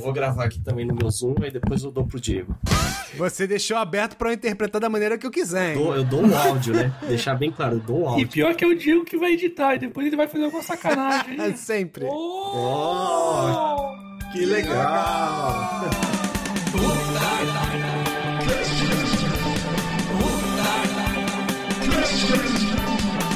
vou 0.00 0.12
gravar 0.12 0.44
aqui 0.44 0.60
também 0.60 0.84
no 0.86 0.94
meu 0.94 1.10
Zoom 1.10 1.34
e 1.44 1.50
depois 1.50 1.82
eu 1.84 1.90
dou 1.90 2.06
pro 2.06 2.20
Diego. 2.20 2.56
Você 3.16 3.46
deixou 3.46 3.76
aberto 3.76 4.16
pra 4.16 4.30
eu 4.30 4.34
interpretar 4.34 4.80
da 4.80 4.88
maneira 4.88 5.18
que 5.18 5.26
eu 5.26 5.30
quiser, 5.30 5.72
hein? 5.76 5.82
Dou- 5.82 5.94
eu 5.96 6.04
dou 6.04 6.24
o 6.26 6.34
áudio, 6.36 6.74
né? 6.74 6.92
Deixar 7.06 7.34
bem 7.34 7.50
claro, 7.50 7.76
eu 7.76 7.80
dou 7.80 8.00
E 8.02 8.06
áudio. 8.06 8.28
pior 8.28 8.54
que 8.54 8.64
é 8.64 8.66
o 8.68 8.76
Diego 8.76 9.04
que 9.04 9.16
vai 9.16 9.32
editar, 9.32 9.74
e 9.74 9.78
depois 9.78 10.06
ele 10.06 10.16
vai 10.16 10.26
fazer 10.28 10.44
alguma 10.44 10.62
sacanagem. 10.62 11.40
aí. 11.40 11.56
Sempre. 11.58 12.06
Oh, 12.08 13.92
que 14.32 14.44
legal! 14.44 15.90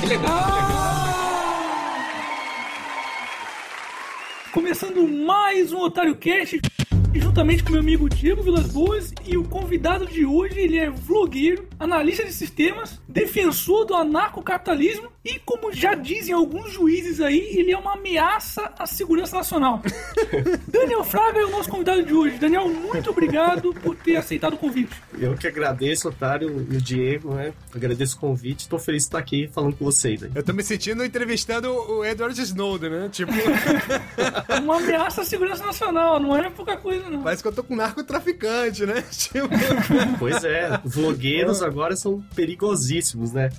Que 0.00 0.06
legal! 0.06 0.73
Começando 4.54 5.08
mais 5.08 5.72
um 5.72 5.80
Otário 5.80 6.14
Cast, 6.14 6.60
juntamente 7.20 7.62
com 7.62 7.72
meu 7.72 7.80
amigo 7.80 8.08
Diego 8.08 8.42
Vilas 8.42 8.68
Boas, 8.68 9.12
e 9.24 9.36
o 9.36 9.44
convidado 9.44 10.06
de 10.06 10.24
hoje, 10.24 10.58
ele 10.58 10.78
é 10.78 10.90
vlogueiro, 10.90 11.68
analista 11.78 12.24
de 12.24 12.32
sistemas, 12.32 13.00
defensor 13.08 13.84
do 13.84 13.94
anarcocapitalismo 13.94 15.08
e, 15.24 15.38
como 15.38 15.72
já 15.72 15.94
dizem 15.94 16.34
alguns 16.34 16.70
juízes 16.72 17.20
aí, 17.20 17.38
ele 17.56 17.72
é 17.72 17.78
uma 17.78 17.94
ameaça 17.94 18.74
à 18.78 18.86
segurança 18.86 19.36
nacional. 19.36 19.80
Daniel 20.68 21.02
Fraga 21.02 21.40
é 21.40 21.44
o 21.46 21.50
nosso 21.50 21.70
convidado 21.70 22.02
de 22.02 22.12
hoje. 22.12 22.36
Daniel, 22.36 22.68
muito 22.68 23.08
obrigado 23.08 23.72
por 23.72 23.96
ter 23.96 24.16
aceitado 24.16 24.52
o 24.52 24.58
convite. 24.58 24.94
Eu 25.18 25.34
que 25.34 25.46
agradeço, 25.46 26.08
Otário 26.08 26.66
e 26.70 26.76
o 26.76 26.80
Diego, 26.80 27.34
né? 27.34 27.54
Agradeço 27.74 28.16
o 28.16 28.20
convite. 28.20 28.68
Tô 28.68 28.78
feliz 28.78 29.04
de 29.04 29.06
estar 29.06 29.18
aqui 29.18 29.48
falando 29.50 29.76
com 29.76 29.84
vocês 29.86 30.22
aí. 30.22 30.30
Eu 30.34 30.42
tô 30.42 30.52
me 30.52 30.62
sentindo 30.62 31.02
entrevistando 31.02 31.70
o 31.70 32.04
Edward 32.04 32.38
Snowden, 32.38 32.90
né? 32.90 33.08
Tipo, 33.10 33.32
uma 34.62 34.76
ameaça 34.76 35.22
à 35.22 35.24
segurança 35.24 35.64
nacional, 35.64 36.20
não 36.20 36.36
é 36.36 36.50
pouca 36.50 36.76
coisa. 36.76 37.03
parece 37.22 37.42
que 37.42 37.48
eu 37.48 37.52
tô 37.52 37.62
com 37.62 37.76
narcotraficante, 37.76 38.86
né? 38.86 39.02
Tipo, 39.10 39.48
Pois 40.18 40.44
é, 40.44 40.80
vlogueiros 40.84 41.62
agora 41.62 41.96
são 41.96 42.22
perigosíssimos, 42.34 43.32
né? 43.32 43.50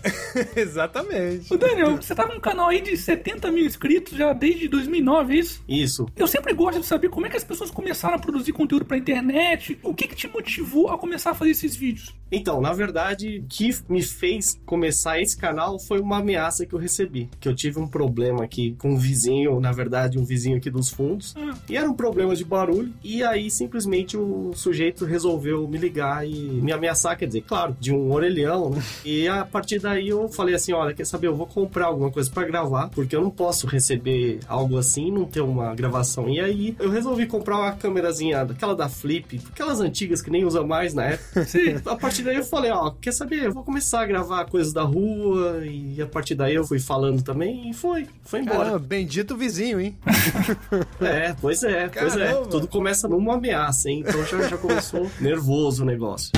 exatamente. 0.56 1.54
Ô 1.54 1.58
Daniel, 1.58 1.98
você 1.98 2.14
tá 2.14 2.28
com 2.28 2.36
um 2.36 2.40
canal 2.40 2.70
aí 2.70 2.82
de 2.82 2.96
70 2.96 3.52
mil 3.52 3.66
inscritos 3.66 4.18
já 4.18 4.34
desde 4.34 4.68
2009, 4.68 5.34
é 5.34 5.40
isso? 5.40 5.64
Isso. 5.68 6.06
Eu 6.16 6.28
sempre 6.28 6.54
gosto 6.54 6.80
de 6.80 6.86
saber 6.86 7.10
como 7.10 7.26
é 7.26 7.30
que 7.30 7.38
as 7.38 7.44
pessoas 7.44 7.72
começaram 7.72 8.16
a 8.16 8.20
produzir 8.20 8.52
conteúdo 8.54 8.86
pra 8.86 8.98
internet, 8.98 9.78
o 9.84 9.94
que 9.94 10.08
que 10.08 10.16
te 10.16 10.28
motivou 10.28 10.90
a 10.90 10.98
começar 10.98 11.32
a 11.32 11.36
fazer 11.36 11.52
esses 11.52 11.76
vídeos? 11.76 12.14
Então, 12.32 12.60
na 12.60 12.74
verdade, 12.74 13.40
o 13.40 13.48
que 13.48 13.70
me 13.88 14.02
fez 14.02 14.60
começar 14.66 15.22
esse 15.22 15.38
canal 15.38 15.80
foi 15.80 16.00
uma 16.00 16.18
ameaça 16.18 16.66
que 16.66 16.74
eu 16.74 16.80
recebi. 16.80 17.30
Que 17.40 17.48
eu 17.48 17.56
tive 17.56 17.80
um 17.80 17.88
problema 17.88 18.44
aqui 18.44 18.76
com 18.80 18.92
um 18.92 18.98
vizinho, 18.98 19.60
na 19.60 19.72
verdade, 19.72 20.18
um 20.18 20.26
vizinho 20.26 20.58
aqui 20.58 20.70
dos 20.70 20.90
fundos. 20.90 21.36
Ah. 21.38 21.56
E 21.70 21.78
era 21.78 21.90
um 21.90 21.94
problema 21.94 22.36
de 22.36 22.44
barulho. 22.44 22.92
E 23.04 23.24
aí, 23.24 23.35
simplesmente, 23.50 24.18
o 24.18 24.52
sujeito 24.56 25.06
resolveu 25.06 25.68
me 25.68 25.78
ligar 25.78 26.28
e 26.28 26.34
me 26.34 26.72
ameaçar. 26.72 27.18
Quer 27.18 27.28
dizer, 27.28 27.42
claro, 27.42 27.76
de 27.80 27.94
um 27.94 28.12
orelhão, 28.12 28.70
né? 28.70 28.84
E 29.04 29.28
a 29.28 29.46
partir 29.46 29.80
daí 29.80 30.10
eu 30.10 30.28
falei 30.30 30.56
assim: 30.56 30.74
olha, 30.74 30.94
quer 30.94 31.06
saber? 31.06 31.28
Eu 31.28 31.36
vou 31.36 31.48
comprar 31.48 31.88
alguma 31.88 32.12
coisa 32.12 32.30
pra 32.30 32.44
gravar, 32.44 32.90
porque 32.90 33.16
eu 33.16 33.22
não 33.22 33.30
posso 33.30 33.68
receber 33.68 34.40
algo 34.48 34.78
assim 34.78 35.08
e 35.08 35.12
não 35.12 35.26
ter 35.26 35.42
uma 35.42 35.74
gravação. 35.76 36.30
E 36.30 36.40
aí 36.40 36.76
eu 36.80 36.90
resolvi 36.90 37.26
comprar 37.26 37.58
uma 37.58 37.72
câmerazinha, 37.72 38.46
daquela 38.46 38.76
da 38.76 38.90
Flip, 38.90 39.42
aquelas 39.52 39.80
antigas 39.80 40.22
que 40.22 40.30
nem 40.30 40.46
usa 40.46 40.64
mais 40.64 40.94
na 40.94 41.06
época. 41.06 41.46
Sim. 41.46 41.76
A 41.86 41.96
partir 41.96 42.24
daí 42.24 42.36
eu 42.36 42.44
falei, 42.44 42.72
ó, 42.72 42.92
quer 42.92 43.12
saber? 43.12 43.44
Eu 43.44 43.54
vou 43.54 43.64
começar 43.64 44.02
a 44.02 44.06
gravar 44.06 44.46
coisas 44.46 44.74
da 44.74 44.84
rua 44.84 45.62
e 45.66 46.02
a 46.02 46.08
partir 46.08 46.36
daí 46.36 46.56
eu 46.56 46.64
fui 46.66 46.80
falando 46.80 47.22
também 47.22 47.70
e 47.70 47.74
foi, 47.74 48.08
foi 48.24 48.42
embora. 48.42 48.58
Caramba, 48.58 48.80
bendito 48.80 49.36
vizinho, 49.36 49.80
hein? 49.80 49.96
É, 51.00 51.36
pois 51.40 51.64
é, 51.64 51.88
pois 51.88 52.16
é. 52.16 52.28
Caramba. 52.28 52.50
Tudo 52.50 52.68
começa 52.68 53.08
numa 53.26 53.36
ameaça, 53.36 53.90
hein? 53.90 54.04
Então 54.08 54.24
já, 54.24 54.48
já 54.48 54.58
começou 54.58 55.10
nervoso 55.20 55.82
o 55.82 55.86
negócio. 55.86 56.32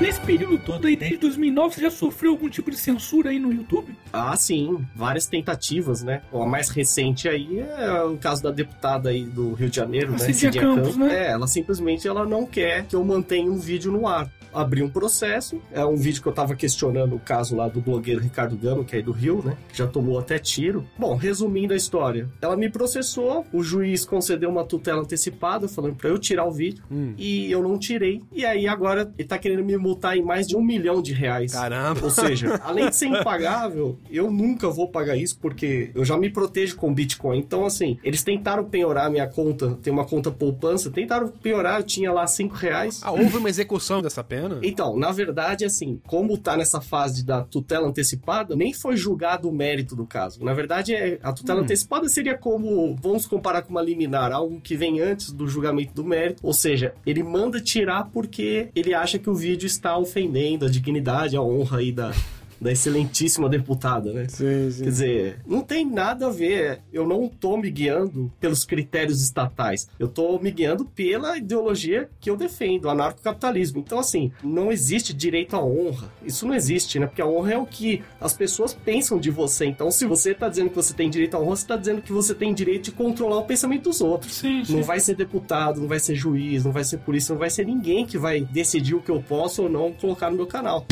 Nesse 0.00 0.20
período 0.22 0.58
todo 0.58 0.86
aí, 0.86 0.96
desde 0.96 1.18
2009, 1.18 1.74
você 1.74 1.80
já 1.82 1.90
sofreu 1.90 2.32
algum 2.32 2.48
tipo 2.48 2.70
de 2.70 2.76
censura 2.76 3.30
aí 3.30 3.38
no 3.38 3.52
YouTube? 3.52 3.96
Ah, 4.12 4.36
sim, 4.36 4.84
várias 4.94 5.26
tentativas, 5.26 6.02
né? 6.02 6.20
A 6.32 6.44
mais 6.44 6.68
recente 6.68 7.28
aí 7.28 7.60
é 7.60 8.02
o 8.02 8.16
caso 8.16 8.42
da 8.42 8.50
deputada 8.50 9.10
aí 9.10 9.24
do 9.24 9.54
Rio 9.54 9.70
de 9.70 9.76
Janeiro, 9.76 10.12
né? 10.12 10.18
Cidinha 10.18 10.52
Cidinha 10.52 10.62
Campos, 10.62 10.96
né? 10.96 11.26
É, 11.26 11.30
ela 11.30 11.46
simplesmente 11.46 12.08
ela 12.08 12.26
não 12.26 12.44
quer 12.44 12.84
que 12.86 12.96
eu 12.96 13.04
mantenha 13.04 13.50
um 13.50 13.58
vídeo 13.58 13.92
no 13.92 14.06
ar. 14.08 14.28
Abri 14.54 14.82
um 14.82 14.88
processo, 14.88 15.60
é 15.72 15.84
um 15.84 15.96
vídeo 15.96 16.22
que 16.22 16.28
eu 16.28 16.32
tava 16.32 16.54
questionando 16.54 17.16
o 17.16 17.18
caso 17.18 17.56
lá 17.56 17.68
do 17.68 17.80
blogueiro 17.80 18.20
Ricardo 18.20 18.56
Gama, 18.56 18.84
que 18.84 18.96
é 18.96 19.02
do 19.02 19.12
Rio, 19.12 19.42
né? 19.44 19.56
Que 19.68 19.78
já 19.78 19.86
tomou 19.86 20.18
até 20.18 20.38
tiro. 20.38 20.86
Bom, 20.98 21.16
resumindo 21.16 21.72
a 21.72 21.76
história, 21.76 22.28
ela 22.40 22.56
me 22.56 22.70
processou, 22.70 23.44
o 23.52 23.62
juiz 23.62 24.04
concedeu 24.04 24.48
uma 24.50 24.64
tutela 24.64 25.00
antecipada, 25.00 25.68
falando 25.68 25.94
pra 25.96 26.08
eu 26.08 26.18
tirar 26.18 26.44
o 26.44 26.52
vídeo, 26.52 26.84
e 27.18 27.50
eu 27.50 27.62
não 27.62 27.78
tirei. 27.78 28.22
E 28.32 28.44
aí 28.44 28.66
agora 28.66 29.12
ele 29.18 29.28
tá 29.28 29.38
querendo 29.38 29.64
me 29.64 29.76
multar 29.76 30.16
em 30.16 30.22
mais 30.22 30.46
de 30.46 30.56
um 30.56 30.62
milhão 30.62 31.02
de 31.02 31.12
reais. 31.12 31.52
Caramba. 31.52 32.00
Ou 32.04 32.10
seja, 32.10 32.60
além 32.64 32.88
de 32.88 32.96
ser 32.96 33.06
impagável, 33.06 33.98
eu 34.10 34.30
nunca 34.30 34.68
vou 34.70 34.88
pagar 34.88 35.16
isso 35.16 35.38
porque 35.40 35.90
eu 35.94 36.04
já 36.04 36.16
me 36.16 36.30
protejo 36.30 36.76
com 36.76 36.92
Bitcoin. 36.92 37.38
Então, 37.38 37.64
assim, 37.64 37.98
eles 38.02 38.22
tentaram 38.22 38.64
penhorar 38.64 39.10
minha 39.10 39.26
conta, 39.26 39.78
tem 39.82 39.92
uma 39.92 40.04
conta 40.04 40.30
poupança, 40.30 40.90
tentaram 40.90 41.28
penhorar, 41.28 41.80
eu 41.80 41.84
tinha 41.84 42.12
lá 42.12 42.26
5 42.26 42.54
reais. 42.54 43.00
Ah, 43.02 43.10
houve 43.10 43.36
uma 43.36 43.48
execução 43.48 44.00
dessa 44.00 44.22
pena? 44.22 44.43
Então, 44.62 44.96
na 44.96 45.10
verdade, 45.12 45.64
assim, 45.64 46.00
como 46.06 46.36
tá 46.38 46.56
nessa 46.56 46.80
fase 46.80 47.24
da 47.24 47.42
tutela 47.42 47.88
antecipada, 47.88 48.54
nem 48.56 48.72
foi 48.72 48.96
julgado 48.96 49.48
o 49.48 49.52
mérito 49.52 49.96
do 49.96 50.06
caso. 50.06 50.44
Na 50.44 50.54
verdade, 50.54 50.94
é, 50.94 51.18
a 51.22 51.32
tutela 51.32 51.60
antecipada 51.60 52.08
seria 52.08 52.36
como, 52.36 52.96
vamos 52.96 53.26
comparar 53.26 53.62
com 53.62 53.70
uma 53.70 53.82
liminar, 53.82 54.32
algo 54.32 54.60
que 54.60 54.76
vem 54.76 55.00
antes 55.00 55.32
do 55.32 55.46
julgamento 55.46 55.94
do 55.94 56.04
mérito. 56.04 56.40
Ou 56.46 56.52
seja, 56.52 56.94
ele 57.06 57.22
manda 57.22 57.60
tirar 57.60 58.10
porque 58.12 58.68
ele 58.74 58.94
acha 58.94 59.18
que 59.18 59.30
o 59.30 59.34
vídeo 59.34 59.66
está 59.66 59.96
ofendendo 59.96 60.66
a 60.66 60.70
dignidade, 60.70 61.36
a 61.36 61.42
honra 61.42 61.78
aí 61.78 61.92
da, 61.92 62.12
da 62.60 62.72
excelentíssima 62.72 63.48
deputada, 63.48 64.12
né? 64.12 64.26
Sim, 64.28 64.70
Quer 64.76 64.90
dizer, 64.90 65.40
não 65.46 65.60
tem 65.60 65.84
nada 65.84 66.26
a 66.26 66.30
ver. 66.30 66.80
Eu 66.92 67.06
não 67.06 67.28
tô 67.28 67.56
me 67.56 67.70
guiando 67.70 68.32
pelos 68.40 68.64
critérios 68.64 69.22
estatais. 69.22 69.88
Eu 69.98 70.08
tô 70.08 70.38
me 70.38 70.50
guiando 70.50 70.84
pela 70.84 71.36
ideologia 71.36 72.08
que 72.20 72.30
eu 72.30 72.36
defendo, 72.36 72.86
o 72.86 72.90
anarcocapitalismo. 72.90 73.80
Então, 73.80 73.98
assim, 73.98 74.32
não 74.42 74.70
existe 74.70 75.12
direito 75.12 75.56
à 75.56 75.64
honra. 75.64 76.12
Isso 76.24 76.46
não 76.46 76.54
existe, 76.54 76.98
né? 76.98 77.06
Porque 77.06 77.22
a 77.22 77.26
honra 77.26 77.54
é 77.54 77.58
o 77.58 77.66
que 77.66 78.02
as 78.20 78.32
pessoas 78.32 78.74
pensam 78.74 79.18
de 79.18 79.30
você. 79.30 79.66
Então, 79.66 79.90
se 79.90 80.06
você 80.06 80.34
tá 80.34 80.48
dizendo 80.48 80.70
que 80.70 80.76
você 80.76 80.94
tem 80.94 81.10
direito 81.10 81.36
à 81.36 81.40
honra, 81.40 81.56
você 81.56 81.66
tá 81.66 81.76
dizendo 81.76 82.02
que 82.02 82.12
você 82.12 82.34
tem 82.34 82.54
direito 82.54 82.84
de 82.84 82.92
controlar 82.92 83.38
o 83.38 83.44
pensamento 83.44 83.84
dos 83.84 84.00
outros. 84.00 84.34
Sim, 84.34 84.64
sim. 84.64 84.76
Não 84.76 84.82
vai 84.82 85.00
ser 85.00 85.14
deputado, 85.16 85.80
não 85.80 85.88
vai 85.88 86.00
ser 86.00 86.14
juiz, 86.14 86.64
não 86.64 86.72
vai 86.72 86.84
ser 86.84 86.98
polícia, 86.98 87.32
não 87.32 87.38
vai 87.38 87.50
ser 87.50 87.66
ninguém 87.66 88.06
que 88.06 88.18
vai 88.18 88.40
decidir 88.40 88.94
o 88.94 89.00
que 89.00 89.10
eu 89.10 89.22
posso 89.22 89.62
ou 89.62 89.68
não 89.68 89.92
colocar 89.92 90.30
no 90.30 90.36
meu 90.36 90.46
canal. 90.46 90.86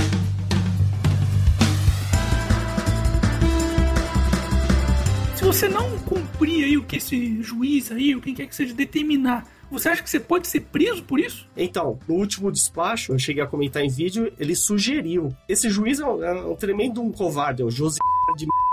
Você 5.53 5.69
não 5.69 5.99
cumprir 5.99 6.65
aí 6.65 6.79
o 6.79 6.83
que 6.83 6.97
esse 6.97 7.43
juiz 7.43 7.93
aí, 7.93 8.15
ou 8.15 8.23
quem 8.23 8.35
quer 8.35 8.47
que 8.47 8.57
seja, 8.57 8.73
determinar, 8.73 9.47
você 9.71 9.91
acha 9.91 10.03
que 10.03 10.09
você 10.09 10.19
pode 10.19 10.49
ser 10.49 10.61
preso 10.61 11.03
por 11.05 11.21
isso? 11.21 11.47
Então, 11.55 11.99
no 12.09 12.15
último 12.15 12.51
despacho, 12.51 13.13
eu 13.13 13.19
cheguei 13.19 13.43
a 13.43 13.47
comentar 13.47 13.85
em 13.85 13.89
vídeo, 13.91 14.33
ele 14.39 14.57
sugeriu. 14.57 15.29
Esse 15.47 15.69
juiz 15.69 16.01
é 16.01 16.07
um, 16.07 16.25
é 16.25 16.47
um 16.47 16.57
tremendo 16.57 17.03
um 17.03 17.13
covarde, 17.13 17.61
é 17.61 17.65
o 17.67 17.71
José 17.71 17.99
de 18.35 18.47
é 18.47 18.72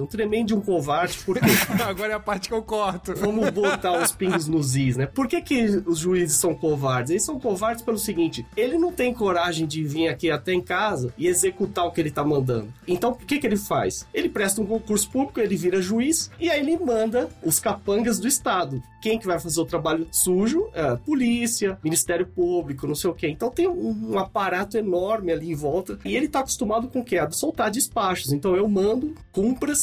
um 0.00 0.06
tremendo 0.06 0.48
de 0.48 0.54
um 0.54 0.60
covarde, 0.60 1.18
porque 1.24 1.44
Agora 1.86 2.12
é 2.12 2.16
a 2.16 2.20
parte 2.20 2.48
que 2.48 2.54
eu 2.54 2.62
corto. 2.62 3.14
vamos 3.16 3.50
botar 3.50 4.00
os 4.02 4.12
pingos 4.12 4.46
nos 4.46 4.76
is, 4.76 4.96
né? 4.96 5.06
Por 5.06 5.26
que, 5.26 5.40
que 5.40 5.82
os 5.86 5.98
juízes 5.98 6.36
são 6.36 6.54
covardes? 6.54 7.10
Eles 7.10 7.24
são 7.24 7.38
covardes 7.38 7.82
pelo 7.82 7.98
seguinte: 7.98 8.46
ele 8.56 8.78
não 8.78 8.92
tem 8.92 9.12
coragem 9.12 9.66
de 9.66 9.82
vir 9.82 10.08
aqui 10.08 10.30
até 10.30 10.52
em 10.52 10.60
casa 10.60 11.12
e 11.16 11.26
executar 11.26 11.86
o 11.86 11.90
que 11.90 12.00
ele 12.00 12.10
tá 12.10 12.24
mandando. 12.24 12.72
Então, 12.86 13.12
o 13.12 13.16
que, 13.16 13.38
que 13.38 13.46
ele 13.46 13.56
faz? 13.56 14.06
Ele 14.12 14.28
presta 14.28 14.60
um 14.60 14.66
concurso 14.66 15.10
público, 15.10 15.40
ele 15.40 15.56
vira 15.56 15.80
juiz 15.80 16.30
e 16.38 16.50
aí 16.50 16.60
ele 16.60 16.76
manda 16.78 17.28
os 17.42 17.58
capangas 17.58 18.18
do 18.18 18.28
Estado. 18.28 18.82
Quem 19.00 19.18
que 19.18 19.26
vai 19.26 19.40
fazer 19.40 19.60
o 19.60 19.64
trabalho 19.64 20.06
sujo? 20.12 20.68
É, 20.74 20.82
a 20.82 20.96
polícia, 20.96 21.78
Ministério 21.82 22.26
Público, 22.26 22.86
não 22.86 22.94
sei 22.94 23.10
o 23.10 23.14
quê. 23.14 23.28
Então 23.28 23.50
tem 23.50 23.66
um, 23.66 24.12
um 24.12 24.18
aparato 24.18 24.76
enorme 24.76 25.32
ali 25.32 25.50
em 25.50 25.54
volta 25.54 25.98
e 26.04 26.14
ele 26.14 26.28
tá 26.28 26.40
acostumado 26.40 26.88
com 26.88 27.00
o 27.00 27.04
quê? 27.04 27.16
A 27.16 27.30
soltar 27.30 27.70
despachos. 27.70 28.32
Então 28.32 28.54
eu 28.54 28.68
mando, 28.68 29.14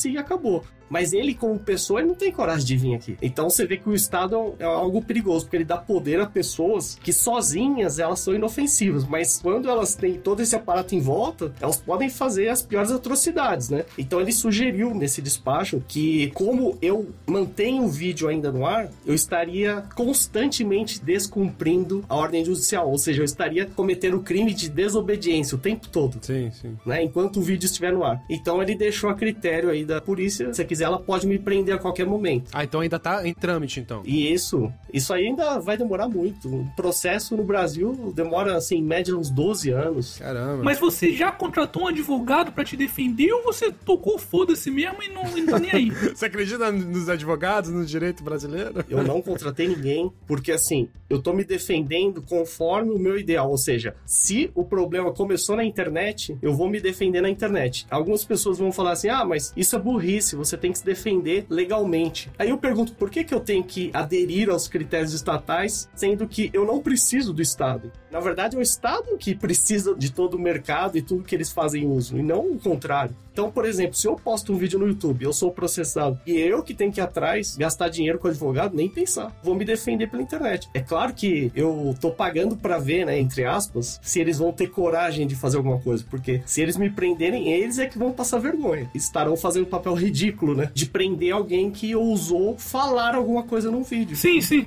e 0.10 0.18
acabou. 0.18 0.63
Mas 0.89 1.13
ele, 1.13 1.34
como 1.34 1.57
pessoa, 1.60 2.00
ele 2.00 2.10
não 2.10 2.16
tem 2.16 2.31
coragem 2.31 2.66
de 2.66 2.78
vir 2.78 2.95
aqui. 2.95 3.18
Então 3.22 3.50
você 3.50 3.66
vê 3.66 3.78
que 3.78 3.89
o 3.89 3.94
Estado 3.94 4.56
é 4.60 4.66
algo 4.66 5.01
perigoso, 5.01 5.45
porque 5.45 5.57
ele 5.57 5.66
dá 5.66 5.78
poder 5.78 6.19
a 6.19 6.25
pessoas 6.25 6.98
que 7.01 7.12
sozinhas 7.13 8.00
elas 8.00 8.19
são 8.19 8.34
inofensivas, 8.34 9.06
mas 9.06 9.39
quando 9.42 9.69
elas 9.69 9.95
têm 9.95 10.16
todo 10.16 10.42
esse 10.42 10.56
aparato 10.56 10.95
em 10.95 11.00
volta, 11.00 11.54
elas 11.60 11.78
podem 11.78 12.10
fazer 12.10 12.50
as 12.50 12.62
piores 12.62 12.92
atrocidades, 12.92 13.69
né? 13.69 13.86
Então 13.98 14.22
ele 14.22 14.31
sugeriu 14.31 14.94
nesse 14.94 15.22
despacho 15.22 15.81
que, 15.88 16.31
como 16.31 16.78
eu 16.81 17.10
mantenho 17.25 17.84
o 17.84 17.88
vídeo 17.88 18.28
ainda 18.28 18.51
no 18.51 18.66
ar, 18.66 18.89
eu 19.06 19.13
estaria 19.13 19.84
constantemente 19.95 21.04
descumprindo 21.04 22.04
a 22.07 22.16
ordem 22.16 22.44
judicial, 22.44 22.89
ou 22.89 22.98
seja, 22.98 23.22
eu 23.22 23.25
estaria 23.25 23.66
cometendo 23.66 24.18
o 24.18 24.24
crime 24.24 24.54
de 24.54 24.69
desobediência 24.69 25.56
o 25.56 25.60
tempo 25.60 25.88
todo 25.88 26.18
Sim, 26.22 26.51
sim. 26.51 26.78
né? 26.86 27.04
Enquanto 27.04 27.38
o 27.38 27.42
vídeo 27.42 27.66
estiver 27.66 27.92
no 27.92 28.04
ar. 28.04 28.22
Então 28.30 28.62
ele 28.62 28.75
deixou 28.75 29.10
a 29.10 29.13
critério 29.13 29.69
aí 29.69 29.86
da 29.86 30.01
polícia. 30.01 30.48
Se 30.54 30.57
você 30.57 30.66
quiser 30.77 30.85
ela 30.85 31.00
pode 31.00 31.25
me 31.27 31.39
prender 31.39 31.75
a 31.75 31.77
qualquer 31.77 32.06
momento. 32.06 32.51
Ah, 32.53 32.63
então 32.63 32.81
ainda 32.81 33.00
tá 33.00 33.27
em 33.27 33.33
trâmite, 33.33 33.79
então. 33.79 34.03
E 34.06 34.31
isso, 34.31 34.71
isso 34.94 35.13
aí 35.13 35.27
ainda 35.27 35.59
vai 35.59 35.77
demorar 35.77 36.07
muito. 36.07 36.47
O 36.47 36.71
processo 36.75 37.35
no 37.35 37.44
Brasil 37.44 38.13
demora, 38.15 38.56
assim, 38.56 38.77
em 38.77 38.83
média 38.83 39.15
uns 39.18 39.29
12 39.29 39.71
anos. 39.71 40.18
Caramba. 40.18 40.63
Mas 40.63 40.79
você 40.79 41.12
já 41.12 41.31
contratou 41.31 41.83
um 41.83 41.88
advogado 41.88 42.51
pra 42.51 42.63
te 42.63 42.77
defender 42.77 43.31
ou 43.33 43.44
você 43.44 43.71
tocou 43.71 44.18
foda-se 44.19 44.69
mesmo 44.69 45.01
e 45.01 45.09
não, 45.09 45.38
e 45.38 45.41
não 45.41 45.53
tá 45.53 45.59
nem 45.59 45.71
aí? 45.71 45.89
Você 46.18 46.25
acredita 46.25 46.71
nos 46.71 47.09
advogados, 47.09 47.69
no 47.69 47.85
direito 47.85 48.24
brasileiro? 48.24 48.83
Eu 48.89 49.03
não 49.03 49.21
contratei 49.21 49.68
ninguém, 49.68 50.12
porque 50.25 50.51
assim, 50.51 50.89
eu 51.09 51.21
tô 51.21 51.33
me 51.33 51.44
defendendo 51.44 52.21
conforme 52.21 52.91
o 52.91 53.00
meu 53.00 53.18
ideal. 53.18 53.50
Ou 53.50 53.57
seja, 53.57 53.95
se 54.06 54.51
o 54.53 54.63
problema 54.63 55.12
começou 55.12 55.56
na 55.56 55.63
internet, 55.63 56.38
eu 56.41 56.53
vou 56.53 56.69
me 56.69 56.79
defender 56.79 57.21
na 57.21 57.29
internet. 57.29 57.85
Algumas 57.89 58.24
pessoas 58.25 58.57
vão 58.57 58.71
falar 58.71 58.91
assim: 58.91 59.09
ah, 59.09 59.24
mas 59.24 59.53
isso 59.56 59.75
é 59.75 59.79
burrice, 59.79 60.35
você 60.35 60.57
tem 60.57 60.67
que 60.72 60.80
se 60.80 60.86
defender 60.86 61.46
legalmente. 61.50 62.30
Aí 62.38 62.50
eu 62.50 62.58
pergunto, 62.58 62.94
por 62.94 63.10
que, 63.10 63.24
que 63.24 63.34
eu 63.34 63.40
tenho 63.40 63.64
que 63.64 63.92
aderir 63.94 64.50
aos 64.50 64.68
critérios 64.68 65.14
estatais, 65.14 65.90
sendo 65.96 66.28
que 66.28 66.50
eu 66.54 66.66
não 66.66 66.80
preciso 66.80 67.34
do 67.34 67.42
Estado? 67.42 67.92
Na 68.12 68.19
verdade, 68.19 68.56
é 68.56 68.59
o 68.59 68.62
Estado 68.62 69.18
que 69.18 69.36
precisa 69.36 69.95
de 69.95 70.12
todo 70.12 70.36
o 70.36 70.39
mercado 70.39 70.98
e 70.98 71.01
tudo 71.01 71.24
que 71.24 71.36
eles 71.36 71.51
fazem 71.51 71.86
uso, 71.86 72.18
e 72.18 72.24
não 72.24 72.51
o 72.51 72.59
contrário. 72.59 73.15
Então, 73.38 73.51
por 73.51 73.65
exemplo, 73.65 73.94
se 73.94 74.07
eu 74.07 74.15
posto 74.15 74.51
um 74.51 74.57
vídeo 74.57 74.80
no 74.80 74.88
YouTube, 74.88 75.24
eu 75.24 75.31
sou 75.31 75.51
processado 75.51 76.19
e 76.25 76.39
eu 76.39 76.63
que 76.63 76.74
tenho 76.74 76.92
que 76.92 77.00
ir 77.00 77.04
atrás, 77.04 77.56
gastar 77.56 77.88
dinheiro 77.88 78.18
com 78.18 78.27
advogado, 78.27 78.75
nem 78.75 78.89
pensar. 78.89 79.31
Vou 79.44 79.54
me 79.54 79.63
defender 79.63 80.09
pela 80.09 80.24
internet. 80.24 80.68
É 80.74 80.80
claro 80.80 81.13
que 81.13 81.51
eu 81.56 81.95
tô 82.01 82.09
pagando 82.09 82.57
para 82.57 82.80
ver, 82.80 83.06
né, 83.06 83.19
entre 83.19 83.45
aspas, 83.45 84.00
se 84.01 84.19
eles 84.19 84.39
vão 84.39 84.51
ter 84.51 84.71
coragem 84.71 85.27
de 85.27 85.36
fazer 85.36 85.57
alguma 85.57 85.77
coisa, 85.77 86.03
porque 86.10 86.42
se 86.48 86.62
eles 86.62 86.77
me 86.77 86.89
prenderem, 86.89 87.50
eles 87.51 87.77
é 87.77 87.86
que 87.86 88.00
vão 88.00 88.12
passar 88.12 88.39
vergonha. 88.39 88.89
Estarão 88.95 89.38
fazendo 89.38 89.68
um 89.68 89.69
papel 89.69 89.94
ridículo, 89.94 90.56
né, 90.56 90.71
de 90.74 90.88
prender 90.88 91.31
alguém 91.31 91.69
que 91.69 91.95
ousou 91.95 92.57
falar 92.57 93.13
alguma 93.13 93.44
coisa 93.44 93.69
num 93.69 93.83
vídeo. 93.83 94.18
Sim, 94.18 94.42
sim. 94.42 94.65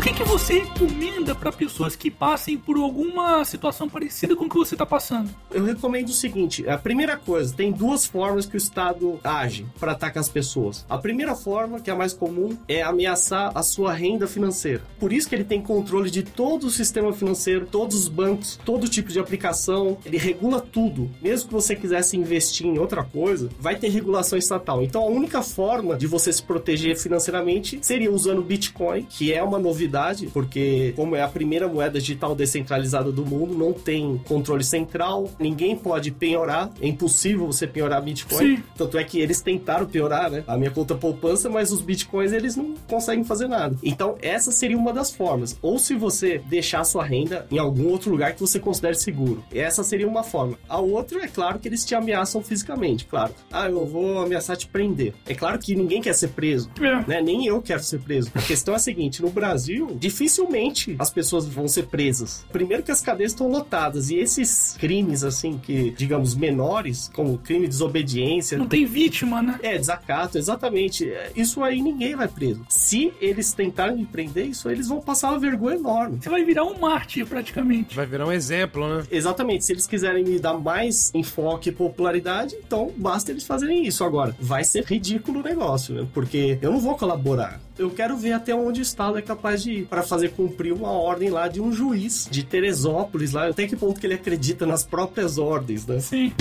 O 0.00 0.02
que, 0.02 0.14
que 0.14 0.24
você 0.24 0.60
recomenda 0.60 1.34
para 1.34 1.52
pessoas 1.52 1.94
que 1.94 2.10
passem 2.10 2.56
por 2.56 2.78
alguma 2.78 3.44
situação 3.44 3.86
parecida 3.86 4.34
com 4.34 4.46
o 4.46 4.48
que 4.48 4.56
você 4.56 4.74
tá 4.74 4.86
passando? 4.86 5.28
Eu 5.50 5.62
recomendo 5.62 6.08
o 6.08 6.12
seguinte: 6.14 6.66
a 6.66 6.78
primeira 6.78 7.18
coisa, 7.18 7.52
tem 7.54 7.70
duas 7.70 8.06
formas 8.06 8.46
que 8.46 8.54
o 8.54 8.56
Estado 8.56 9.20
age 9.22 9.66
para 9.78 9.92
atacar 9.92 10.22
as 10.22 10.28
pessoas. 10.30 10.86
A 10.88 10.96
primeira 10.96 11.34
forma, 11.34 11.80
que 11.80 11.90
é 11.90 11.92
a 11.92 11.96
mais 11.96 12.14
comum, 12.14 12.56
é 12.66 12.80
ameaçar 12.80 13.52
a 13.54 13.62
sua 13.62 13.92
renda 13.92 14.26
financeira. 14.26 14.82
Por 14.98 15.12
isso 15.12 15.28
que 15.28 15.34
ele 15.34 15.44
tem 15.44 15.60
controle 15.60 16.10
de 16.10 16.22
todo 16.22 16.68
o 16.68 16.70
sistema 16.70 17.12
financeiro, 17.12 17.66
todos 17.66 17.94
os 17.94 18.08
bancos, 18.08 18.58
todo 18.64 18.88
tipo 18.88 19.12
de 19.12 19.20
aplicação, 19.20 19.98
ele 20.06 20.16
regula 20.16 20.62
tudo. 20.62 21.10
Mesmo 21.20 21.48
que 21.48 21.54
você 21.54 21.76
quisesse 21.76 22.16
investir 22.16 22.66
em 22.66 22.78
outra 22.78 23.04
coisa, 23.04 23.50
vai 23.60 23.76
ter 23.76 23.90
regulação 23.90 24.38
estatal. 24.38 24.82
Então 24.82 25.02
a 25.02 25.08
única 25.08 25.42
forma 25.42 25.94
de 25.94 26.06
você 26.06 26.32
se 26.32 26.42
proteger 26.42 26.98
financeiramente 26.98 27.78
seria 27.82 28.10
usando 28.10 28.40
Bitcoin, 28.40 29.02
que 29.02 29.30
é 29.30 29.42
uma 29.42 29.58
novidade 29.58 29.89
porque 30.32 30.92
como 30.96 31.14
é 31.16 31.22
a 31.22 31.28
primeira 31.28 31.68
moeda 31.68 31.98
digital 32.00 32.34
descentralizada 32.34 33.10
do 33.12 33.24
mundo, 33.24 33.54
não 33.56 33.72
tem 33.72 34.20
controle 34.26 34.64
central, 34.64 35.28
ninguém 35.38 35.76
pode 35.76 36.10
penhorar, 36.10 36.70
é 36.80 36.86
impossível 36.88 37.46
você 37.46 37.66
penhorar 37.66 38.00
Bitcoin. 38.02 38.56
Sim. 38.56 38.62
Tanto 38.76 38.98
é 38.98 39.04
que 39.04 39.20
eles 39.20 39.40
tentaram 39.40 39.86
piorar, 39.86 40.30
né? 40.30 40.44
A 40.46 40.56
minha 40.56 40.70
conta 40.70 40.94
poupança, 40.94 41.48
mas 41.48 41.72
os 41.72 41.80
Bitcoins 41.80 42.32
eles 42.32 42.56
não 42.56 42.74
conseguem 42.88 43.24
fazer 43.24 43.48
nada. 43.48 43.76
Então, 43.82 44.16
essa 44.22 44.50
seria 44.52 44.76
uma 44.76 44.92
das 44.92 45.10
formas. 45.10 45.56
Ou 45.62 45.78
se 45.78 45.94
você 45.94 46.38
deixar 46.48 46.84
sua 46.84 47.04
renda 47.04 47.46
em 47.50 47.58
algum 47.58 47.88
outro 47.88 48.10
lugar 48.10 48.34
que 48.34 48.40
você 48.40 48.58
considere 48.58 48.94
seguro. 48.94 49.42
Essa 49.52 49.82
seria 49.82 50.06
uma 50.08 50.22
forma. 50.22 50.58
A 50.68 50.78
outra, 50.80 51.22
é 51.24 51.28
claro 51.28 51.58
que 51.58 51.68
eles 51.68 51.84
te 51.84 51.94
ameaçam 51.94 52.42
fisicamente, 52.42 53.04
claro. 53.06 53.34
Ah, 53.50 53.68
eu 53.68 53.86
vou 53.86 54.18
ameaçar 54.22 54.56
te 54.56 54.66
prender. 54.66 55.14
É 55.26 55.34
claro 55.34 55.58
que 55.58 55.74
ninguém 55.74 56.00
quer 56.00 56.14
ser 56.14 56.28
preso, 56.28 56.70
É. 56.80 57.04
né? 57.08 57.20
Nem 57.22 57.46
eu 57.46 57.60
quero 57.62 57.82
ser 57.82 58.00
preso. 58.00 58.30
A 58.34 58.42
questão 58.42 58.74
é 58.74 58.76
a 58.76 58.80
seguinte, 58.80 59.22
no 59.22 59.30
Brasil, 59.30 59.79
dificilmente 59.86 60.96
as 60.98 61.10
pessoas 61.10 61.46
vão 61.46 61.66
ser 61.68 61.86
presas. 61.86 62.44
Primeiro 62.52 62.82
que 62.82 62.90
as 62.90 63.00
cadeias 63.00 63.32
estão 63.32 63.48
lotadas 63.48 64.10
e 64.10 64.16
esses 64.16 64.76
crimes 64.78 65.24
assim 65.24 65.58
que, 65.58 65.90
digamos, 65.90 66.34
menores, 66.34 67.10
como 67.14 67.38
crime 67.38 67.62
de 67.62 67.68
desobediência, 67.68 68.58
Não 68.58 68.66
tem 68.66 68.84
vítima, 68.86 69.42
né? 69.42 69.58
é, 69.62 69.78
desacato, 69.78 70.38
exatamente. 70.38 71.08
É, 71.08 71.32
Isso 71.36 71.62
aí 71.62 71.80
ninguém 71.80 72.14
vai 72.14 72.28
preso. 72.28 72.64
Se 72.68 73.12
eles 73.20 73.52
tentarem 73.52 73.96
me 73.96 74.06
prender, 74.06 74.46
isso 74.46 74.68
aí 74.68 74.74
eles 74.74 74.88
vão 74.88 75.00
passar 75.00 75.30
uma 75.30 75.38
vergonha 75.38 75.76
enorme. 75.76 76.18
Você 76.20 76.28
vai 76.28 76.44
virar 76.44 76.64
um 76.64 76.78
mártir 76.78 77.26
praticamente. 77.26 77.94
Vai 77.94 78.06
virar 78.06 78.26
um 78.26 78.32
exemplo, 78.32 78.88
né? 78.96 79.04
Exatamente, 79.10 79.64
se 79.64 79.72
eles 79.72 79.86
quiserem 79.86 80.24
me 80.24 80.38
dar 80.38 80.54
mais 80.54 81.10
enfoque 81.14 81.68
e 81.68 81.72
popularidade, 81.72 82.54
então 82.66 82.92
basta 82.96 83.30
eles 83.30 83.44
fazerem 83.44 83.86
isso. 83.86 84.04
Agora, 84.04 84.34
vai 84.40 84.64
ser 84.64 84.84
ridículo 84.84 85.40
o 85.40 85.42
negócio, 85.42 85.94
né? 85.94 86.06
porque 86.12 86.58
eu 86.60 86.70
não 86.72 86.80
vou 86.80 86.96
colaborar. 86.96 87.60
Eu 87.78 87.90
quero 87.90 88.16
ver 88.16 88.32
até 88.32 88.54
onde 88.54 88.80
o 88.80 88.82
Estado 88.82 89.16
é 89.16 89.22
capaz 89.22 89.62
de 89.62 89.69
para 89.88 90.02
fazer 90.02 90.30
cumprir 90.32 90.72
uma 90.72 90.90
ordem 90.90 91.30
lá 91.30 91.48
de 91.48 91.60
um 91.60 91.72
juiz 91.72 92.28
de 92.30 92.42
Teresópolis, 92.44 93.32
lá, 93.32 93.48
até 93.48 93.66
que 93.66 93.76
ponto 93.76 94.00
que 94.00 94.06
ele 94.06 94.14
acredita 94.14 94.66
nas 94.66 94.84
próprias 94.84 95.38
ordens, 95.38 95.86
né? 95.86 96.00
Sim. 96.00 96.32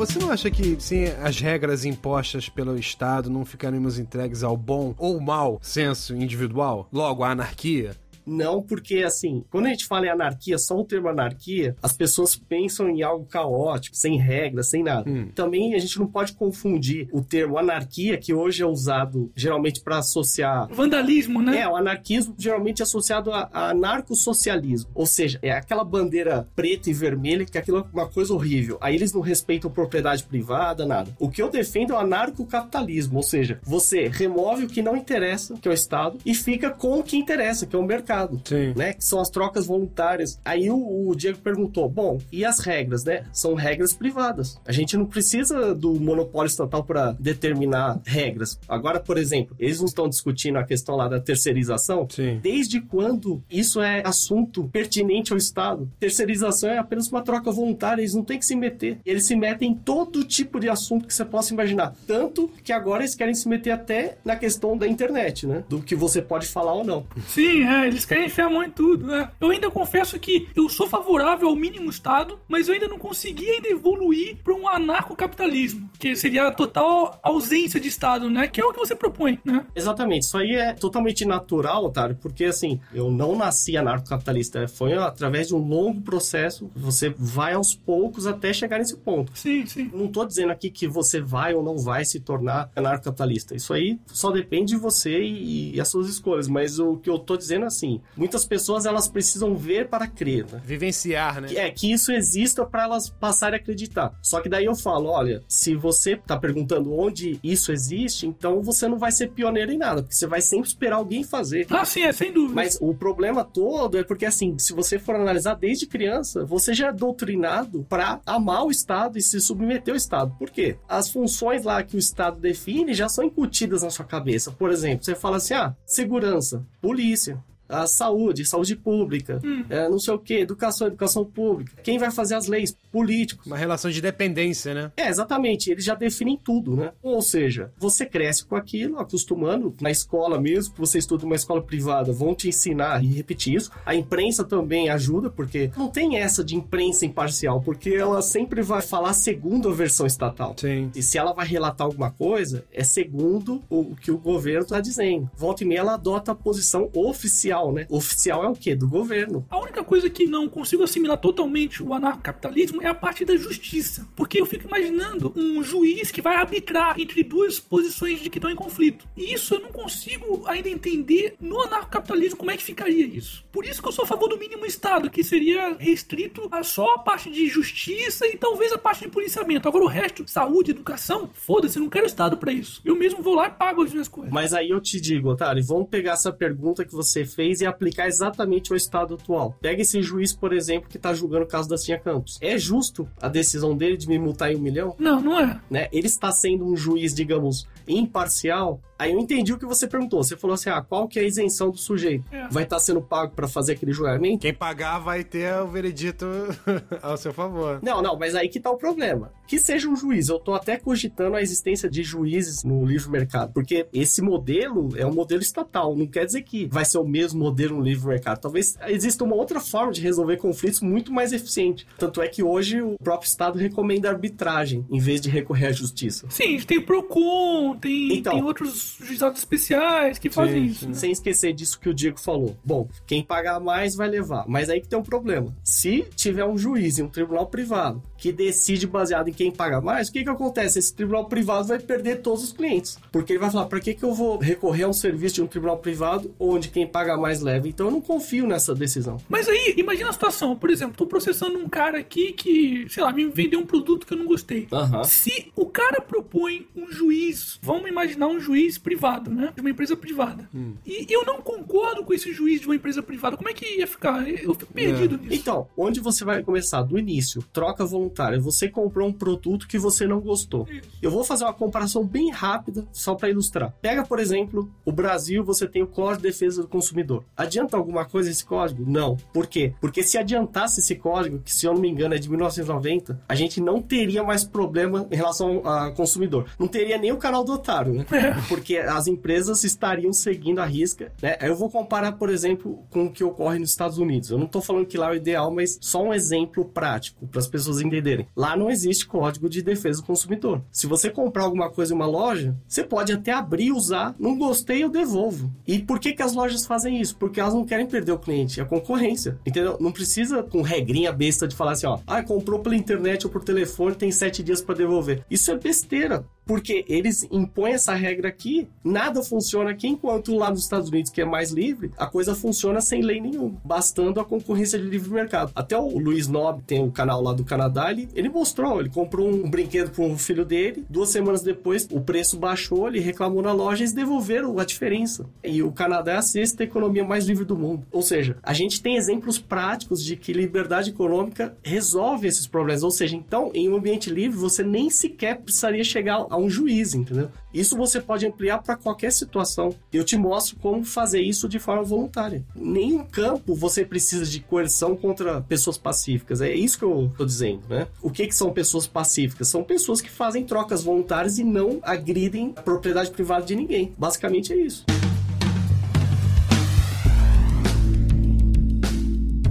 Você 0.00 0.18
não 0.18 0.30
acha 0.30 0.50
que 0.50 0.80
sem 0.80 1.08
as 1.08 1.38
regras 1.38 1.84
impostas 1.84 2.48
pelo 2.48 2.78
Estado 2.78 3.28
não 3.28 3.44
ficaremos 3.44 3.98
entregues 3.98 4.42
ao 4.42 4.56
bom 4.56 4.94
ou 4.96 5.20
mau 5.20 5.58
senso 5.60 6.14
individual? 6.14 6.88
Logo, 6.90 7.22
à 7.22 7.32
anarquia? 7.32 7.94
Não, 8.26 8.62
porque 8.62 8.98
assim, 8.98 9.44
quando 9.50 9.66
a 9.66 9.70
gente 9.70 9.86
fala 9.86 10.06
em 10.06 10.10
anarquia, 10.10 10.58
só 10.58 10.78
o 10.78 10.84
termo 10.84 11.08
anarquia, 11.08 11.76
as 11.82 11.92
pessoas 11.92 12.36
pensam 12.36 12.88
em 12.88 13.02
algo 13.02 13.26
caótico, 13.26 13.96
sem 13.96 14.18
regras, 14.18 14.68
sem 14.68 14.82
nada. 14.82 15.08
Hum. 15.08 15.28
Também 15.34 15.74
a 15.74 15.78
gente 15.78 15.98
não 15.98 16.06
pode 16.06 16.32
confundir 16.34 17.08
o 17.12 17.22
termo 17.22 17.58
anarquia, 17.58 18.18
que 18.18 18.32
hoje 18.32 18.62
é 18.62 18.66
usado 18.66 19.30
geralmente 19.34 19.80
para 19.80 19.98
associar. 19.98 20.68
Vandalismo, 20.72 21.42
né? 21.42 21.60
É, 21.60 21.68
o 21.68 21.76
anarquismo 21.76 22.34
geralmente 22.38 22.80
é 22.80 22.84
associado 22.84 23.32
a, 23.32 23.48
a 23.52 23.70
anarcossocialismo. 23.70 24.90
Ou 24.94 25.06
seja, 25.06 25.38
é 25.42 25.50
aquela 25.50 25.84
bandeira 25.84 26.46
preta 26.54 26.90
e 26.90 26.92
vermelha, 26.92 27.44
que 27.44 27.58
aquilo 27.58 27.78
é 27.78 27.84
uma 27.92 28.08
coisa 28.08 28.32
horrível. 28.32 28.78
Aí 28.80 28.94
eles 28.94 29.12
não 29.12 29.20
respeitam 29.20 29.70
propriedade 29.70 30.22
privada, 30.24 30.86
nada. 30.86 31.10
O 31.18 31.30
que 31.30 31.42
eu 31.42 31.50
defendo 31.50 31.92
é 31.92 31.96
o 31.96 31.98
anarcocapitalismo, 31.98 33.16
ou 33.16 33.22
seja, 33.22 33.58
você 33.62 34.08
remove 34.08 34.64
o 34.64 34.68
que 34.68 34.82
não 34.82 34.96
interessa, 34.96 35.56
que 35.60 35.68
é 35.68 35.70
o 35.70 35.74
Estado, 35.74 36.18
e 36.24 36.34
fica 36.34 36.70
com 36.70 36.98
o 36.98 37.02
que 37.02 37.16
interessa, 37.16 37.66
que 37.66 37.74
é 37.74 37.78
o 37.78 37.82
mercado 37.82 38.09
Sim. 38.44 38.72
né? 38.76 38.92
Que 38.92 39.04
são 39.04 39.20
as 39.20 39.30
trocas 39.30 39.66
voluntárias. 39.66 40.40
Aí 40.44 40.70
o, 40.70 41.08
o 41.08 41.14
Diego 41.14 41.38
perguntou: 41.38 41.88
bom, 41.88 42.18
e 42.32 42.44
as 42.44 42.60
regras, 42.60 43.04
né? 43.04 43.24
São 43.32 43.54
regras 43.54 43.92
privadas. 43.92 44.58
A 44.66 44.72
gente 44.72 44.96
não 44.96 45.06
precisa 45.06 45.74
do 45.74 45.94
monopólio 46.00 46.48
estatal 46.48 46.84
para 46.84 47.12
determinar 47.12 48.00
regras. 48.04 48.58
Agora, 48.68 49.00
por 49.00 49.18
exemplo, 49.18 49.54
eles 49.58 49.78
não 49.78 49.86
estão 49.86 50.08
discutindo 50.08 50.56
a 50.56 50.64
questão 50.64 50.96
lá 50.96 51.08
da 51.08 51.20
terceirização. 51.20 52.06
Sim. 52.10 52.40
Desde 52.42 52.80
quando 52.80 53.42
isso 53.50 53.80
é 53.80 54.02
assunto 54.04 54.64
pertinente 54.68 55.32
ao 55.32 55.38
Estado? 55.38 55.90
Terceirização 55.98 56.70
é 56.70 56.78
apenas 56.78 57.08
uma 57.08 57.22
troca 57.22 57.50
voluntária, 57.50 58.02
eles 58.02 58.14
não 58.14 58.24
têm 58.24 58.38
que 58.38 58.46
se 58.46 58.56
meter. 58.56 58.98
Eles 59.04 59.24
se 59.24 59.36
metem 59.36 59.70
em 59.70 59.74
todo 59.74 60.24
tipo 60.24 60.58
de 60.58 60.68
assunto 60.68 61.06
que 61.06 61.14
você 61.14 61.24
possa 61.24 61.52
imaginar. 61.52 61.94
Tanto 62.06 62.50
que 62.62 62.72
agora 62.72 63.02
eles 63.02 63.14
querem 63.14 63.34
se 63.34 63.48
meter 63.48 63.70
até 63.70 64.18
na 64.24 64.36
questão 64.36 64.76
da 64.76 64.86
internet, 64.86 65.46
né? 65.46 65.64
Do 65.68 65.80
que 65.80 65.94
você 65.94 66.20
pode 66.22 66.46
falar 66.46 66.74
ou 66.74 66.84
não. 66.84 67.06
Sim, 67.28 67.64
é, 67.64 67.86
eles 67.86 67.99
querem 68.04 68.26
enfiar 68.26 68.46
a 68.46 68.50
mão 68.50 68.62
em 68.62 68.70
tudo, 68.70 69.06
né? 69.06 69.30
Eu 69.40 69.50
ainda 69.50 69.70
confesso 69.70 70.18
que 70.18 70.48
eu 70.54 70.68
sou 70.68 70.86
favorável 70.86 71.48
ao 71.48 71.56
mínimo 71.56 71.90
Estado, 71.90 72.38
mas 72.48 72.68
eu 72.68 72.74
ainda 72.74 72.88
não 72.88 72.98
consegui 72.98 73.48
ainda 73.48 73.68
evoluir 73.68 74.36
para 74.42 74.54
um 74.54 74.68
anarcocapitalismo, 74.68 75.90
que 75.98 76.14
seria 76.16 76.48
a 76.48 76.52
total 76.52 77.18
ausência 77.22 77.80
de 77.80 77.88
Estado, 77.88 78.30
né? 78.30 78.48
Que 78.48 78.60
é 78.60 78.64
o 78.64 78.72
que 78.72 78.78
você 78.78 78.94
propõe, 78.94 79.38
né? 79.44 79.66
Exatamente, 79.74 80.22
isso 80.22 80.38
aí 80.38 80.52
é 80.52 80.72
totalmente 80.72 81.24
natural, 81.24 81.84
Otário, 81.84 82.16
porque 82.20 82.44
assim, 82.44 82.80
eu 82.92 83.10
não 83.10 83.36
nasci 83.36 83.76
anarcocapitalista, 83.76 84.66
foi 84.68 84.94
através 84.94 85.48
de 85.48 85.54
um 85.54 85.58
longo 85.58 86.00
processo, 86.00 86.70
você 86.74 87.14
vai 87.16 87.54
aos 87.54 87.74
poucos 87.74 88.26
até 88.26 88.52
chegar 88.52 88.78
nesse 88.78 88.96
ponto. 88.96 89.32
Sim, 89.34 89.66
sim. 89.66 89.90
Não 89.92 90.08
tô 90.08 90.24
dizendo 90.24 90.50
aqui 90.50 90.70
que 90.70 90.86
você 90.86 91.20
vai 91.20 91.54
ou 91.54 91.62
não 91.62 91.78
vai 91.78 92.04
se 92.04 92.20
tornar 92.20 92.70
anarcocapitalista. 92.74 93.54
Isso 93.54 93.72
aí 93.72 93.98
só 94.06 94.30
depende 94.30 94.72
de 94.72 94.76
você 94.76 95.22
e, 95.22 95.74
e 95.74 95.80
as 95.80 95.88
suas 95.88 96.08
escolhas. 96.08 96.48
Mas 96.48 96.78
o 96.78 96.96
que 96.96 97.08
eu 97.08 97.18
tô 97.18 97.36
dizendo 97.36 97.64
é 97.64 97.68
assim: 97.68 97.89
assim, 97.90 98.00
muitas 98.16 98.44
pessoas 98.44 98.86
elas 98.86 99.08
precisam 99.08 99.56
ver 99.56 99.88
para 99.88 100.06
crer, 100.06 100.46
né? 100.50 100.60
Vivenciar, 100.64 101.40
né? 101.40 101.54
É, 101.54 101.70
que 101.70 101.90
isso 101.90 102.12
exista 102.12 102.64
para 102.64 102.84
elas 102.84 103.08
passarem 103.08 103.58
a 103.58 103.62
acreditar. 103.62 104.12
Só 104.22 104.40
que 104.40 104.48
daí 104.48 104.64
eu 104.64 104.74
falo, 104.74 105.08
olha, 105.08 105.42
se 105.48 105.74
você 105.74 106.16
tá 106.16 106.36
perguntando 106.36 106.94
onde 106.94 107.38
isso 107.42 107.72
existe, 107.72 108.26
então 108.26 108.62
você 108.62 108.86
não 108.86 108.98
vai 108.98 109.10
ser 109.10 109.30
pioneiro 109.30 109.72
em 109.72 109.78
nada, 109.78 110.02
porque 110.02 110.14
você 110.14 110.26
vai 110.26 110.40
sempre 110.40 110.68
esperar 110.68 110.96
alguém 110.96 111.24
fazer. 111.24 111.66
Ah, 111.70 111.84
sim, 111.84 112.02
é 112.02 112.12
sem 112.12 112.32
dúvida. 112.32 112.54
Mas 112.54 112.78
o 112.80 112.94
problema 112.94 113.44
todo 113.44 113.98
é 113.98 114.04
porque, 114.04 114.26
assim, 114.26 114.58
se 114.58 114.72
você 114.72 114.98
for 114.98 115.14
analisar 115.14 115.54
desde 115.54 115.86
criança, 115.86 116.44
você 116.44 116.74
já 116.74 116.88
é 116.88 116.92
doutrinado 116.92 117.84
para 117.88 118.20
amar 118.26 118.64
o 118.64 118.70
Estado 118.70 119.18
e 119.18 119.22
se 119.22 119.40
submeter 119.40 119.92
ao 119.92 119.96
Estado. 119.96 120.34
Por 120.38 120.50
quê? 120.50 120.76
As 120.88 121.10
funções 121.10 121.64
lá 121.64 121.82
que 121.82 121.96
o 121.96 121.98
Estado 121.98 122.38
define 122.40 122.94
já 122.94 123.08
são 123.08 123.24
incutidas 123.24 123.82
na 123.82 123.90
sua 123.90 124.04
cabeça. 124.04 124.50
Por 124.50 124.70
exemplo, 124.70 125.04
você 125.04 125.14
fala 125.14 125.36
assim: 125.36 125.54
ah, 125.54 125.74
segurança, 125.86 126.64
polícia. 126.80 127.42
A 127.70 127.86
saúde, 127.86 128.44
saúde 128.44 128.76
pública, 128.76 129.40
é, 129.68 129.88
não 129.88 129.98
sei 129.98 130.14
o 130.14 130.18
que, 130.18 130.34
educação, 130.34 130.88
educação 130.88 131.24
pública. 131.24 131.72
Quem 131.82 131.98
vai 131.98 132.10
fazer 132.10 132.34
as 132.34 132.46
leis? 132.46 132.76
Políticos. 132.90 133.46
Uma 133.46 133.56
relação 133.56 133.88
de 133.88 134.00
dependência, 134.00 134.74
né? 134.74 134.90
É, 134.96 135.08
exatamente. 135.08 135.70
Eles 135.70 135.84
já 135.84 135.94
definem 135.94 136.36
tudo, 136.36 136.74
né? 136.74 136.92
Ou 137.00 137.22
seja, 137.22 137.72
você 137.78 138.04
cresce 138.04 138.44
com 138.44 138.56
aquilo, 138.56 138.98
acostumando. 138.98 139.72
Na 139.80 139.90
escola 139.90 140.40
mesmo, 140.40 140.74
que 140.74 140.80
você 140.80 140.98
estuda 140.98 141.24
uma 141.24 141.36
escola 141.36 141.62
privada, 141.62 142.12
vão 142.12 142.34
te 142.34 142.48
ensinar 142.48 143.02
e 143.04 143.06
repetir 143.06 143.54
isso. 143.54 143.70
A 143.86 143.94
imprensa 143.94 144.42
também 144.42 144.90
ajuda, 144.90 145.30
porque 145.30 145.70
não 145.76 145.88
tem 145.88 146.16
essa 146.16 146.42
de 146.42 146.56
imprensa 146.56 147.06
imparcial, 147.06 147.60
porque 147.60 147.90
ela 147.90 148.22
sempre 148.22 148.60
vai 148.62 148.82
falar 148.82 149.12
segundo 149.12 149.68
a 149.68 149.72
versão 149.72 150.06
estatal. 150.06 150.54
Sim. 150.58 150.90
E 150.94 151.02
se 151.02 151.16
ela 151.16 151.32
vai 151.32 151.46
relatar 151.46 151.86
alguma 151.86 152.10
coisa, 152.10 152.64
é 152.72 152.82
segundo 152.82 153.62
o 153.70 153.94
que 153.94 154.10
o 154.10 154.18
governo 154.18 154.62
está 154.62 154.80
dizendo. 154.80 155.30
Volta 155.36 155.62
e 155.62 155.66
meia, 155.66 155.80
ela 155.80 155.94
adota 155.94 156.32
a 156.32 156.34
posição 156.34 156.90
oficial, 156.94 157.59
né? 157.72 157.86
Oficial 157.90 158.44
é 158.44 158.48
o 158.48 158.54
quê? 158.54 158.74
Do 158.74 158.88
governo. 158.88 159.46
A 159.50 159.58
única 159.58 159.84
coisa 159.84 160.08
que 160.08 160.26
não 160.26 160.48
consigo 160.48 160.82
assimilar 160.82 161.18
totalmente 161.18 161.82
o 161.82 161.92
anarcocapitalismo 161.92 162.82
é 162.82 162.86
a 162.86 162.94
parte 162.94 163.24
da 163.24 163.36
justiça. 163.36 164.06
Porque 164.16 164.40
eu 164.40 164.46
fico 164.46 164.66
imaginando 164.66 165.32
um 165.36 165.62
juiz 165.62 166.10
que 166.10 166.22
vai 166.22 166.36
arbitrar 166.36 166.98
entre 166.98 167.22
duas 167.22 167.60
posições 167.60 168.20
de 168.20 168.30
que 168.30 168.38
estão 168.38 168.50
em 168.50 168.56
conflito. 168.56 169.06
E 169.16 169.34
isso 169.34 169.54
eu 169.54 169.60
não 169.60 169.70
consigo 169.70 170.42
ainda 170.46 170.68
entender 170.68 171.34
no 171.40 171.60
anarcocapitalismo 171.60 172.38
como 172.38 172.50
é 172.50 172.56
que 172.56 172.62
ficaria 172.62 173.04
isso. 173.04 173.44
Por 173.52 173.64
isso 173.64 173.82
que 173.82 173.88
eu 173.88 173.92
sou 173.92 174.04
a 174.04 174.08
favor 174.08 174.28
do 174.28 174.38
mínimo 174.38 174.64
Estado, 174.64 175.10
que 175.10 175.22
seria 175.24 175.76
restrito 175.76 176.48
a 176.50 176.62
só 176.62 176.94
a 176.94 176.98
parte 176.98 177.30
de 177.30 177.46
justiça 177.48 178.26
e 178.26 178.36
talvez 178.36 178.72
a 178.72 178.78
parte 178.78 179.04
de 179.04 179.10
policiamento. 179.10 179.68
Agora 179.68 179.84
o 179.84 179.88
resto, 179.88 180.28
saúde, 180.28 180.70
educação, 180.70 181.28
foda-se, 181.34 181.78
eu 181.78 181.82
não 181.82 181.90
quero 181.90 182.06
Estado 182.06 182.36
pra 182.36 182.52
isso. 182.52 182.80
Eu 182.84 182.96
mesmo 182.96 183.22
vou 183.22 183.34
lá 183.34 183.48
e 183.48 183.50
pago 183.50 183.82
as 183.82 183.92
minhas 183.92 184.08
coisas. 184.08 184.32
Mas 184.32 184.54
aí 184.54 184.70
eu 184.70 184.80
te 184.80 185.00
digo, 185.00 185.30
Otário, 185.30 185.62
vamos 185.64 185.88
pegar 185.88 186.12
essa 186.12 186.32
pergunta 186.32 186.84
que 186.84 186.92
você 186.92 187.24
fez 187.24 187.49
e 187.60 187.66
aplicar 187.66 188.06
exatamente 188.06 188.70
ao 188.72 188.76
estado 188.76 189.14
atual. 189.14 189.56
Pega 189.60 189.82
esse 189.82 190.02
juiz, 190.02 190.32
por 190.32 190.52
exemplo, 190.52 190.88
que 190.88 190.98
tá 190.98 191.12
julgando 191.12 191.44
o 191.44 191.48
caso 191.48 191.68
da 191.68 191.76
Cinha 191.76 191.98
Campos. 191.98 192.38
É 192.40 192.56
justo 192.58 193.08
a 193.20 193.28
decisão 193.28 193.76
dele 193.76 193.96
de 193.96 194.08
me 194.08 194.18
multar 194.18 194.52
em 194.52 194.56
um 194.56 194.60
milhão? 194.60 194.94
Não, 194.98 195.20
não 195.20 195.38
é. 195.38 195.60
Né? 195.70 195.88
Ele 195.92 196.06
está 196.06 196.30
sendo 196.30 196.64
um 196.64 196.76
juiz, 196.76 197.14
digamos, 197.14 197.66
imparcial. 197.88 198.80
Aí 198.98 199.12
eu 199.12 199.18
entendi 199.18 199.52
o 199.52 199.58
que 199.58 199.64
você 199.64 199.86
perguntou. 199.86 200.22
Você 200.22 200.36
falou 200.36 200.54
assim: 200.54 200.68
ah, 200.68 200.82
qual 200.82 201.08
que 201.08 201.18
é 201.18 201.22
a 201.22 201.26
isenção 201.26 201.70
do 201.70 201.78
sujeito? 201.78 202.24
É. 202.30 202.48
Vai 202.48 202.64
estar 202.64 202.78
sendo 202.78 203.00
pago 203.00 203.34
para 203.34 203.48
fazer 203.48 203.72
aquele 203.72 203.92
julgamento? 203.92 204.42
Quem 204.42 204.52
pagar 204.52 204.98
vai 204.98 205.24
ter 205.24 205.54
o 205.54 205.66
veredito 205.66 206.26
ao 207.00 207.16
seu 207.16 207.32
favor. 207.32 207.80
Não, 207.82 208.02
não, 208.02 208.18
mas 208.18 208.34
aí 208.34 208.48
que 208.48 208.60
tá 208.60 208.70
o 208.70 208.76
problema. 208.76 209.32
Que 209.46 209.58
seja 209.58 209.88
um 209.88 209.96
juiz. 209.96 210.28
Eu 210.28 210.38
tô 210.38 210.52
até 210.52 210.76
cogitando 210.76 211.36
a 211.36 211.42
existência 211.42 211.88
de 211.88 212.02
juízes 212.02 212.62
no 212.62 212.84
livre 212.84 213.10
mercado, 213.10 213.52
porque 213.52 213.86
esse 213.92 214.20
modelo 214.20 214.90
é 214.96 215.06
um 215.06 215.14
modelo 215.14 215.40
estatal. 215.40 215.96
Não 215.96 216.06
quer 216.06 216.26
dizer 216.26 216.42
que 216.42 216.66
vai 216.66 216.84
ser 216.84 216.98
o 216.98 217.04
mesmo 217.04 217.39
modelo 217.40 217.76
no 217.78 217.82
livre 217.82 218.06
mercado. 218.08 218.40
Talvez 218.40 218.76
exista 218.86 219.24
uma 219.24 219.34
outra 219.34 219.60
forma 219.60 219.92
de 219.92 220.00
resolver 220.00 220.36
conflitos 220.36 220.80
muito 220.80 221.12
mais 221.12 221.32
eficiente. 221.32 221.86
Tanto 221.98 222.20
é 222.22 222.28
que 222.28 222.42
hoje 222.42 222.80
o 222.82 222.96
próprio 223.02 223.26
Estado 223.28 223.58
recomenda 223.58 224.08
arbitragem 224.08 224.84
em 224.90 224.98
vez 225.00 225.20
de 225.20 225.28
recorrer 225.30 225.66
à 225.66 225.72
justiça. 225.72 226.26
Sim, 226.28 226.58
tem 226.60 226.78
o 226.78 226.86
PROCON, 226.86 227.76
tem, 227.80 228.18
Então. 228.18 228.32
tem 228.34 228.42
outros 228.42 228.98
juizados 229.02 229.38
especiais 229.40 230.18
que 230.18 230.30
fazem 230.30 230.66
Sim, 230.66 230.70
isso. 230.72 230.88
né? 230.88 230.94
Sem 230.94 231.10
esquecer 231.12 231.52
disso 231.52 231.78
que 231.80 231.88
o 231.88 231.94
Diego 231.94 232.20
falou. 232.20 232.56
Bom, 232.64 232.88
quem 233.06 233.22
pagar 233.22 233.58
mais 233.60 233.94
vai 233.94 234.08
levar. 234.08 234.44
Mas 234.46 234.68
aí 234.68 234.80
que 234.80 234.88
tem 234.88 234.98
um 234.98 235.02
problema. 235.02 235.54
Se 235.64 236.06
tiver 236.14 236.44
um 236.44 236.56
juiz 236.58 236.98
em 236.98 237.02
um 237.04 237.08
tribunal 237.08 237.46
privado 237.46 238.02
que 238.20 238.30
decide 238.30 238.86
baseado 238.86 239.28
em 239.28 239.32
quem 239.32 239.50
paga 239.50 239.80
mais, 239.80 240.08
o 240.08 240.12
que 240.12 240.22
que 240.22 240.28
acontece? 240.28 240.78
Esse 240.78 240.94
tribunal 240.94 241.24
privado 241.24 241.66
vai 241.68 241.78
perder 241.78 242.20
todos 242.20 242.44
os 242.44 242.52
clientes. 242.52 242.98
Porque 243.10 243.32
ele 243.32 243.40
vai 243.40 243.50
falar, 243.50 243.66
para 243.66 243.80
que 243.80 243.94
que 243.94 244.04
eu 244.04 244.12
vou 244.12 244.38
recorrer 244.38 244.84
a 244.84 244.88
um 244.88 244.92
serviço 244.92 245.36
de 245.36 245.42
um 245.42 245.46
tribunal 245.46 245.78
privado 245.78 246.32
onde 246.38 246.68
quem 246.68 246.86
paga 246.86 247.16
mais 247.16 247.40
leva? 247.40 247.66
Então 247.66 247.86
eu 247.86 247.92
não 247.92 248.00
confio 248.00 248.46
nessa 248.46 248.74
decisão. 248.74 249.16
Mas 249.28 249.48
aí, 249.48 249.74
imagina 249.76 250.10
a 250.10 250.12
situação, 250.12 250.54
por 250.54 250.70
exemplo, 250.70 250.96
tô 250.96 251.06
processando 251.06 251.58
um 251.58 251.68
cara 251.68 251.98
aqui 251.98 252.32
que, 252.32 252.86
sei 252.90 253.02
lá, 253.02 253.12
me 253.12 253.26
vendeu 253.26 253.58
um 253.58 253.66
produto 253.66 254.06
que 254.06 254.12
eu 254.12 254.18
não 254.18 254.26
gostei. 254.26 254.68
Se 255.04 255.50
o 255.56 255.66
cara 255.66 256.00
propõe 256.00 256.66
um 256.76 256.90
juiz, 256.92 257.58
vamos 257.62 257.88
imaginar 257.88 258.26
um 258.26 258.38
juiz 258.38 258.76
privado, 258.76 259.30
né? 259.30 259.52
De 259.54 259.60
uma 259.62 259.70
empresa 259.70 259.96
privada. 259.96 260.48
E 260.86 261.06
eu 261.08 261.24
não 261.24 261.40
concordo 261.40 262.04
com 262.04 262.12
esse 262.12 262.32
juiz 262.32 262.60
de 262.60 262.66
uma 262.66 262.76
empresa 262.76 263.02
privada, 263.02 263.36
como 263.36 263.48
é 263.48 263.54
que 263.54 263.78
ia 263.78 263.86
ficar? 263.86 264.28
Eu 264.28 264.54
fico 264.54 264.72
perdido 264.72 265.16
nisso. 265.16 265.34
Então, 265.34 265.66
onde 265.76 266.00
você 266.00 266.24
vai 266.24 266.42
começar? 266.42 266.82
Do 266.82 266.98
início, 266.98 267.42
troca 267.52 267.84
voluntária. 267.84 268.09
Você 268.40 268.68
comprou 268.68 269.08
um 269.08 269.12
produto 269.12 269.66
que 269.66 269.78
você 269.78 270.06
não 270.06 270.20
gostou. 270.20 270.66
Eu 271.00 271.10
vou 271.10 271.24
fazer 271.24 271.44
uma 271.44 271.52
comparação 271.52 272.04
bem 272.04 272.30
rápida, 272.30 272.86
só 272.92 273.14
para 273.14 273.30
ilustrar. 273.30 273.72
Pega, 273.80 274.04
por 274.04 274.18
exemplo, 274.18 274.70
o 274.84 274.92
Brasil, 274.92 275.44
você 275.44 275.66
tem 275.66 275.82
o 275.82 275.86
Código 275.86 276.22
de 276.22 276.28
Defesa 276.28 276.62
do 276.62 276.68
Consumidor. 276.68 277.24
Adianta 277.36 277.76
alguma 277.76 278.04
coisa 278.04 278.30
esse 278.30 278.44
código? 278.44 278.84
Não. 278.86 279.16
Por 279.32 279.46
quê? 279.46 279.74
Porque 279.80 280.02
se 280.02 280.18
adiantasse 280.18 280.80
esse 280.80 280.96
código, 280.96 281.40
que 281.40 281.52
se 281.52 281.66
eu 281.66 281.74
não 281.74 281.80
me 281.80 281.88
engano 281.88 282.14
é 282.14 282.18
de 282.18 282.28
1990, 282.28 283.20
a 283.28 283.34
gente 283.34 283.60
não 283.60 283.80
teria 283.80 284.22
mais 284.22 284.44
problema 284.44 285.06
em 285.10 285.16
relação 285.16 285.66
ao 285.66 285.92
consumidor. 285.92 286.46
Não 286.58 286.68
teria 286.68 286.98
nem 286.98 287.12
o 287.12 287.16
canal 287.16 287.44
do 287.44 287.52
otário, 287.52 287.94
né? 287.94 288.06
Porque 288.48 288.76
as 288.76 289.06
empresas 289.06 289.64
estariam 289.64 290.12
seguindo 290.12 290.60
a 290.60 290.66
risca, 290.66 291.12
né? 291.22 291.36
Aí 291.40 291.48
Eu 291.48 291.56
vou 291.56 291.70
comparar, 291.70 292.12
por 292.12 292.30
exemplo, 292.30 292.84
com 292.90 293.06
o 293.06 293.12
que 293.12 293.24
ocorre 293.24 293.58
nos 293.58 293.70
Estados 293.70 293.98
Unidos. 293.98 294.30
Eu 294.30 294.38
não 294.38 294.46
tô 294.46 294.60
falando 294.60 294.86
que 294.86 294.98
lá 294.98 295.08
é 295.08 295.12
o 295.12 295.16
ideal, 295.16 295.50
mas 295.50 295.78
só 295.80 296.02
um 296.02 296.14
exemplo 296.14 296.64
prático 296.64 297.26
para 297.26 297.40
as 297.40 297.48
pessoas 297.48 297.80
entenderem. 297.80 297.99
Lá 298.36 298.56
não 298.56 298.70
existe 298.70 299.06
código 299.06 299.48
de 299.48 299.62
defesa 299.62 300.00
do 300.00 300.06
consumidor. 300.06 300.62
Se 300.70 300.86
você 300.86 301.10
comprar 301.10 301.44
alguma 301.44 301.70
coisa 301.70 301.92
em 301.92 301.96
uma 301.96 302.06
loja, 302.06 302.56
você 302.66 302.82
pode 302.82 303.12
até 303.12 303.32
abrir, 303.32 303.72
usar, 303.72 304.14
não 304.18 304.36
gostei, 304.36 304.82
eu 304.82 304.88
devolvo. 304.88 305.50
E 305.66 305.78
por 305.78 305.98
que 305.98 306.12
que 306.12 306.22
as 306.22 306.32
lojas 306.32 306.66
fazem 306.66 307.00
isso? 307.00 307.16
Porque 307.16 307.40
elas 307.40 307.54
não 307.54 307.64
querem 307.64 307.86
perder 307.86 308.12
o 308.12 308.18
cliente, 308.18 308.60
é 308.60 308.62
a 308.62 308.66
concorrência. 308.66 309.38
Entendeu? 309.46 309.76
Não 309.80 309.92
precisa 309.92 310.42
com 310.42 310.62
regrinha 310.62 311.12
besta 311.12 311.46
de 311.46 311.56
falar 311.56 311.72
assim, 311.72 311.86
ó, 311.86 311.98
ah, 312.06 312.22
comprou 312.22 312.60
pela 312.60 312.76
internet 312.76 313.26
ou 313.26 313.32
por 313.32 313.44
telefone, 313.44 313.94
tem 313.94 314.10
sete 314.10 314.42
dias 314.42 314.60
para 314.60 314.74
devolver. 314.74 315.24
Isso 315.30 315.50
é 315.50 315.58
besteira. 315.58 316.24
Porque 316.50 316.84
eles 316.88 317.28
impõem 317.30 317.74
essa 317.74 317.94
regra 317.94 318.28
aqui, 318.28 318.66
nada 318.82 319.22
funciona 319.22 319.70
aqui, 319.70 319.86
enquanto 319.86 320.34
lá 320.34 320.50
nos 320.50 320.64
Estados 320.64 320.88
Unidos, 320.88 321.12
que 321.12 321.20
é 321.20 321.24
mais 321.24 321.52
livre, 321.52 321.92
a 321.96 322.06
coisa 322.06 322.34
funciona 322.34 322.80
sem 322.80 323.02
lei 323.02 323.20
nenhuma, 323.20 323.56
bastando 323.64 324.18
a 324.18 324.24
concorrência 324.24 324.76
de 324.76 324.84
livre 324.84 325.10
mercado. 325.10 325.52
Até 325.54 325.78
o 325.78 325.96
Luiz 325.96 326.26
Nobre 326.26 326.64
tem 326.66 326.82
o 326.82 326.90
canal 326.90 327.22
lá 327.22 327.32
do 327.32 327.44
Canadá, 327.44 327.92
ele, 327.92 328.08
ele 328.16 328.28
mostrou, 328.28 328.80
ele 328.80 328.88
comprou 328.88 329.28
um 329.28 329.48
brinquedo 329.48 329.90
para 329.92 330.02
um 330.02 330.18
filho 330.18 330.44
dele, 330.44 330.84
duas 330.90 331.10
semanas 331.10 331.42
depois 331.42 331.86
o 331.88 332.00
preço 332.00 332.36
baixou, 332.36 332.88
ele 332.88 332.98
reclamou 332.98 333.42
na 333.42 333.52
loja 333.52 333.82
eles 333.82 333.92
devolveram 333.92 334.58
a 334.58 334.64
diferença. 334.64 335.26
E 335.44 335.62
o 335.62 335.70
Canadá 335.70 336.14
é 336.14 336.16
a 336.16 336.22
sexta 336.22 336.64
economia 336.64 337.04
mais 337.04 337.26
livre 337.26 337.44
do 337.44 337.56
mundo. 337.56 337.86
Ou 337.92 338.02
seja, 338.02 338.36
a 338.42 338.52
gente 338.52 338.82
tem 338.82 338.96
exemplos 338.96 339.38
práticos 339.38 340.02
de 340.04 340.16
que 340.16 340.32
liberdade 340.32 340.90
econômica 340.90 341.56
resolve 341.62 342.26
esses 342.26 342.46
problemas. 342.46 342.82
Ou 342.82 342.90
seja, 342.90 343.14
então, 343.14 343.52
em 343.54 343.68
um 343.68 343.76
ambiente 343.76 344.10
livre, 344.10 344.36
você 344.36 344.64
nem 344.64 344.90
sequer 344.90 345.38
precisaria 345.38 345.84
chegar 345.84 346.26
a 346.28 346.39
um 346.40 346.50
juiz, 346.50 346.94
entendeu? 346.94 347.30
Isso 347.52 347.76
você 347.76 348.00
pode 348.00 348.26
ampliar 348.26 348.58
para 348.62 348.76
qualquer 348.76 349.12
situação. 349.12 349.74
Eu 349.92 350.04
te 350.04 350.16
mostro 350.16 350.56
como 350.56 350.84
fazer 350.84 351.20
isso 351.20 351.48
de 351.48 351.58
forma 351.58 351.82
voluntária. 351.82 352.44
Nenhum 352.54 353.04
campo 353.04 353.54
você 353.54 353.84
precisa 353.84 354.24
de 354.24 354.40
coerção 354.40 354.96
contra 354.96 355.40
pessoas 355.42 355.76
pacíficas. 355.76 356.40
É 356.40 356.52
isso 356.52 356.78
que 356.78 356.84
eu 356.84 357.12
tô 357.16 357.24
dizendo, 357.24 357.62
né? 357.68 357.86
O 358.02 358.10
que, 358.10 358.26
que 358.26 358.34
são 358.34 358.52
pessoas 358.52 358.86
pacíficas? 358.86 359.48
São 359.48 359.64
pessoas 359.64 360.00
que 360.00 360.10
fazem 360.10 360.44
trocas 360.44 360.82
voluntárias 360.82 361.38
e 361.38 361.44
não 361.44 361.80
agridem 361.82 362.52
a 362.56 362.62
propriedade 362.62 363.10
privada 363.10 363.44
de 363.44 363.56
ninguém. 363.56 363.92
Basicamente 363.98 364.52
é 364.52 364.56
isso. 364.56 364.84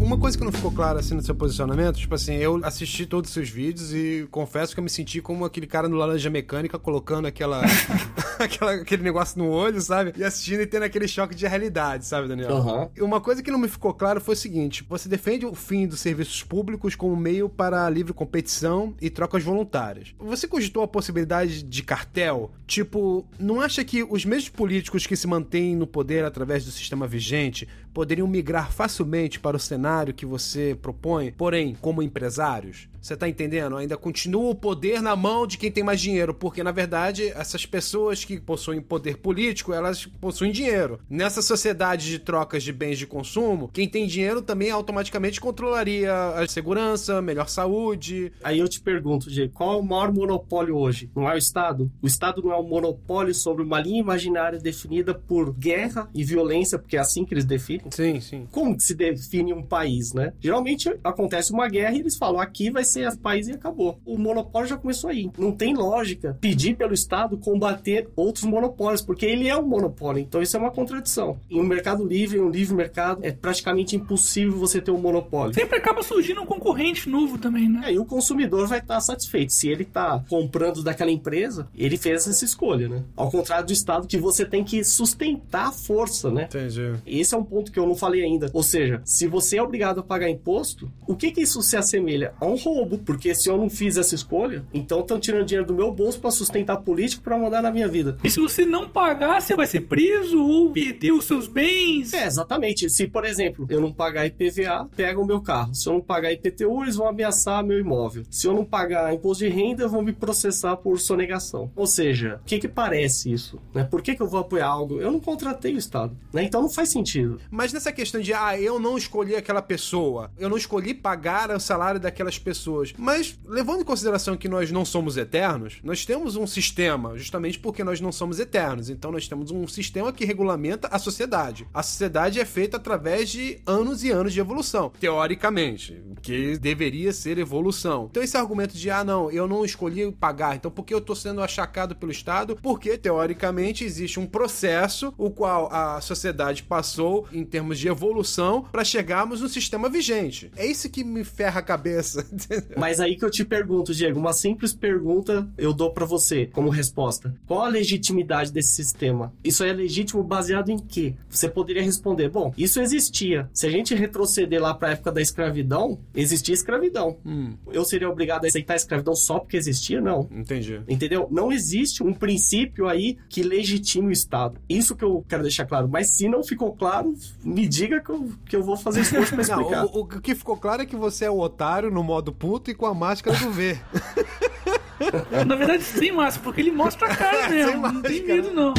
Uma 0.10 0.18
coisa 0.18 0.36
que 0.36 0.44
não 0.44 0.52
ficou 0.52 0.72
clara 0.72 1.02
assim 1.02 1.14
no 1.14 1.22
seu 1.22 1.36
posicionamento, 1.36 1.98
tipo 1.98 2.16
assim, 2.16 2.34
eu 2.34 2.60
assisti 2.64 3.06
todos 3.06 3.30
os 3.30 3.34
seus 3.36 3.48
vídeos 3.48 3.94
e 3.94 4.28
confesso 4.32 4.74
que 4.74 4.80
eu 4.80 4.84
me 4.84 4.90
senti 4.90 5.22
como 5.22 5.46
aquele 5.46 5.68
cara 5.68 5.88
no 5.88 5.96
Laranja 5.96 6.32
Mecânica 6.32 6.80
colocando 6.80 7.28
aquela, 7.28 7.62
aquela 8.40 8.74
aquele 8.74 9.04
negócio 9.04 9.38
no 9.38 9.48
olho, 9.48 9.80
sabe? 9.80 10.12
E 10.18 10.24
assistindo 10.24 10.62
e 10.62 10.66
tendo 10.66 10.82
aquele 10.82 11.08
choque 11.08 11.36
de 11.36 11.46
realidade, 11.46 12.08
sabe, 12.08 12.28
Daniel? 12.28 12.50
Uhum. 12.50 12.90
Uma 13.02 13.22
coisa 13.22 13.44
que 13.44 13.52
não 13.52 13.60
me 13.60 13.68
ficou 13.68 13.94
claro 13.94 14.20
foi 14.20 14.34
o 14.34 14.38
seguinte: 14.38 14.84
você 14.90 15.08
defende 15.08 15.46
o 15.46 15.54
fim 15.54 15.86
dos 15.86 16.00
serviços 16.00 16.42
públicos 16.42 16.96
como 16.96 17.16
meio 17.16 17.48
para 17.48 17.86
a 17.86 17.90
livre 17.90 18.12
competição 18.12 18.96
e 19.00 19.12
trocas 19.12 19.44
voluntárias. 19.44 20.16
Você 20.18 20.48
cogitou 20.48 20.82
a 20.82 20.88
possibilidade 20.88 21.62
de 21.62 21.84
cartel? 21.84 22.52
Tipo, 22.66 23.28
não 23.40 23.62
acha 23.62 23.84
que 23.84 24.02
os 24.04 24.26
mesmos 24.26 24.50
políticos 24.50 25.06
que 25.06 25.16
se 25.16 25.28
mantêm 25.28 25.76
no 25.76 25.86
poder 25.86 26.26
através 26.26 26.66
do 26.66 26.72
sistema 26.72 27.06
vigente 27.06 27.68
poderiam 27.94 28.28
migrar 28.28 28.72
facilmente 28.72 29.40
para 29.40 29.58
o 29.58 29.60
cenário 29.60 30.14
que 30.14 30.26
você 30.26 30.78
propõe, 30.82 31.32
porém, 31.32 31.76
como 31.82 32.02
empresários? 32.02 32.90
Você 33.02 33.16
tá 33.16 33.30
entendendo? 33.30 33.78
Ainda 33.78 33.98
continua 33.98 34.50
o 34.50 34.56
poder 34.56 35.02
na 35.02 35.16
mão 35.16 35.48
de 35.48 35.58
quem 35.58 35.72
tem 35.72 35.84
mais 35.84 36.02
dinheiro, 36.02 36.34
porque 36.34 36.64
na 36.64 36.72
verdade 36.72 37.30
essas 37.30 37.66
pessoas 37.66 38.26
que 38.26 38.40
possuem 38.40 38.82
poder 38.82 39.18
político, 39.18 39.74
elas 39.74 40.06
possuem 40.06 40.52
dinheiro. 40.52 41.00
Nessa 41.10 41.42
sociedade 41.42 42.08
de 42.08 42.20
trocas 42.20 42.62
de 42.62 42.74
bens 42.74 42.98
de 42.98 43.08
consumo, 43.08 43.70
quem 43.70 43.88
tem 43.88 44.06
dinheiro 44.06 44.42
também 44.42 44.70
automaticamente 44.70 45.40
controlaria 45.40 46.14
a 46.14 46.48
segurança, 46.48 47.22
melhor 47.22 47.48
saúde. 47.48 48.32
Aí 48.44 48.60
eu 48.60 48.68
te 48.68 48.82
pergunto, 48.82 49.30
Diego, 49.30 49.54
qual 49.54 49.74
é 49.74 49.78
o 49.78 49.84
maior 49.84 50.12
monopólio 50.14 50.76
hoje? 50.76 51.10
Não 51.16 51.30
é 51.30 51.36
o 51.36 51.38
Estado? 51.38 51.90
O 52.02 52.08
Estado 52.08 52.42
não 52.42 52.52
é 52.52 52.58
um 52.58 52.68
monopólio 52.68 53.34
sobre 53.34 53.64
uma 53.64 53.80
linha 53.80 54.00
imaginária 54.00 54.60
definida 54.60 55.14
por 55.14 55.54
guerra 55.54 56.10
e 56.14 56.24
violência, 56.24 56.78
porque 56.78 56.98
é 56.98 57.00
assim 57.00 57.24
que 57.24 57.34
eles 57.34 57.46
definem. 57.46 57.79
Sim, 57.90 58.20
sim. 58.20 58.48
Como 58.52 58.76
que 58.76 58.84
se 58.84 58.96
define 58.96 59.54
um 59.54 59.64
país, 59.64 60.14
né? 60.14 60.34
Geralmente 60.40 60.90
acontece 61.04 61.52
uma 61.52 61.68
guerra 61.68 61.96
e 61.96 62.00
eles 62.00 62.18
falam 62.18 62.40
aqui 62.40 62.70
vai 62.70 62.84
ser 62.84 63.08
o 63.08 63.18
país 63.18 63.48
e 63.48 63.54
acabou. 63.54 64.00
O 64.06 64.18
monopólio 64.18 64.70
já 64.70 64.78
começou 64.78 65.10
aí. 65.10 65.30
Não 65.38 65.52
tem 65.52 65.74
lógica 65.74 66.38
pedir 66.40 66.76
pelo 66.76 66.94
Estado 66.94 67.38
combater 67.38 68.10
outros 68.16 68.44
monopólios, 68.46 69.02
porque 69.02 69.26
ele 69.26 69.48
é 69.48 69.58
um 69.58 69.66
monopólio. 69.66 70.22
Então 70.22 70.42
isso 70.42 70.56
é 70.56 70.60
uma 70.60 70.72
contradição. 70.72 71.40
Em 71.50 71.60
um 71.60 71.64
mercado 71.64 72.06
livre, 72.06 72.38
em 72.38 72.42
um 72.42 72.50
livre 72.50 72.76
mercado, 72.76 73.20
é 73.24 73.32
praticamente 73.32 73.96
impossível 73.96 74.58
você 74.58 74.82
ter 74.82 74.92
um 74.92 75.00
monopólio. 75.00 75.54
Sempre 75.54 75.78
acaba 75.78 76.04
surgindo 76.04 76.42
um 76.42 76.46
concorrente 76.46 77.10
novo 77.10 77.38
também, 77.38 77.70
né? 77.70 77.82
É, 77.86 77.94
e 77.94 78.00
o 78.00 78.06
consumidor 78.06 78.68
vai 78.68 78.80
estar 78.80 79.00
satisfeito. 79.02 79.54
Se 79.54 79.70
ele 79.70 79.84
está 79.84 80.24
comprando 80.30 80.84
daquela 80.84 81.12
empresa, 81.12 81.68
ele 81.76 81.98
fez 81.98 82.28
essa 82.28 82.46
escolha, 82.46 82.88
né? 82.88 83.04
Ao 83.16 83.30
contrário 83.30 83.66
do 83.66 83.74
Estado, 83.74 84.08
que 84.08 84.18
você 84.18 84.46
tem 84.46 84.64
que 84.64 84.84
sustentar 84.84 85.68
a 85.68 85.72
força, 85.72 86.30
né? 86.30 86.44
Entendi. 86.44 86.94
Esse 87.06 87.36
é 87.36 87.38
um 87.38 87.44
ponto 87.44 87.69
que 87.72 87.80
eu 87.80 87.88
não 87.88 87.96
falei 87.96 88.24
ainda. 88.24 88.50
Ou 88.54 88.64
seja, 88.64 89.02
se 89.04 89.28
você 89.28 89.58
é 89.58 89.64
obrigado 89.64 90.00
a 90.00 90.04
pagar 90.04 90.30
imposto, 90.30 90.92
o 91.08 91.16
que 91.16 91.32
que 91.32 91.42
isso 91.42 91.62
se 91.62 91.78
assemelha? 91.78 92.34
A 92.40 92.46
um 92.46 92.56
roubo, 92.56 92.98
porque 93.00 93.34
se 93.36 93.50
eu 93.50 93.58
não 93.58 93.70
fiz 93.70 93.98
essa 93.98 94.16
escolha, 94.16 94.64
então 94.74 95.02
estão 95.02 95.20
tirando 95.20 95.46
dinheiro 95.46 95.68
do 95.68 95.74
meu 95.74 95.92
bolso 95.92 96.20
para 96.20 96.32
sustentar 96.32 96.78
político 96.78 97.24
para 97.24 97.38
mandar 97.38 97.62
na 97.62 97.72
minha 97.72 97.88
vida. 97.88 98.18
E 98.24 98.30
se 98.30 98.40
você 98.40 98.66
não 98.66 98.88
pagar, 98.88 99.42
você 99.42 99.56
vai 99.56 99.68
ser 99.68 99.82
preso 99.82 100.42
ou 100.42 100.72
perder 100.72 101.12
os 101.12 101.26
seus 101.26 101.48
bens? 101.48 102.14
É, 102.14 102.26
exatamente. 102.26 102.90
Se, 102.90 103.08
por 103.08 103.26
exemplo, 103.26 103.66
eu 103.70 103.82
não 103.82 103.92
pagar 103.92 104.26
IPVA, 104.26 104.90
pega 104.96 105.20
o 105.20 105.26
meu 105.26 105.42
carro. 105.42 105.74
Se 105.74 105.88
eu 105.88 105.94
não 105.94 106.02
pagar 106.02 106.32
IPTU, 106.32 106.84
eles 106.84 106.96
vão 106.96 107.08
ameaçar 107.08 107.64
meu 107.64 107.80
imóvel. 107.80 108.24
Se 108.30 108.48
eu 108.48 108.54
não 108.54 108.66
pagar 108.66 109.14
imposto 109.14 109.44
de 109.44 109.50
renda, 109.50 109.88
vão 109.88 110.02
me 110.02 110.14
processar 110.14 110.78
por 110.78 111.00
sonegação. 111.00 111.72
Ou 111.76 111.88
seja, 111.88 112.40
o 112.42 112.46
que 112.46 112.60
que 112.60 112.68
parece 112.68 113.32
isso? 113.32 113.60
Né? 113.74 113.84
Por 113.84 114.02
que, 114.02 114.16
que 114.16 114.22
eu 114.22 114.28
vou 114.28 114.40
apoiar 114.40 114.68
algo? 114.68 115.00
Eu 115.00 115.12
não 115.12 115.20
contratei 115.20 115.74
o 115.74 115.78
Estado. 115.78 116.16
Né? 116.34 116.44
Então 116.44 116.62
não 116.62 116.70
faz 116.70 116.90
sentido. 116.90 117.40
Mas 117.60 117.74
nessa 117.74 117.92
questão 117.92 118.22
de, 118.22 118.34
ah, 118.34 118.58
eu 118.58 118.80
não 118.80 118.98
escolhi 118.98 119.36
aquela 119.36 119.62
pessoa, 119.62 120.32
eu 120.38 120.48
não 120.48 120.56
escolhi 120.56 120.94
pagar 120.94 121.52
o 121.52 121.60
salário 121.60 122.00
daquelas 122.00 122.40
pessoas. 122.40 122.94
Mas, 122.98 123.38
levando 123.46 123.82
em 123.82 123.84
consideração 123.84 124.38
que 124.38 124.48
nós 124.48 124.72
não 124.72 124.86
somos 124.86 125.18
eternos, 125.18 125.80
nós 125.84 126.06
temos 126.06 126.38
um 126.38 126.48
sistema, 126.48 127.18
justamente 127.18 127.60
porque 127.60 127.84
nós 127.84 128.00
não 128.00 128.14
somos 128.14 128.40
eternos. 128.40 128.90
Então, 128.90 129.12
nós 129.12 129.28
temos 129.28 129.52
um 129.52 129.68
sistema 129.68 130.14
que 130.14 130.24
regulamenta 130.24 130.88
a 130.88 130.98
sociedade. 130.98 131.68
A 131.74 131.84
sociedade 131.84 132.40
é 132.40 132.46
feita 132.46 132.78
através 132.78 133.28
de 133.28 133.60
anos 133.66 134.06
e 134.06 134.10
anos 134.10 134.32
de 134.32 134.40
evolução, 134.40 134.94
teoricamente, 134.98 136.02
que 136.22 136.58
deveria 136.58 137.12
ser 137.12 137.38
evolução. 137.40 138.08
Então, 138.10 138.24
esse 138.24 138.38
argumento 138.38 138.78
de, 138.78 138.90
ah, 138.90 139.04
não, 139.04 139.30
eu 139.30 139.50
não 139.50 139.66
escolhi 139.66 140.10
pagar, 140.14 140.56
então 140.56 140.72
por 140.72 140.86
que 140.86 140.94
eu 140.94 141.02
tô 141.02 141.14
sendo 141.14 141.44
achacado 141.44 141.94
pelo 141.94 142.14
Estado? 142.14 142.58
Porque, 142.64 142.98
teoricamente, 142.98 143.84
existe 143.84 144.18
um 144.18 144.26
processo 144.26 145.14
o 145.18 145.30
qual 145.30 145.68
a 145.74 146.00
sociedade 146.00 146.64
passou 146.64 147.28
em 147.34 147.49
termos 147.50 147.78
de 147.80 147.88
evolução 147.88 148.64
para 148.72 148.84
chegarmos 148.84 149.42
no 149.42 149.50
sistema 149.50 149.90
vigente. 149.90 150.52
É 150.56 150.66
isso 150.66 150.90
que 150.90 151.04
me 151.04 151.24
ferra 151.24 151.60
a 151.60 151.64
cabeça. 151.64 152.26
entendeu? 152.32 152.78
Mas 152.78 153.00
aí 153.00 153.16
que 153.18 153.26
eu 153.26 153.30
te 153.32 153.44
pergunto, 153.44 153.94
Diego, 153.94 154.20
uma 154.20 154.34
simples 154.34 154.74
pergunta 154.74 155.50
eu 155.58 155.74
dou 155.74 155.92
pra 155.92 156.06
você 156.06 156.46
como 156.48 156.70
resposta. 156.70 157.36
Qual 157.48 157.62
a 157.64 157.68
legitimidade 157.70 158.52
desse 158.52 158.72
sistema? 158.74 159.34
Isso 159.44 159.64
é 159.64 159.74
legítimo 159.74 160.24
baseado 160.24 160.70
em 160.70 160.78
quê? 160.78 161.16
Você 161.30 161.50
poderia 161.50 161.84
responder, 161.84 162.30
bom, 162.30 162.54
isso 162.58 162.80
existia. 162.80 163.50
Se 163.54 163.66
a 163.66 163.70
gente 163.70 163.94
retroceder 163.96 164.62
lá 164.62 164.74
pra 164.74 164.92
época 164.92 165.12
da 165.12 165.22
escravidão, 165.22 166.00
existia 166.16 166.54
escravidão. 166.54 167.18
Hum, 167.26 167.56
Eu 167.72 167.84
seria 167.86 168.10
obrigado 168.10 168.46
a 168.46 168.48
aceitar 168.48 168.74
a 168.74 168.78
escravidão 168.78 169.16
só 169.16 169.40
porque 169.40 169.58
existia? 169.58 170.00
Não. 170.02 170.28
entendi. 170.32 170.82
Entendeu? 170.88 171.28
Não 171.32 171.52
existe 171.52 172.04
um 172.04 172.14
princípio 172.14 172.88
aí 172.88 173.18
que 173.28 173.42
legitime 173.42 174.08
o 174.08 174.12
Estado. 174.12 174.60
Isso 174.70 174.96
que 174.96 175.04
eu 175.04 175.24
quero 175.28 175.44
deixar 175.44 175.66
claro. 175.66 175.88
Mas 175.90 176.12
se 176.12 176.28
não 176.28 176.44
ficou 176.44 176.74
claro, 176.74 177.14
me 177.44 177.68
diga 177.68 178.00
que 178.02 178.10
eu, 178.10 178.30
que 178.46 178.56
eu 178.56 178.64
vou 178.64 178.76
fazer 178.78 179.02
esforço 179.02 179.36
pra 179.36 179.44
Não, 179.48 179.62
explicar. 179.62 179.86
o, 179.86 180.00
o 180.02 180.06
que 180.08 180.36
ficou 180.36 180.58
claro 180.58 180.82
é 180.82 180.86
que 180.86 180.96
você 180.96 181.26
é 181.26 181.32
o 181.32 181.40
otário 181.40 181.90
no 181.92 182.04
modo 182.04 182.32
puto 182.34 182.70
e 182.72 182.76
com 182.76 182.86
a 182.86 182.94
máscara 182.94 183.38
do 183.38 183.52
V. 183.52 183.78
Na 185.48 185.56
verdade, 185.56 185.84
sem 185.84 186.12
máscara, 186.12 186.44
porque 186.44 186.62
ele 186.62 186.72
mostra 186.72 187.08
a 187.12 187.16
cara 187.16 187.44
Sem 187.48 187.66
mesmo. 187.66 187.82
Não 187.92 188.02
tem 188.02 188.26
medo, 188.26 188.52
não. 188.52 188.74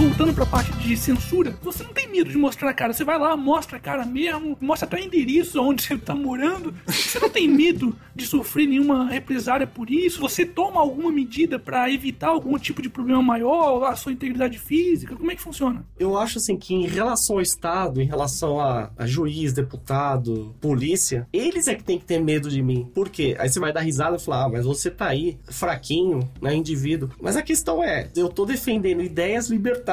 Voltando 0.00 0.32
pra 0.32 0.46
parte 0.46 0.72
de 0.78 0.96
censura, 0.96 1.54
você 1.62 1.84
não 1.84 1.92
tem 1.92 2.08
medo 2.08 2.30
de 2.30 2.38
mostrar 2.38 2.70
a 2.70 2.72
cara. 2.72 2.90
Você 2.90 3.04
vai 3.04 3.18
lá, 3.18 3.36
mostra 3.36 3.76
a 3.76 3.80
cara 3.80 4.06
mesmo, 4.06 4.56
mostra 4.58 4.88
até 4.88 4.96
o 4.96 5.04
endereço 5.04 5.60
onde 5.60 5.82
você 5.82 5.98
tá 5.98 6.14
morando. 6.14 6.74
Você 6.86 7.18
não 7.18 7.28
tem 7.28 7.46
medo 7.46 7.94
de 8.14 8.24
sofrer 8.24 8.66
nenhuma 8.66 9.10
represária 9.10 9.66
por 9.66 9.90
isso. 9.90 10.18
Você 10.22 10.46
toma 10.46 10.80
alguma 10.80 11.12
medida 11.12 11.58
pra 11.58 11.90
evitar 11.90 12.28
algum 12.28 12.58
tipo 12.58 12.80
de 12.80 12.88
problema 12.88 13.22
maior, 13.22 13.84
a 13.84 13.94
sua 13.94 14.10
integridade 14.10 14.58
física. 14.58 15.14
Como 15.14 15.30
é 15.30 15.36
que 15.36 15.42
funciona? 15.42 15.84
Eu 15.98 16.16
acho 16.16 16.38
assim 16.38 16.56
que 16.56 16.74
em 16.74 16.86
relação 16.86 17.36
ao 17.36 17.42
Estado, 17.42 18.00
em 18.00 18.06
relação 18.06 18.58
a, 18.58 18.90
a 18.96 19.06
juiz, 19.06 19.52
deputado, 19.52 20.56
polícia, 20.62 21.28
eles 21.30 21.68
é 21.68 21.74
que 21.74 21.84
tem 21.84 21.98
que 21.98 22.06
ter 22.06 22.18
medo 22.18 22.48
de 22.48 22.62
mim. 22.62 22.90
Por 22.94 23.10
quê? 23.10 23.36
Aí 23.38 23.50
você 23.50 23.60
vai 23.60 23.70
dar 23.70 23.80
risada 23.80 24.16
e 24.16 24.20
falar, 24.20 24.44
ah, 24.44 24.48
mas 24.48 24.64
você 24.64 24.90
tá 24.90 25.08
aí, 25.08 25.36
fraquinho, 25.50 26.26
né, 26.40 26.54
indivíduo. 26.54 27.10
Mas 27.20 27.36
a 27.36 27.42
questão 27.42 27.84
é, 27.84 28.08
eu 28.16 28.30
tô 28.30 28.46
defendendo 28.46 29.02
ideias 29.02 29.50
libertárias 29.50 29.89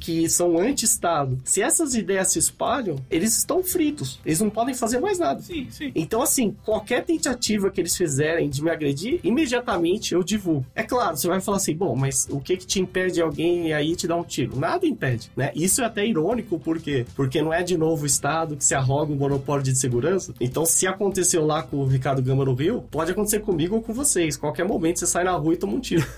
que 0.00 0.28
são 0.28 0.58
anti-Estado. 0.58 1.38
Se 1.44 1.62
essas 1.62 1.94
ideias 1.94 2.32
se 2.32 2.38
espalham, 2.38 2.96
eles 3.10 3.36
estão 3.36 3.62
fritos. 3.62 4.20
Eles 4.24 4.40
não 4.40 4.50
podem 4.50 4.74
fazer 4.74 4.98
mais 5.00 5.18
nada. 5.18 5.40
Sim, 5.40 5.68
sim. 5.70 5.92
Então, 5.94 6.22
assim, 6.22 6.56
qualquer 6.64 7.04
tentativa 7.04 7.70
que 7.70 7.80
eles 7.80 7.96
fizerem 7.96 8.48
de 8.48 8.62
me 8.62 8.70
agredir, 8.70 9.20
imediatamente 9.22 10.14
eu 10.14 10.22
divulgo. 10.22 10.66
É 10.74 10.82
claro, 10.82 11.16
você 11.16 11.28
vai 11.28 11.40
falar 11.40 11.58
assim, 11.58 11.74
bom, 11.74 11.94
mas 11.94 12.26
o 12.30 12.40
que 12.40 12.56
que 12.56 12.66
te 12.66 12.80
impede 12.80 13.14
de 13.14 13.22
alguém 13.22 13.72
aí 13.72 13.94
te 13.94 14.06
dar 14.06 14.16
um 14.16 14.24
tiro? 14.24 14.58
Nada 14.58 14.86
impede, 14.86 15.30
né? 15.36 15.50
Isso 15.54 15.82
é 15.82 15.84
até 15.84 16.06
irônico, 16.06 16.58
por 16.58 16.80
quê? 16.80 17.06
Porque 17.14 17.40
não 17.40 17.52
é 17.52 17.62
de 17.62 17.76
novo 17.76 18.04
o 18.04 18.06
Estado 18.06 18.56
que 18.56 18.64
se 18.64 18.74
arroga 18.74 19.12
um 19.12 19.16
monopólio 19.16 19.62
de 19.62 19.74
segurança. 19.74 20.34
Então, 20.40 20.64
se 20.64 20.86
aconteceu 20.86 21.44
lá 21.44 21.62
com 21.62 21.78
o 21.78 21.86
Ricardo 21.86 22.22
Gama 22.22 22.44
no 22.44 22.54
Rio, 22.54 22.82
pode 22.90 23.12
acontecer 23.12 23.40
comigo 23.40 23.76
ou 23.76 23.82
com 23.82 23.92
vocês. 23.92 24.36
Qualquer 24.36 24.64
momento 24.64 24.98
você 24.98 25.06
sai 25.06 25.24
na 25.24 25.32
rua 25.32 25.54
e 25.54 25.56
toma 25.56 25.74
um 25.74 25.80
tiro. 25.80 26.06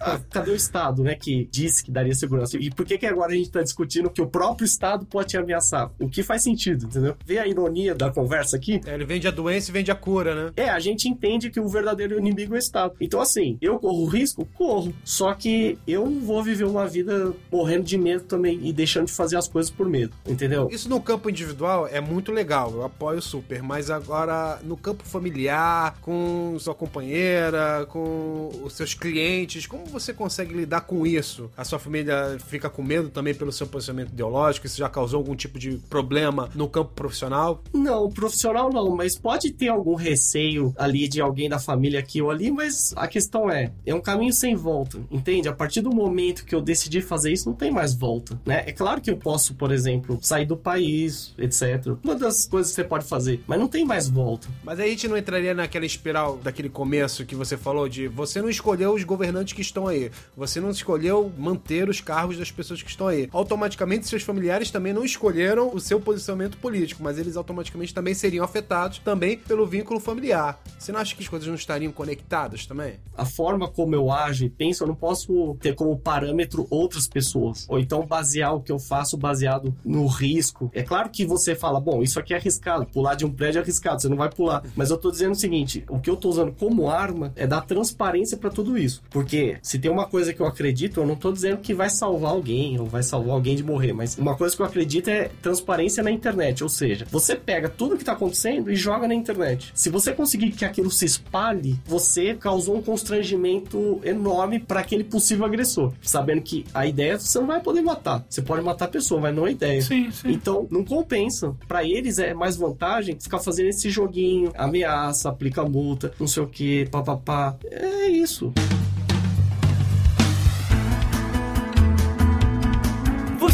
Ah, 0.00 0.20
cadê 0.30 0.50
o 0.50 0.54
Estado, 0.54 1.02
né, 1.02 1.14
que 1.14 1.48
disse 1.50 1.84
que 1.84 1.90
daria 1.90 2.14
segurança? 2.14 2.56
E 2.56 2.67
por 2.70 2.84
que 2.84 2.98
que 2.98 3.06
agora 3.06 3.32
a 3.32 3.34
gente 3.34 3.50
tá 3.50 3.62
discutindo 3.62 4.10
que 4.10 4.20
o 4.20 4.26
próprio 4.26 4.64
Estado 4.64 5.06
pode 5.06 5.28
te 5.28 5.36
ameaçar? 5.36 5.90
O 5.98 6.08
que 6.08 6.22
faz 6.22 6.42
sentido, 6.42 6.86
entendeu? 6.86 7.16
Vê 7.24 7.38
a 7.38 7.46
ironia 7.46 7.94
da 7.94 8.10
conversa 8.10 8.56
aqui? 8.56 8.80
É, 8.86 8.94
ele 8.94 9.04
vende 9.04 9.26
a 9.28 9.30
doença 9.30 9.70
e 9.70 9.72
vende 9.72 9.90
a 9.90 9.94
cura, 9.94 10.34
né? 10.34 10.52
É, 10.56 10.68
a 10.68 10.78
gente 10.78 11.08
entende 11.08 11.50
que 11.50 11.60
o 11.60 11.68
verdadeiro 11.68 12.18
inimigo 12.18 12.54
é 12.54 12.56
o 12.56 12.58
Estado. 12.58 12.94
Então, 13.00 13.20
assim, 13.20 13.58
eu 13.60 13.78
corro 13.78 14.06
risco? 14.06 14.46
Corro. 14.54 14.94
Só 15.04 15.34
que 15.34 15.78
eu 15.86 16.08
não 16.08 16.20
vou 16.20 16.42
viver 16.42 16.64
uma 16.64 16.86
vida 16.86 17.32
morrendo 17.50 17.84
de 17.84 17.98
medo 17.98 18.24
também 18.24 18.60
e 18.62 18.72
deixando 18.72 19.06
de 19.06 19.12
fazer 19.12 19.36
as 19.36 19.48
coisas 19.48 19.70
por 19.70 19.88
medo, 19.88 20.14
entendeu? 20.26 20.68
Isso 20.70 20.88
no 20.88 21.00
campo 21.00 21.30
individual 21.30 21.86
é 21.86 22.00
muito 22.00 22.32
legal, 22.32 22.72
eu 22.72 22.84
apoio 22.84 23.20
super, 23.20 23.62
mas 23.62 23.90
agora 23.90 24.58
no 24.62 24.76
campo 24.76 25.04
familiar, 25.04 25.96
com 26.00 26.56
sua 26.58 26.74
companheira, 26.74 27.86
com 27.88 28.50
os 28.62 28.72
seus 28.72 28.94
clientes, 28.94 29.66
como 29.66 29.84
você 29.86 30.12
consegue 30.12 30.54
lidar 30.54 30.82
com 30.82 31.06
isso? 31.06 31.50
A 31.56 31.64
sua 31.64 31.78
família 31.78 32.38
fica 32.46 32.57
com 32.66 32.82
medo 32.82 33.10
também 33.10 33.34
pelo 33.34 33.52
seu 33.52 33.66
posicionamento 33.66 34.12
ideológico? 34.12 34.66
Isso 34.66 34.78
já 34.78 34.88
causou 34.88 35.18
algum 35.18 35.36
tipo 35.36 35.58
de 35.58 35.72
problema 35.90 36.48
no 36.54 36.66
campo 36.66 36.92
profissional? 36.94 37.62
Não, 37.74 38.08
profissional 38.08 38.70
não, 38.72 38.96
mas 38.96 39.18
pode 39.18 39.52
ter 39.52 39.68
algum 39.68 39.94
receio 39.94 40.72
ali 40.78 41.06
de 41.06 41.20
alguém 41.20 41.48
da 41.48 41.58
família 41.58 42.00
aqui 42.00 42.22
ou 42.22 42.30
ali, 42.30 42.50
mas 42.50 42.94
a 42.96 43.06
questão 43.06 43.50
é, 43.50 43.72
é 43.84 43.94
um 43.94 44.00
caminho 44.00 44.32
sem 44.32 44.54
volta, 44.54 44.98
entende? 45.10 45.48
A 45.48 45.52
partir 45.52 45.82
do 45.82 45.94
momento 45.94 46.44
que 46.44 46.54
eu 46.54 46.62
decidi 46.62 47.02
fazer 47.02 47.32
isso, 47.32 47.48
não 47.48 47.56
tem 47.56 47.70
mais 47.70 47.94
volta, 47.94 48.40
né? 48.46 48.64
É 48.66 48.72
claro 48.72 49.00
que 49.00 49.10
eu 49.10 49.16
posso, 49.16 49.54
por 49.54 49.70
exemplo, 49.70 50.18
sair 50.22 50.46
do 50.46 50.56
país, 50.56 51.34
etc. 51.36 51.94
Uma 52.02 52.14
das 52.14 52.46
coisas 52.46 52.72
que 52.72 52.76
você 52.76 52.84
pode 52.84 53.04
fazer, 53.04 53.42
mas 53.46 53.58
não 53.58 53.68
tem 53.68 53.84
mais 53.84 54.08
volta. 54.08 54.48
Mas 54.64 54.80
aí 54.80 54.86
a 54.88 54.90
gente 54.90 55.08
não 55.08 55.16
entraria 55.16 55.52
naquela 55.52 55.84
espiral 55.84 56.38
daquele 56.38 56.68
começo 56.68 57.24
que 57.24 57.34
você 57.34 57.56
falou 57.56 57.88
de 57.88 58.08
você 58.08 58.40
não 58.40 58.48
escolheu 58.48 58.94
os 58.94 59.04
governantes 59.04 59.52
que 59.52 59.60
estão 59.60 59.86
aí, 59.86 60.10
você 60.36 60.60
não 60.60 60.70
escolheu 60.70 61.32
manter 61.36 61.88
os 61.88 62.00
cargos 62.00 62.38
das 62.38 62.47
pessoas 62.50 62.82
que 62.82 62.90
estão 62.90 63.06
aí. 63.06 63.28
Automaticamente 63.32 64.08
seus 64.08 64.22
familiares 64.22 64.70
também 64.70 64.92
não 64.92 65.04
escolheram 65.04 65.70
o 65.72 65.80
seu 65.80 66.00
posicionamento 66.00 66.58
político, 66.58 67.02
mas 67.02 67.18
eles 67.18 67.36
automaticamente 67.36 67.94
também 67.94 68.14
seriam 68.14 68.44
afetados 68.44 68.98
também 68.98 69.38
pelo 69.38 69.66
vínculo 69.66 70.00
familiar. 70.00 70.60
Você 70.78 70.92
não 70.92 71.00
acha 71.00 71.14
que 71.14 71.22
as 71.22 71.28
coisas 71.28 71.48
não 71.48 71.54
estariam 71.54 71.92
conectadas 71.92 72.66
também? 72.66 72.94
A 73.16 73.24
forma 73.24 73.68
como 73.68 73.94
eu 73.94 74.10
ajo 74.10 74.44
e 74.44 74.50
penso, 74.50 74.84
eu 74.84 74.88
não 74.88 74.94
posso 74.94 75.56
ter 75.60 75.74
como 75.74 75.98
parâmetro 75.98 76.66
outras 76.70 77.06
pessoas. 77.06 77.66
Ou 77.68 77.78
então 77.78 78.06
basear 78.06 78.54
o 78.54 78.62
que 78.62 78.72
eu 78.72 78.78
faço 78.78 79.16
baseado 79.16 79.74
no 79.84 80.06
risco. 80.06 80.70
É 80.74 80.82
claro 80.82 81.10
que 81.10 81.24
você 81.24 81.54
fala, 81.54 81.80
bom, 81.80 82.02
isso 82.02 82.18
aqui 82.18 82.34
é 82.34 82.36
arriscado, 82.36 82.86
pular 82.86 83.14
de 83.14 83.24
um 83.24 83.30
prédio 83.30 83.58
é 83.58 83.62
arriscado, 83.62 84.00
você 84.00 84.08
não 84.08 84.16
vai 84.16 84.30
pular. 84.30 84.62
Mas 84.74 84.90
eu 84.90 84.96
tô 84.96 85.10
dizendo 85.10 85.32
o 85.32 85.38
seguinte, 85.38 85.84
o 85.88 85.98
que 85.98 86.10
eu 86.10 86.16
tô 86.16 86.28
usando 86.28 86.52
como 86.52 86.88
arma 86.88 87.32
é 87.36 87.46
dar 87.46 87.62
transparência 87.62 88.36
para 88.36 88.50
tudo 88.50 88.78
isso. 88.78 89.02
Porque 89.10 89.58
se 89.62 89.78
tem 89.78 89.90
uma 89.90 90.06
coisa 90.06 90.32
que 90.32 90.40
eu 90.40 90.46
acredito, 90.46 91.00
eu 91.00 91.06
não 91.06 91.16
tô 91.16 91.32
dizendo 91.32 91.58
que 91.58 91.74
vai 91.74 91.90
salvar 91.90 92.34
alguém 92.38 92.78
ou 92.80 92.86
vai 92.86 93.02
salvar 93.02 93.34
alguém 93.34 93.54
de 93.54 93.62
morrer, 93.62 93.92
mas 93.92 94.16
uma 94.16 94.36
coisa 94.36 94.56
que 94.56 94.62
eu 94.62 94.66
acredito 94.66 95.08
é 95.08 95.30
transparência 95.42 96.02
na 96.02 96.10
internet, 96.10 96.62
ou 96.62 96.68
seja, 96.68 97.06
você 97.10 97.36
pega 97.36 97.68
tudo 97.68 97.96
que 97.96 98.04
tá 98.04 98.12
acontecendo 98.12 98.70
e 98.70 98.76
joga 98.76 99.06
na 99.06 99.14
internet. 99.14 99.70
Se 99.74 99.90
você 99.90 100.12
conseguir 100.12 100.50
que 100.52 100.64
aquilo 100.64 100.90
se 100.90 101.04
espalhe, 101.04 101.78
você 101.84 102.34
causou 102.34 102.76
um 102.76 102.82
constrangimento 102.82 104.00
enorme 104.02 104.58
para 104.58 104.80
aquele 104.80 105.04
possível 105.04 105.44
agressor, 105.44 105.92
sabendo 106.00 106.42
que 106.42 106.64
a 106.72 106.86
ideia 106.86 107.12
é 107.12 107.18
você 107.18 107.38
não 107.38 107.46
vai 107.46 107.60
poder 107.60 107.82
matar. 107.82 108.24
Você 108.28 108.42
pode 108.42 108.62
matar 108.62 108.86
a 108.86 108.88
pessoa, 108.88 109.20
mas 109.20 109.34
não 109.34 109.44
a 109.44 109.50
ideia. 109.50 109.82
Sim, 109.82 110.10
sim. 110.10 110.30
Então, 110.30 110.66
não 110.70 110.84
compensa. 110.84 111.54
Para 111.66 111.84
eles 111.84 112.18
é 112.18 112.34
mais 112.34 112.56
vantagem 112.56 113.18
ficar 113.18 113.38
fazendo 113.38 113.68
esse 113.68 113.90
joguinho, 113.90 114.52
ameaça, 114.56 115.28
aplica 115.28 115.64
multa, 115.64 116.12
não 116.18 116.26
sei 116.26 116.42
o 116.42 116.46
que, 116.46 116.86
papapá. 116.90 117.56
É 117.70 118.08
isso. 118.08 118.52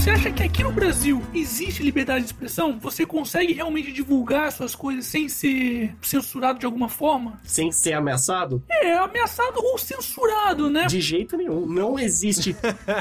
Você 0.04 0.10
acha 0.10 0.30
que 0.30 0.42
aqui 0.42 0.62
no 0.62 0.70
Brasil 0.70 1.22
existe 1.32 1.82
liberdade 1.82 2.20
de 2.20 2.26
expressão? 2.26 2.78
Você 2.78 3.06
consegue 3.06 3.54
realmente 3.54 3.90
divulgar 3.90 4.52
suas 4.52 4.74
coisas 4.74 5.06
sem 5.06 5.30
ser 5.30 5.96
censurado 6.02 6.58
de 6.58 6.66
alguma 6.66 6.90
forma? 6.90 7.40
Sem 7.42 7.72
ser 7.72 7.94
ameaçado? 7.94 8.62
É, 8.68 8.92
ameaçado 8.98 9.58
ou 9.64 9.78
censurado, 9.78 10.68
né? 10.68 10.84
De 10.84 11.00
jeito 11.00 11.38
nenhum. 11.38 11.64
Não 11.64 11.98
existe. 11.98 12.54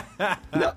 Não. 0.49 0.73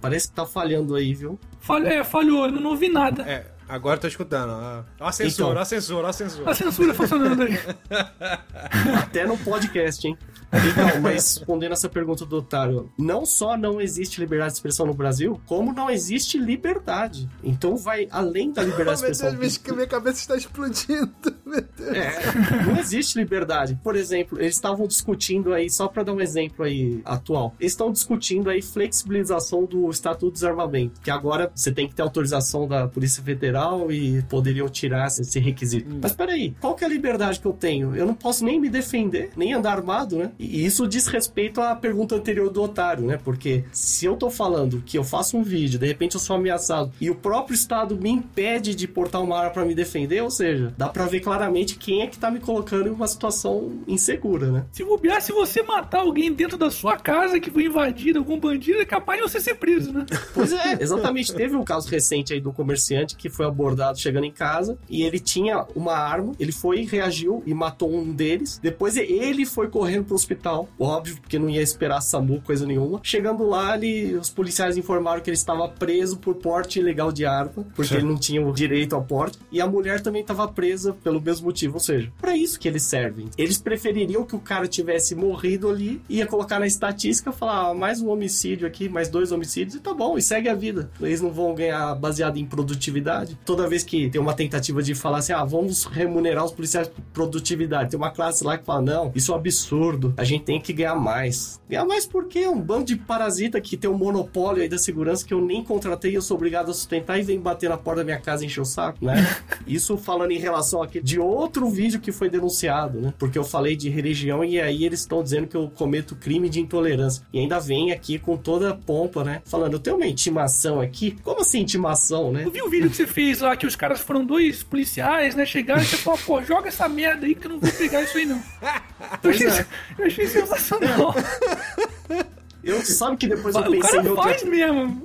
Parece 0.00 0.28
que 0.28 0.36
tá 0.36 0.46
falhando 0.46 0.94
aí, 0.94 1.12
viu? 1.12 1.36
Falhou, 1.58 1.88
é, 1.88 2.04
falhou, 2.04 2.46
eu 2.46 2.52
não 2.52 2.70
ouvi 2.70 2.88
nada. 2.88 3.24
É, 3.28 3.50
agora 3.68 3.96
eu 3.96 4.00
tô 4.00 4.06
escutando. 4.08 4.50
Ó 4.50 4.84
Ó 5.00 5.08
a 5.08 5.12
censura, 5.12 5.48
Então. 5.50 5.58
ó 5.58 5.60
a 5.60 5.64
censura, 5.64 6.06
ó 6.06 6.10
a 6.10 6.12
censura. 6.12 6.50
A 6.50 6.54
censura 6.54 6.94
funcionando 6.94 7.42
aí. 7.42 7.58
Até 8.98 9.26
no 9.26 9.36
podcast, 9.38 10.06
hein? 10.06 10.16
Então, 10.52 11.00
mas 11.00 11.36
respondendo 11.38 11.72
essa 11.72 11.88
pergunta 11.88 12.24
do 12.24 12.36
Otário, 12.36 12.90
não 12.98 13.26
só 13.26 13.56
não 13.56 13.80
existe 13.80 14.20
liberdade 14.20 14.52
de 14.52 14.58
expressão 14.58 14.86
no 14.86 14.94
Brasil, 14.94 15.40
como 15.46 15.72
não 15.72 15.90
existe 15.90 16.38
liberdade. 16.38 17.28
Então 17.42 17.76
vai 17.76 18.06
além 18.10 18.52
da 18.52 18.62
liberdade 18.62 18.98
de 18.98 19.02
Oh, 19.02 19.06
meu 19.06 19.12
expressão. 19.12 19.38
Deus, 19.38 19.76
minha 19.76 19.86
cabeça 19.86 20.18
está 20.20 20.36
explodindo. 20.36 21.35
É, 21.46 22.64
não 22.66 22.78
existe 22.78 23.18
liberdade. 23.18 23.78
Por 23.82 23.94
exemplo, 23.94 24.40
eles 24.40 24.54
estavam 24.54 24.86
discutindo 24.86 25.52
aí, 25.52 25.70
só 25.70 25.86
para 25.86 26.02
dar 26.02 26.12
um 26.12 26.20
exemplo 26.20 26.64
aí 26.64 27.00
atual, 27.04 27.54
eles 27.60 27.72
estão 27.72 27.92
discutindo 27.92 28.50
aí 28.50 28.60
flexibilização 28.60 29.64
do 29.64 29.88
Estatuto 29.88 30.26
do 30.26 30.32
Desarmamento, 30.32 31.00
que 31.00 31.10
agora 31.10 31.50
você 31.54 31.70
tem 31.70 31.88
que 31.88 31.94
ter 31.94 32.02
autorização 32.02 32.66
da 32.66 32.88
Polícia 32.88 33.22
Federal 33.22 33.92
e 33.92 34.22
poderiam 34.22 34.68
tirar 34.68 35.06
esse 35.06 35.38
requisito. 35.38 35.98
Mas 36.02 36.12
peraí, 36.12 36.54
qual 36.60 36.74
que 36.74 36.82
é 36.82 36.86
a 36.86 36.90
liberdade 36.90 37.38
que 37.38 37.46
eu 37.46 37.52
tenho? 37.52 37.94
Eu 37.94 38.06
não 38.06 38.14
posso 38.14 38.44
nem 38.44 38.60
me 38.60 38.68
defender, 38.68 39.30
nem 39.36 39.52
andar 39.52 39.76
armado, 39.76 40.16
né? 40.16 40.32
E 40.38 40.64
isso 40.64 40.88
diz 40.88 41.06
respeito 41.06 41.60
à 41.60 41.76
pergunta 41.76 42.16
anterior 42.16 42.50
do 42.50 42.62
otário, 42.62 43.04
né? 43.04 43.18
Porque 43.22 43.64
se 43.70 44.06
eu 44.06 44.16
tô 44.16 44.30
falando 44.30 44.82
que 44.84 44.98
eu 44.98 45.04
faço 45.04 45.36
um 45.36 45.42
vídeo, 45.42 45.78
de 45.78 45.86
repente 45.86 46.14
eu 46.14 46.20
sou 46.20 46.36
ameaçado 46.36 46.92
e 47.00 47.08
o 47.08 47.14
próprio 47.14 47.54
Estado 47.54 47.96
me 47.96 48.10
impede 48.10 48.74
de 48.74 48.88
portar 48.88 49.22
uma 49.22 49.38
arma 49.38 49.50
para 49.50 49.64
me 49.64 49.74
defender, 49.74 50.22
ou 50.22 50.30
seja, 50.30 50.74
dá 50.76 50.88
pra 50.88 51.06
ver 51.06 51.20
claramente 51.20 51.35
quem 51.78 52.02
é 52.02 52.06
que 52.06 52.18
tá 52.18 52.30
me 52.30 52.40
colocando 52.40 52.88
em 52.88 52.90
uma 52.90 53.06
situação 53.06 53.72
insegura, 53.86 54.50
né? 54.50 54.64
Se 54.72 54.84
bobear, 54.84 55.20
se 55.20 55.32
você 55.32 55.62
matar 55.62 56.00
alguém 56.00 56.32
dentro 56.32 56.56
da 56.56 56.70
sua 56.70 56.96
casa 56.96 57.40
que 57.40 57.50
foi 57.50 57.64
invadida, 57.64 58.18
algum 58.18 58.38
bandido, 58.38 58.80
é 58.80 58.84
capaz 58.84 59.20
de 59.20 59.28
você 59.28 59.40
ser 59.40 59.54
preso, 59.54 59.92
né? 59.92 60.06
Pois 60.34 60.52
é, 60.52 60.78
exatamente. 60.80 61.32
Teve 61.32 61.56
um 61.56 61.64
caso 61.64 61.88
recente 61.88 62.32
aí 62.32 62.40
do 62.40 62.52
comerciante 62.52 63.16
que 63.16 63.30
foi 63.30 63.46
abordado 63.46 63.98
chegando 63.98 64.24
em 64.24 64.32
casa 64.32 64.76
e 64.88 65.02
ele 65.02 65.18
tinha 65.18 65.64
uma 65.74 65.94
arma, 65.94 66.32
ele 66.38 66.52
foi, 66.52 66.84
reagiu 66.84 67.42
e 67.46 67.54
matou 67.54 67.94
um 67.94 68.12
deles. 68.12 68.58
Depois 68.62 68.96
ele 68.96 69.46
foi 69.46 69.68
correndo 69.68 70.04
pro 70.04 70.14
hospital, 70.14 70.68
óbvio, 70.78 71.16
porque 71.20 71.38
não 71.38 71.48
ia 71.48 71.62
esperar 71.62 72.00
SAMU, 72.00 72.40
coisa 72.42 72.66
nenhuma. 72.66 73.00
Chegando 73.02 73.46
lá, 73.46 73.76
ele, 73.76 74.14
os 74.14 74.30
policiais 74.30 74.76
informaram 74.76 75.20
que 75.20 75.30
ele 75.30 75.36
estava 75.36 75.68
preso 75.68 76.18
por 76.18 76.34
porte 76.34 76.80
ilegal 76.80 77.10
de 77.10 77.24
arma, 77.24 77.66
porque 77.74 77.94
ele 77.94 78.04
não 78.04 78.16
tinha 78.16 78.44
o 78.44 78.52
direito 78.52 78.94
ao 78.94 79.02
porte. 79.02 79.38
E 79.50 79.60
a 79.60 79.66
mulher 79.66 80.00
também 80.00 80.22
estava 80.22 80.46
presa 80.48 80.92
pelo 80.92 81.20
mesmo 81.26 81.46
motivo, 81.46 81.74
ou 81.74 81.80
seja, 81.80 82.10
para 82.20 82.36
isso 82.36 82.58
que 82.58 82.68
eles 82.68 82.84
servem. 82.84 83.28
Eles 83.36 83.58
prefeririam 83.58 84.24
que 84.24 84.36
o 84.36 84.38
cara 84.38 84.66
tivesse 84.68 85.14
morrido 85.14 85.68
ali, 85.68 86.00
ia 86.08 86.26
colocar 86.26 86.58
na 86.58 86.66
estatística, 86.66 87.32
falar 87.32 87.70
ah, 87.70 87.74
mais 87.74 88.00
um 88.00 88.08
homicídio 88.08 88.66
aqui, 88.66 88.88
mais 88.88 89.08
dois 89.08 89.32
homicídios 89.32 89.74
e 89.74 89.80
tá 89.80 89.92
bom, 89.92 90.16
e 90.16 90.22
segue 90.22 90.48
a 90.48 90.54
vida. 90.54 90.90
Eles 91.00 91.20
não 91.20 91.30
vão 91.30 91.54
ganhar 91.54 91.94
baseado 91.94 92.36
em 92.36 92.46
produtividade. 92.46 93.38
Toda 93.44 93.68
vez 93.68 93.82
que 93.82 94.08
tem 94.08 94.20
uma 94.20 94.34
tentativa 94.34 94.82
de 94.82 94.94
falar 94.94 95.18
assim, 95.18 95.32
ah, 95.32 95.44
vamos 95.44 95.84
remunerar 95.84 96.44
os 96.44 96.52
policiais 96.52 96.88
por 96.88 97.02
produtividade, 97.12 97.90
tem 97.90 97.98
uma 97.98 98.10
classe 98.10 98.44
lá 98.44 98.56
que 98.56 98.64
fala, 98.64 98.82
não, 98.82 99.12
isso 99.14 99.32
é 99.32 99.34
um 99.34 99.38
absurdo, 99.38 100.14
a 100.16 100.24
gente 100.24 100.44
tem 100.44 100.60
que 100.60 100.72
ganhar 100.72 100.94
mais. 100.94 101.60
Ganhar 101.68 101.84
mais 101.84 102.06
por 102.06 102.26
quê? 102.26 102.46
Um 102.46 102.60
bando 102.60 102.84
de 102.84 102.96
parasita 102.96 103.60
que 103.60 103.76
tem 103.76 103.90
um 103.90 103.98
monopólio 103.98 104.62
aí 104.62 104.68
da 104.68 104.78
segurança 104.78 105.26
que 105.26 105.34
eu 105.34 105.40
nem 105.40 105.64
contratei 105.64 106.12
e 106.12 106.14
eu 106.14 106.22
sou 106.22 106.36
obrigado 106.36 106.70
a 106.70 106.74
sustentar 106.74 107.18
e 107.18 107.22
vem 107.22 107.40
bater 107.40 107.68
na 107.68 107.76
porta 107.76 108.00
da 108.00 108.04
minha 108.04 108.20
casa 108.20 108.44
e 108.44 108.46
encher 108.46 108.60
o 108.60 108.64
saco, 108.64 109.04
né? 109.04 109.26
Isso 109.66 109.96
falando 109.96 110.30
em 110.30 110.38
relação 110.38 110.82
aqui 110.82 111.00
de 111.00 111.15
outro 111.18 111.68
vídeo 111.68 112.00
que 112.00 112.12
foi 112.12 112.28
denunciado, 112.28 113.00
né? 113.00 113.14
Porque 113.18 113.38
eu 113.38 113.44
falei 113.44 113.76
de 113.76 113.88
religião 113.88 114.44
e 114.44 114.60
aí 114.60 114.84
eles 114.84 115.00
estão 115.00 115.22
dizendo 115.22 115.46
que 115.46 115.56
eu 115.56 115.70
cometo 115.74 116.16
crime 116.16 116.48
de 116.48 116.60
intolerância. 116.60 117.22
E 117.32 117.38
ainda 117.38 117.58
vem 117.58 117.92
aqui 117.92 118.18
com 118.18 118.36
toda 118.36 118.70
a 118.70 118.74
pompa, 118.74 119.24
né? 119.24 119.42
Falando, 119.44 119.74
eu 119.74 119.78
tenho 119.78 119.96
uma 119.96 120.06
intimação 120.06 120.80
aqui. 120.80 121.16
Como 121.22 121.40
assim 121.40 121.60
intimação, 121.60 122.32
né? 122.32 122.44
Eu 122.44 122.50
vi 122.50 122.62
o 122.62 122.68
vídeo 122.68 122.90
que 122.90 122.96
você 122.96 123.06
fez 123.06 123.40
lá, 123.40 123.56
que 123.56 123.66
os 123.66 123.76
caras 123.76 124.00
foram 124.00 124.24
dois 124.24 124.62
policiais, 124.62 125.34
né? 125.34 125.44
Chegaram 125.44 125.82
e 125.82 125.86
você 125.86 125.96
falou, 125.96 126.18
pô, 126.24 126.42
joga 126.42 126.68
essa 126.68 126.88
merda 126.88 127.26
aí 127.26 127.34
que 127.34 127.46
eu 127.46 127.50
não 127.50 127.60
vou 127.60 127.72
pegar 127.72 128.02
isso 128.02 128.16
aí 128.16 128.26
não. 128.26 128.42
Eu 129.22 129.30
achei, 129.30 129.46
é. 129.46 129.66
eu 129.98 130.06
achei 130.06 130.26
sensacional. 130.26 131.14
Eu 132.66 132.84
sabe 132.84 133.16
que 133.16 133.28
depois 133.28 133.54
eu 133.54 133.60
o 133.60 133.70
pensei 133.70 133.80
cara 133.80 134.02
em 134.02 134.08
outra 134.08 134.24
faz 134.24 134.42
mesmo. 134.42 135.02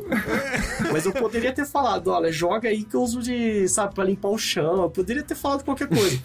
Mas 0.91 1.05
eu 1.05 1.11
poderia 1.13 1.53
ter 1.53 1.65
falado, 1.65 2.07
olha, 2.07 2.31
joga 2.31 2.69
aí 2.69 2.83
que 2.83 2.95
eu 2.95 3.01
uso 3.03 3.21
de, 3.21 3.67
sabe, 3.67 3.93
pra 3.93 4.03
limpar 4.03 4.29
o 4.29 4.37
chão. 4.37 4.81
Eu 4.81 4.89
poderia 4.89 5.21
ter 5.21 5.35
falado 5.35 5.63
qualquer 5.63 5.87
coisa. 5.87 6.19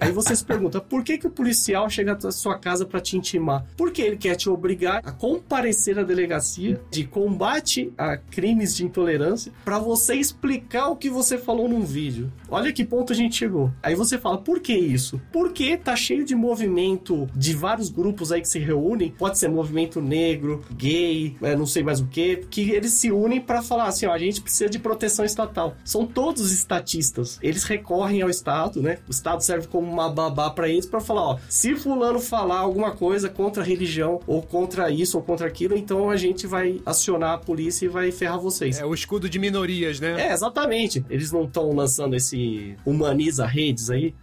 aí 0.00 0.10
você 0.10 0.34
se 0.34 0.42
pergunta, 0.42 0.80
por 0.80 1.04
que 1.04 1.18
que 1.18 1.26
o 1.26 1.30
policial 1.30 1.88
chega 1.90 2.16
à 2.24 2.32
sua 2.32 2.58
casa 2.58 2.86
pra 2.86 2.98
te 2.98 3.14
intimar? 3.14 3.66
Porque 3.76 4.00
ele 4.00 4.16
quer 4.16 4.36
te 4.36 4.48
obrigar 4.48 5.02
a 5.04 5.12
comparecer 5.12 5.98
à 5.98 6.02
delegacia 6.02 6.80
de 6.90 7.04
combate 7.04 7.92
a 7.98 8.16
crimes 8.16 8.74
de 8.74 8.86
intolerância 8.86 9.52
pra 9.64 9.78
você 9.78 10.14
explicar 10.14 10.88
o 10.88 10.96
que 10.96 11.10
você 11.10 11.36
falou 11.36 11.68
num 11.68 11.84
vídeo. 11.84 12.32
Olha 12.48 12.72
que 12.72 12.86
ponto 12.86 13.12
a 13.12 13.16
gente 13.16 13.36
chegou. 13.36 13.70
Aí 13.82 13.94
você 13.94 14.16
fala, 14.16 14.38
por 14.38 14.60
que 14.60 14.72
isso? 14.72 15.20
Porque 15.30 15.76
tá 15.76 15.94
cheio 15.94 16.24
de 16.24 16.34
movimento 16.34 17.28
de 17.34 17.54
vários 17.54 17.90
grupos 17.90 18.32
aí 18.32 18.40
que 18.40 18.48
se 18.48 18.58
reúnem, 18.58 19.10
pode 19.10 19.38
ser 19.38 19.48
movimento 19.48 20.00
negro, 20.00 20.53
gay, 20.74 21.36
é, 21.42 21.56
não 21.56 21.66
sei 21.66 21.82
mais 21.82 22.00
o 22.00 22.06
que, 22.06 22.36
que 22.50 22.70
eles 22.70 22.92
se 22.92 23.10
unem 23.10 23.40
pra 23.40 23.62
falar 23.62 23.86
assim, 23.86 24.06
ó, 24.06 24.12
a 24.12 24.18
gente 24.18 24.40
precisa 24.40 24.68
de 24.68 24.78
proteção 24.78 25.24
estatal. 25.24 25.76
São 25.84 26.06
todos 26.06 26.52
estatistas. 26.52 27.38
Eles 27.42 27.64
recorrem 27.64 28.22
ao 28.22 28.30
Estado, 28.30 28.82
né? 28.82 28.98
O 29.08 29.10
Estado 29.10 29.42
serve 29.42 29.66
como 29.66 29.90
uma 29.90 30.08
babá 30.08 30.50
pra 30.50 30.68
eles 30.68 30.86
pra 30.86 31.00
falar, 31.00 31.22
ó, 31.22 31.38
se 31.48 31.74
fulano 31.74 32.20
falar 32.20 32.58
alguma 32.58 32.92
coisa 32.92 33.28
contra 33.28 33.62
a 33.62 33.66
religião 33.66 34.20
ou 34.26 34.42
contra 34.42 34.90
isso 34.90 35.16
ou 35.16 35.22
contra 35.22 35.46
aquilo, 35.46 35.76
então 35.76 36.10
a 36.10 36.16
gente 36.16 36.46
vai 36.46 36.80
acionar 36.84 37.34
a 37.34 37.38
polícia 37.38 37.86
e 37.86 37.88
vai 37.88 38.10
ferrar 38.10 38.38
vocês. 38.38 38.78
É 38.78 38.84
o 38.84 38.94
escudo 38.94 39.28
de 39.28 39.38
minorias, 39.38 40.00
né? 40.00 40.28
É, 40.28 40.32
exatamente. 40.32 41.04
Eles 41.08 41.32
não 41.32 41.44
estão 41.44 41.72
lançando 41.72 42.14
esse 42.14 42.76
humaniza 42.84 43.46
redes 43.46 43.90
aí, 43.90 44.14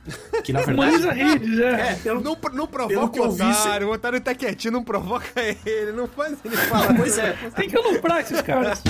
que 0.43 0.53
na 0.53 0.61
verdade 0.61 0.91
Humaniza 0.91 1.11
redes, 1.11 1.59
é. 1.59 1.91
é, 1.91 1.95
pelo 1.95 2.21
Não, 2.21 2.31
não 2.31 2.37
Pelo 2.37 2.67
provoca 2.67 3.09
que 3.09 3.19
o 3.19 3.29
otário. 3.29 3.87
O 3.87 3.91
otário 3.91 4.21
tá 4.21 4.33
quietinho, 4.33 4.73
não 4.73 4.83
provoca 4.83 5.29
ele. 5.65 5.91
Não 5.91 6.07
faz 6.07 6.20
ele 6.23 6.57
falar. 6.57 6.95
Pois 6.95 7.17
é. 7.17 7.35
Tem 7.55 7.69
que 7.69 7.77
aloprar 7.77 8.19
esses 8.19 8.41
caras. 8.41 8.81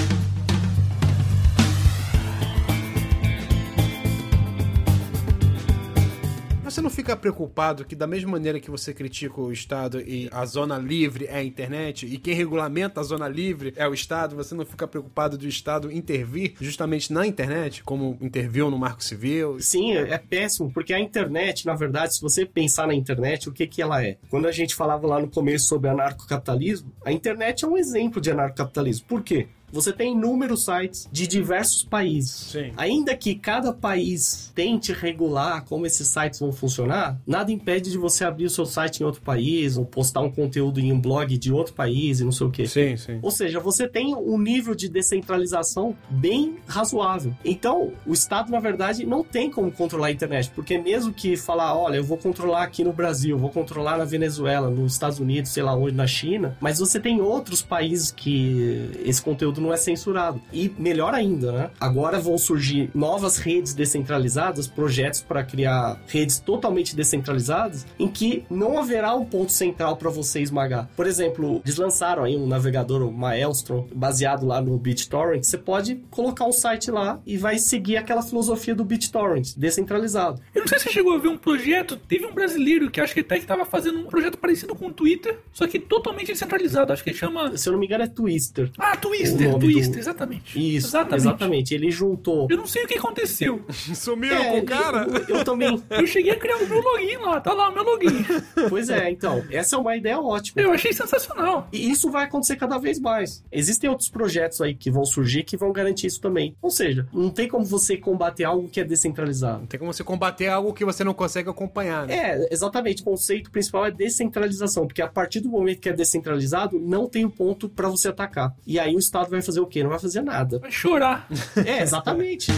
Você 6.71 6.81
não 6.81 6.89
fica 6.89 7.17
preocupado 7.17 7.83
que, 7.83 7.95
da 7.95 8.07
mesma 8.07 8.31
maneira 8.31 8.59
que 8.59 8.71
você 8.71 8.93
critica 8.93 9.41
o 9.41 9.51
Estado 9.51 9.99
e 9.99 10.29
a 10.31 10.45
zona 10.45 10.77
livre 10.77 11.25
é 11.25 11.37
a 11.37 11.43
internet, 11.43 12.05
e 12.05 12.17
quem 12.17 12.33
regulamenta 12.33 13.01
a 13.01 13.03
zona 13.03 13.27
livre 13.27 13.73
é 13.75 13.87
o 13.87 13.93
Estado, 13.93 14.35
você 14.37 14.55
não 14.55 14.65
fica 14.65 14.87
preocupado 14.87 15.37
do 15.37 15.47
Estado 15.47 15.91
intervir 15.91 16.53
justamente 16.61 17.11
na 17.11 17.27
internet, 17.27 17.83
como 17.83 18.17
interviu 18.21 18.71
no 18.71 18.77
Marco 18.77 19.03
Civil? 19.03 19.59
Sim, 19.59 19.93
é 19.93 20.17
péssimo, 20.17 20.71
porque 20.71 20.93
a 20.93 20.99
internet, 20.99 21.65
na 21.65 21.75
verdade, 21.75 22.15
se 22.15 22.21
você 22.21 22.45
pensar 22.45 22.87
na 22.87 22.93
internet, 22.93 23.49
o 23.49 23.51
que, 23.51 23.67
que 23.67 23.81
ela 23.81 24.03
é? 24.03 24.17
Quando 24.29 24.47
a 24.47 24.51
gente 24.51 24.73
falava 24.73 25.05
lá 25.05 25.19
no 25.19 25.27
começo 25.27 25.67
sobre 25.67 25.89
anarcocapitalismo, 25.89 26.91
a 27.03 27.11
internet 27.11 27.65
é 27.65 27.67
um 27.67 27.77
exemplo 27.77 28.21
de 28.21 28.31
anarcocapitalismo. 28.31 29.05
Por 29.07 29.21
quê? 29.21 29.47
Você 29.71 29.93
tem 29.93 30.13
inúmeros 30.13 30.65
sites 30.65 31.07
de 31.11 31.27
diversos 31.27 31.83
países. 31.83 32.31
Sim. 32.31 32.71
Ainda 32.77 33.15
que 33.15 33.35
cada 33.35 33.73
país 33.73 34.51
tente 34.53 34.91
regular 34.91 35.63
como 35.65 35.85
esses 35.85 36.07
sites 36.07 36.39
vão 36.39 36.51
funcionar, 36.51 37.19
nada 37.25 37.51
impede 37.51 37.91
de 37.91 37.97
você 37.97 38.23
abrir 38.23 38.45
o 38.45 38.49
seu 38.49 38.65
site 38.65 39.01
em 39.01 39.03
outro 39.05 39.21
país 39.21 39.77
ou 39.77 39.85
postar 39.85 40.21
um 40.21 40.31
conteúdo 40.31 40.79
em 40.79 40.91
um 40.91 40.99
blog 40.99 41.37
de 41.37 41.51
outro 41.51 41.73
país 41.73 42.19
e 42.19 42.23
não 42.23 42.31
sei 42.31 42.47
o 42.47 42.51
que. 42.51 42.67
Sim, 42.67 42.97
sim. 42.97 43.19
Ou 43.21 43.31
seja, 43.31 43.59
você 43.59 43.87
tem 43.87 44.15
um 44.15 44.37
nível 44.37 44.75
de 44.75 44.89
descentralização 44.89 45.95
bem 46.09 46.57
razoável. 46.67 47.33
Então, 47.43 47.93
o 48.05 48.13
Estado, 48.13 48.51
na 48.51 48.59
verdade, 48.59 49.05
não 49.05 49.23
tem 49.23 49.49
como 49.49 49.71
controlar 49.71 50.07
a 50.07 50.11
internet, 50.11 50.51
porque 50.53 50.77
mesmo 50.77 51.13
que 51.13 51.37
falar, 51.37 51.75
olha, 51.75 51.97
eu 51.97 52.03
vou 52.03 52.17
controlar 52.17 52.63
aqui 52.63 52.83
no 52.83 52.93
Brasil, 52.93 53.37
vou 53.37 53.49
controlar 53.49 53.97
na 53.97 54.05
Venezuela, 54.05 54.69
nos 54.69 54.93
Estados 54.93 55.19
Unidos, 55.19 55.51
sei 55.51 55.63
lá 55.63 55.75
onde, 55.75 55.95
na 55.95 56.07
China, 56.07 56.57
mas 56.59 56.79
você 56.79 56.99
tem 56.99 57.21
outros 57.21 57.61
países 57.61 58.11
que 58.11 58.91
esse 59.03 59.21
conteúdo 59.21 59.60
não 59.61 59.73
é 59.73 59.77
censurado. 59.77 60.41
E 60.51 60.71
melhor 60.77 61.13
ainda, 61.13 61.51
né? 61.51 61.71
Agora 61.79 62.19
vão 62.19 62.37
surgir 62.37 62.89
novas 62.93 63.37
redes 63.37 63.73
descentralizadas, 63.73 64.67
projetos 64.67 65.21
para 65.21 65.43
criar 65.43 66.01
redes 66.07 66.39
totalmente 66.39 66.95
descentralizadas, 66.95 67.85
em 67.99 68.07
que 68.07 68.43
não 68.49 68.77
haverá 68.77 69.13
um 69.15 69.25
ponto 69.25 69.51
central 69.51 69.95
para 69.97 70.09
você 70.09 70.41
esmagar. 70.41 70.89
Por 70.95 71.07
exemplo, 71.07 71.61
eles 71.63 71.77
lançaram 71.77 72.23
aí 72.23 72.35
um 72.35 72.47
navegador, 72.47 73.01
o 73.01 73.11
Maelstrom, 73.11 73.87
baseado 73.93 74.45
lá 74.45 74.61
no 74.61 74.77
BitTorrent. 74.77 75.43
Você 75.43 75.57
pode 75.57 75.95
colocar 76.09 76.45
um 76.45 76.51
site 76.51 76.89
lá 76.91 77.19
e 77.25 77.37
vai 77.37 77.57
seguir 77.57 77.97
aquela 77.97 78.21
filosofia 78.21 78.75
do 78.75 78.83
BitTorrent, 78.83 79.55
descentralizado. 79.55 80.41
Eu 80.53 80.61
não 80.61 80.67
sei 80.67 80.79
se 80.79 80.85
você 80.85 80.91
chegou 80.91 81.13
a 81.13 81.17
ver 81.17 81.27
um 81.27 81.37
projeto, 81.37 81.95
teve 81.95 82.25
um 82.25 82.33
brasileiro 82.33 82.89
que 82.89 82.99
acho 82.99 83.13
que 83.13 83.19
até 83.19 83.37
estava 83.37 83.65
fazendo 83.65 83.99
um 83.99 84.05
projeto 84.05 84.37
parecido 84.37 84.75
com 84.75 84.87
o 84.87 84.93
Twitter, 84.93 85.39
só 85.51 85.67
que 85.67 85.79
totalmente 85.79 86.27
descentralizado. 86.27 86.93
Acho 86.93 87.03
que 87.03 87.13
chama. 87.13 87.57
Se 87.57 87.67
eu 87.67 87.73
não 87.73 87.79
me 87.79 87.85
engano, 87.85 88.03
é 88.03 88.07
Twister. 88.07 88.71
Ah, 88.77 88.95
Twister, 88.95 89.50
nome 89.51 89.73
Twister, 89.73 89.93
do- 89.95 89.99
exatamente. 89.99 90.75
Isso, 90.75 90.87
exatamente. 90.87 91.15
exatamente. 91.21 91.73
Ele 91.75 91.91
juntou. 91.91 92.47
Eu 92.49 92.57
não 92.57 92.67
sei 92.67 92.83
o 92.83 92.87
que 92.87 92.97
aconteceu. 92.97 93.61
Sumiram 93.95 94.37
É, 94.37 94.51
com 94.51 94.59
o 94.59 94.65
cara? 94.65 95.07
Eu, 95.27 95.37
eu 95.37 95.43
também. 95.43 95.81
Eu 95.89 96.07
cheguei 96.07 96.31
a 96.31 96.35
criar 96.39 96.57
o 96.57 96.67
meu 96.67 96.79
login 96.81 97.17
lá, 97.17 97.39
tá 97.41 97.53
lá 97.53 97.69
o 97.69 97.73
meu 97.73 97.83
login. 97.83 98.25
Pois 98.69 98.89
é, 98.89 99.09
então. 99.09 99.43
Essa 99.49 99.75
é 99.75 99.79
uma 99.79 99.95
ideia 99.95 100.19
ótima. 100.19 100.61
Eu 100.61 100.71
achei 100.71 100.93
sensacional. 100.93 101.67
E 101.71 101.89
isso 101.89 102.09
vai 102.11 102.25
acontecer 102.25 102.55
cada 102.55 102.77
vez 102.77 102.99
mais. 102.99 103.43
Existem 103.51 103.89
outros 103.89 104.09
projetos 104.09 104.61
aí 104.61 104.73
que 104.75 104.89
vão 104.91 105.03
surgir 105.05 105.43
que 105.43 105.57
vão 105.57 105.71
garantir 105.71 106.07
isso 106.07 106.21
também. 106.21 106.55
Ou 106.61 106.69
seja, 106.69 107.07
não 107.13 107.29
tem 107.29 107.47
como 107.47 107.65
você 107.65 107.97
combater 107.97 108.43
algo 108.43 108.67
que 108.69 108.79
é 108.79 108.83
descentralizado. 108.83 109.59
Não 109.61 109.67
tem 109.67 109.79
como 109.79 109.91
você 109.93 110.03
combater 110.03 110.47
algo 110.47 110.73
que 110.73 110.85
você 110.85 111.03
não 111.03 111.13
consegue 111.13 111.49
acompanhar, 111.49 112.05
né? 112.07 112.13
É, 112.15 112.47
exatamente. 112.51 113.01
O 113.01 113.05
conceito 113.05 113.49
principal 113.51 113.85
é 113.85 113.91
descentralização, 113.91 114.85
porque 114.87 115.01
a 115.01 115.07
partir 115.07 115.39
do 115.39 115.49
momento 115.49 115.79
que 115.79 115.89
é 115.89 115.93
descentralizado, 115.93 116.79
não 116.79 117.07
tem 117.07 117.25
um 117.25 117.29
ponto 117.29 117.67
pra 117.67 117.89
você 117.89 118.07
atacar. 118.09 118.55
E 118.65 118.79
aí 118.79 118.95
o 118.95 118.99
Estado 118.99 119.29
vai 119.29 119.40
fazer 119.41 119.59
o 119.59 119.65
quê? 119.65 119.83
Não 119.83 119.89
vai 119.89 119.99
fazer 119.99 120.21
nada. 120.21 120.59
Vai 120.59 120.71
chorar. 120.71 121.27
É, 121.65 121.81
exatamente. 121.81 122.51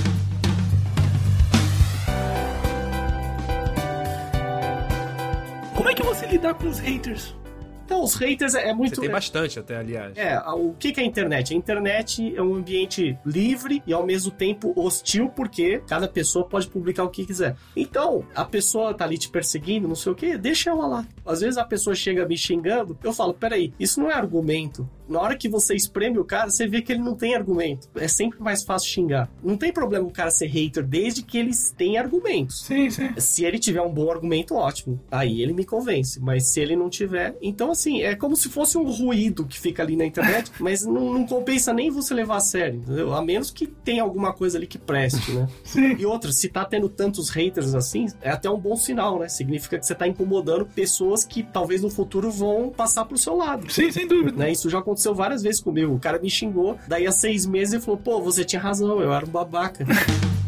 Como 5.75 5.89
é 5.89 5.93
que 5.93 6.03
você 6.03 6.25
lidar 6.27 6.53
com 6.53 6.67
os 6.67 6.79
haters? 6.79 7.35
Então, 7.85 8.03
os 8.03 8.15
haters 8.15 8.55
é, 8.55 8.61
é 8.61 8.67
Você 8.67 8.73
muito. 8.73 9.01
tem 9.01 9.09
bastante 9.09 9.59
até, 9.59 9.77
aliás. 9.77 10.17
É, 10.17 10.39
o 10.39 10.73
que 10.73 10.91
que 10.91 10.99
é 10.99 11.03
a 11.03 11.05
internet? 11.05 11.53
A 11.53 11.57
internet 11.57 12.33
é 12.35 12.41
um 12.41 12.55
ambiente 12.55 13.17
livre 13.25 13.83
e 13.85 13.93
ao 13.93 14.05
mesmo 14.05 14.31
tempo 14.31 14.73
hostil, 14.75 15.29
porque 15.29 15.81
cada 15.87 16.07
pessoa 16.07 16.45
pode 16.47 16.67
publicar 16.67 17.03
o 17.03 17.09
que 17.09 17.25
quiser. 17.25 17.55
Então, 17.75 18.25
a 18.33 18.45
pessoa 18.45 18.93
tá 18.93 19.03
ali 19.05 19.17
te 19.17 19.29
perseguindo, 19.29 19.87
não 19.87 19.95
sei 19.95 20.11
o 20.11 20.15
que, 20.15 20.37
deixa 20.37 20.69
ela 20.69 20.87
lá. 20.87 21.07
Às 21.25 21.41
vezes 21.41 21.57
a 21.57 21.65
pessoa 21.65 21.95
chega 21.95 22.25
me 22.25 22.37
xingando, 22.37 22.97
eu 23.03 23.13
falo, 23.13 23.33
peraí, 23.33 23.73
isso 23.79 23.99
não 23.99 24.09
é 24.09 24.13
argumento. 24.13 24.87
Na 25.07 25.19
hora 25.19 25.35
que 25.37 25.49
você 25.49 25.75
espreme 25.75 26.17
o 26.17 26.23
cara, 26.23 26.49
você 26.49 26.65
vê 26.65 26.81
que 26.81 26.91
ele 26.93 27.01
não 27.01 27.15
tem 27.15 27.35
argumento. 27.35 27.89
É 27.95 28.07
sempre 28.07 28.39
mais 28.39 28.63
fácil 28.63 28.89
xingar. 28.89 29.29
Não 29.43 29.57
tem 29.57 29.71
problema 29.71 30.07
o 30.07 30.11
cara 30.11 30.31
ser 30.31 30.47
hater, 30.47 30.83
desde 30.85 31.21
que 31.21 31.37
eles 31.37 31.71
tenham 31.71 32.01
argumentos. 32.01 32.63
Sim, 32.63 32.89
sim. 32.89 33.09
Se 33.17 33.43
ele 33.43 33.59
tiver 33.59 33.81
um 33.81 33.91
bom 33.93 34.09
argumento, 34.09 34.55
ótimo. 34.55 34.99
Aí 35.11 35.41
ele 35.41 35.53
me 35.53 35.65
convence. 35.65 36.19
Mas 36.21 36.47
se 36.47 36.61
ele 36.61 36.75
não 36.75 36.89
tiver. 36.89 37.35
Então, 37.41 37.72
assim, 37.73 38.01
é 38.01 38.15
como 38.15 38.35
se 38.35 38.49
fosse 38.49 38.77
um 38.77 38.89
ruído 38.89 39.45
que 39.45 39.59
fica 39.59 39.83
ali 39.83 39.95
na 39.95 40.05
internet, 40.05 40.51
mas 40.59 40.85
não, 40.85 41.13
não 41.13 41.25
compensa 41.25 41.73
nem 41.73 41.89
você 41.89 42.13
levar 42.13 42.37
a 42.37 42.39
sério, 42.39 42.79
entendeu? 42.79 43.13
A 43.13 43.21
menos 43.21 43.51
que 43.51 43.67
tenha 43.67 44.01
alguma 44.01 44.33
coisa 44.33 44.57
ali 44.57 44.65
que 44.65 44.77
preste, 44.77 45.31
né? 45.31 45.47
Sim. 45.63 45.95
E 45.97 46.05
outra, 46.05 46.31
se 46.31 46.47
tá 46.47 46.63
tendo 46.63 46.87
tantos 46.87 47.29
haters 47.29 47.75
assim, 47.75 48.07
é 48.21 48.29
até 48.29 48.49
um 48.49 48.59
bom 48.59 48.75
sinal, 48.75 49.19
né? 49.19 49.27
Significa 49.27 49.77
que 49.77 49.85
você 49.85 49.93
tá 49.93 50.07
incomodando 50.07 50.65
pessoas 50.65 51.25
que 51.25 51.43
talvez 51.43 51.81
no 51.81 51.89
futuro 51.89 52.31
vão 52.31 52.69
passar 52.69 53.05
pro 53.05 53.17
seu 53.17 53.35
lado. 53.35 53.71
Sim, 53.71 53.91
sem 53.91 54.07
dúvida. 54.07 54.37
Né? 54.37 54.51
Isso 54.51 54.69
já 54.69 54.79
aconteceu 54.79 55.13
várias 55.13 55.43
vezes 55.43 55.61
comigo. 55.61 55.93
O 55.93 55.99
cara 55.99 56.19
me 56.19 56.29
xingou, 56.29 56.77
daí 56.87 57.05
a 57.05 57.11
seis 57.11 57.45
meses 57.45 57.73
ele 57.73 57.83
falou: 57.83 57.99
pô, 57.99 58.21
você 58.21 58.43
tinha 58.43 58.61
razão, 58.61 59.01
eu 59.01 59.13
era 59.13 59.25
um 59.25 59.29
babaca. 59.29 59.85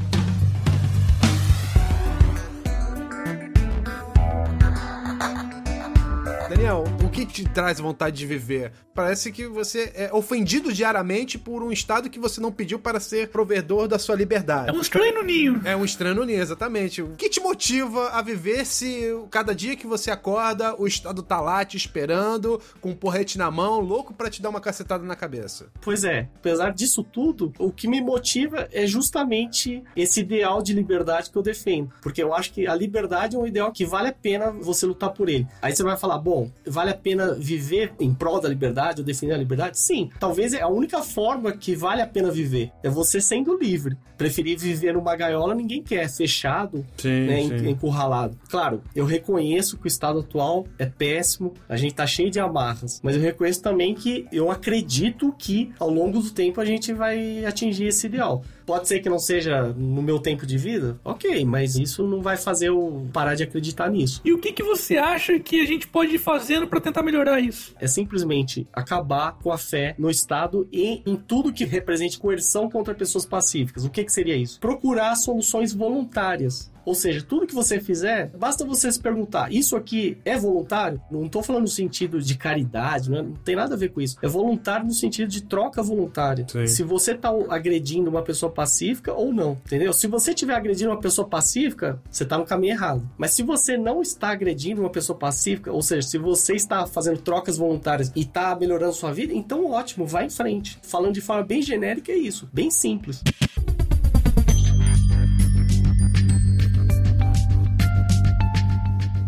Daniel, 6.49 6.85
que 7.15 7.25
te 7.25 7.45
traz 7.45 7.79
vontade 7.79 8.17
de 8.17 8.25
viver? 8.25 8.73
Parece 8.93 9.31
que 9.31 9.47
você 9.47 9.91
é 9.95 10.13
ofendido 10.13 10.71
diariamente 10.71 11.37
por 11.37 11.63
um 11.63 11.71
estado 11.71 12.09
que 12.09 12.19
você 12.19 12.41
não 12.41 12.51
pediu 12.51 12.77
para 12.77 12.99
ser 12.99 13.29
provedor 13.29 13.87
da 13.87 13.97
sua 13.97 14.15
liberdade. 14.15 14.69
É 14.69 14.73
um 14.73 14.81
estranho 14.81 15.15
no 15.15 15.23
ninho. 15.23 15.61
É 15.63 15.75
um 15.75 15.85
estranho 15.85 16.25
ninho, 16.25 16.41
exatamente. 16.41 17.01
O 17.01 17.11
que 17.11 17.29
te 17.29 17.39
motiva 17.39 18.09
a 18.09 18.21
viver 18.21 18.65
se 18.65 19.13
cada 19.31 19.55
dia 19.55 19.77
que 19.77 19.87
você 19.87 20.11
acorda, 20.11 20.75
o 20.77 20.87
Estado 20.87 21.23
tá 21.23 21.39
lá 21.39 21.63
te 21.63 21.77
esperando, 21.77 22.61
com 22.81 22.91
um 22.91 22.95
porrete 22.95 23.37
na 23.37 23.49
mão, 23.49 23.79
louco 23.79 24.13
pra 24.13 24.29
te 24.29 24.41
dar 24.41 24.49
uma 24.49 24.61
cacetada 24.61 25.03
na 25.05 25.15
cabeça? 25.15 25.67
Pois 25.81 26.03
é, 26.03 26.29
apesar 26.35 26.73
disso 26.73 27.01
tudo, 27.01 27.53
o 27.57 27.71
que 27.71 27.87
me 27.87 28.01
motiva 28.01 28.67
é 28.73 28.85
justamente 28.85 29.83
esse 29.95 30.19
ideal 30.19 30.61
de 30.61 30.73
liberdade 30.73 31.29
que 31.29 31.37
eu 31.37 31.43
defendo. 31.43 31.93
Porque 32.01 32.21
eu 32.21 32.33
acho 32.33 32.51
que 32.53 32.67
a 32.67 32.75
liberdade 32.75 33.35
é 33.35 33.39
um 33.39 33.47
ideal 33.47 33.71
que 33.71 33.85
vale 33.85 34.09
a 34.09 34.13
pena 34.13 34.51
você 34.51 34.85
lutar 34.85 35.11
por 35.11 35.29
ele. 35.29 35.47
Aí 35.61 35.73
você 35.73 35.83
vai 35.83 35.97
falar, 35.97 36.17
bom, 36.17 36.51
vale 36.65 36.91
a 36.91 37.04
pena 37.05 37.35
viver 37.35 37.93
em 37.99 38.11
prol 38.11 38.41
da 38.41 38.49
liberdade 38.49 39.01
ou 39.01 39.05
defender 39.05 39.33
a 39.33 39.37
liberdade? 39.37 39.79
Sim, 39.79 40.09
talvez 40.19 40.53
é 40.53 40.61
a 40.63 40.67
única 40.67 41.03
forma 41.03 41.51
que 41.51 41.75
vale 41.75 42.01
a 42.01 42.07
pena 42.07 42.31
viver. 42.31 42.71
É 42.83 42.89
você 42.89 43.21
sendo 43.21 43.55
livre. 43.55 43.95
Preferir 44.17 44.57
viver 44.57 44.93
numa 44.93 45.15
gaiola 45.15 45.53
ninguém 45.53 45.83
quer, 45.83 46.09
fechado, 46.09 46.83
Sim, 46.97 47.25
né, 47.27 47.41
en- 47.41 47.69
encurralado. 47.69 48.35
Claro, 48.49 48.81
eu 48.95 49.05
reconheço 49.05 49.77
que 49.77 49.85
o 49.85 49.87
estado 49.87 50.19
atual 50.19 50.65
é 50.79 50.85
péssimo, 50.85 51.53
a 51.69 51.75
gente 51.77 51.93
tá 51.93 52.07
cheio 52.07 52.31
de 52.31 52.39
amarras, 52.39 52.99
mas 53.03 53.15
eu 53.15 53.21
reconheço 53.21 53.61
também 53.61 53.93
que 53.93 54.25
eu 54.31 54.49
acredito 54.49 55.31
que 55.37 55.71
ao 55.79 55.89
longo 55.89 56.19
do 56.21 56.31
tempo 56.31 56.59
a 56.59 56.65
gente 56.65 56.91
vai 56.93 57.45
atingir 57.45 57.85
esse 57.87 58.07
ideal. 58.07 58.41
Pode 58.65 58.87
ser 58.87 58.99
que 58.99 59.09
não 59.09 59.19
seja 59.19 59.63
no 59.73 60.01
meu 60.01 60.19
tempo 60.19 60.45
de 60.45 60.57
vida? 60.57 60.99
Ok, 61.03 61.45
mas 61.45 61.75
isso 61.75 62.05
não 62.07 62.21
vai 62.21 62.35
fazer 62.35 62.69
eu 62.69 63.07
parar 63.13 63.35
de 63.35 63.43
acreditar 63.43 63.89
nisso. 63.89 64.21
E 64.25 64.33
o 64.33 64.39
que, 64.39 64.51
que 64.51 64.63
você 64.63 64.97
acha 64.97 65.39
que 65.39 65.61
a 65.61 65.65
gente 65.65 65.87
pode 65.87 66.15
ir 66.15 66.19
fazendo 66.19 66.67
pra 66.67 66.81
tentar 66.81 67.03
melhorar 67.03 67.39
isso? 67.39 67.75
É 67.79 67.87
simplesmente 67.87 68.67
acabar 68.73 69.33
com 69.33 69.51
a 69.51 69.57
fé 69.57 69.95
no 69.97 70.09
Estado 70.09 70.67
e 70.71 71.01
em 71.05 71.15
tudo 71.15 71.53
que 71.53 71.63
represente 71.63 72.17
coerção 72.17 72.69
contra 72.69 72.95
pessoas 72.95 73.25
pacíficas. 73.25 73.85
O 73.85 73.89
que, 73.89 74.03
que 74.03 74.11
seria 74.11 74.35
isso? 74.35 74.59
Procurar 74.59 75.15
soluções 75.15 75.73
voluntárias. 75.73 76.71
Ou 76.85 76.93
seja, 76.93 77.23
tudo 77.27 77.47
que 77.47 77.53
você 77.55 77.79
fizer, 77.79 78.29
basta 78.37 78.63
você 78.65 78.91
se 78.91 78.99
perguntar: 78.99 79.51
isso 79.51 79.75
aqui 79.75 80.17
é 80.23 80.37
voluntário? 80.37 81.01
Não 81.09 81.25
estou 81.25 81.41
falando 81.41 81.63
no 81.63 81.67
sentido 81.67 82.21
de 82.21 82.35
caridade, 82.37 83.09
não, 83.09 83.17
é- 83.17 83.23
não 83.23 83.33
tem 83.33 83.55
nada 83.55 83.73
a 83.75 83.77
ver 83.77 83.89
com 83.89 83.99
isso. 84.01 84.17
É 84.21 84.27
voluntário 84.27 84.85
no 84.85 84.93
sentido 84.93 85.27
de 85.29 85.41
troca 85.43 85.81
voluntária. 85.81 86.45
Sim. 86.49 86.67
Se 86.67 86.83
você 86.83 87.11
está 87.13 87.29
agredindo 87.49 88.09
uma 88.09 88.21
pessoa 88.21 88.51
pacífica 88.51 89.13
ou 89.13 89.33
não, 89.33 89.53
entendeu? 89.65 89.91
Se 89.93 90.07
você 90.07 90.31
estiver 90.31 90.53
agredindo 90.55 90.91
uma 90.91 90.99
pessoa 90.99 91.27
pacífica, 91.27 91.99
você 92.09 92.23
está 92.23 92.37
no 92.37 92.45
caminho 92.45 92.73
errado. 92.73 93.09
Mas 93.17 93.31
se 93.31 93.43
você 93.43 93.77
não 93.77 94.01
está 94.01 94.29
agredindo 94.29 94.81
uma 94.81 94.89
pessoa 94.89 95.17
pacífica, 95.17 95.71
ou 95.71 95.81
seja, 95.81 96.07
se 96.07 96.17
você 96.17 96.53
está 96.55 96.85
fazendo 96.85 97.17
trocas 97.19 97.57
voluntárias 97.57 98.11
e 98.15 98.21
está 98.21 98.55
melhorando 98.55 98.93
sua 98.93 99.11
vida, 99.11 99.33
então 99.33 99.65
ótimo, 99.71 100.05
vai 100.05 100.25
em 100.25 100.29
frente. 100.29 100.77
Falando 100.83 101.13
de 101.13 101.21
forma 101.21 101.43
bem 101.43 101.61
genérica, 101.61 102.11
é 102.11 102.17
isso, 102.17 102.47
bem 102.53 102.69
simples. 102.69 103.21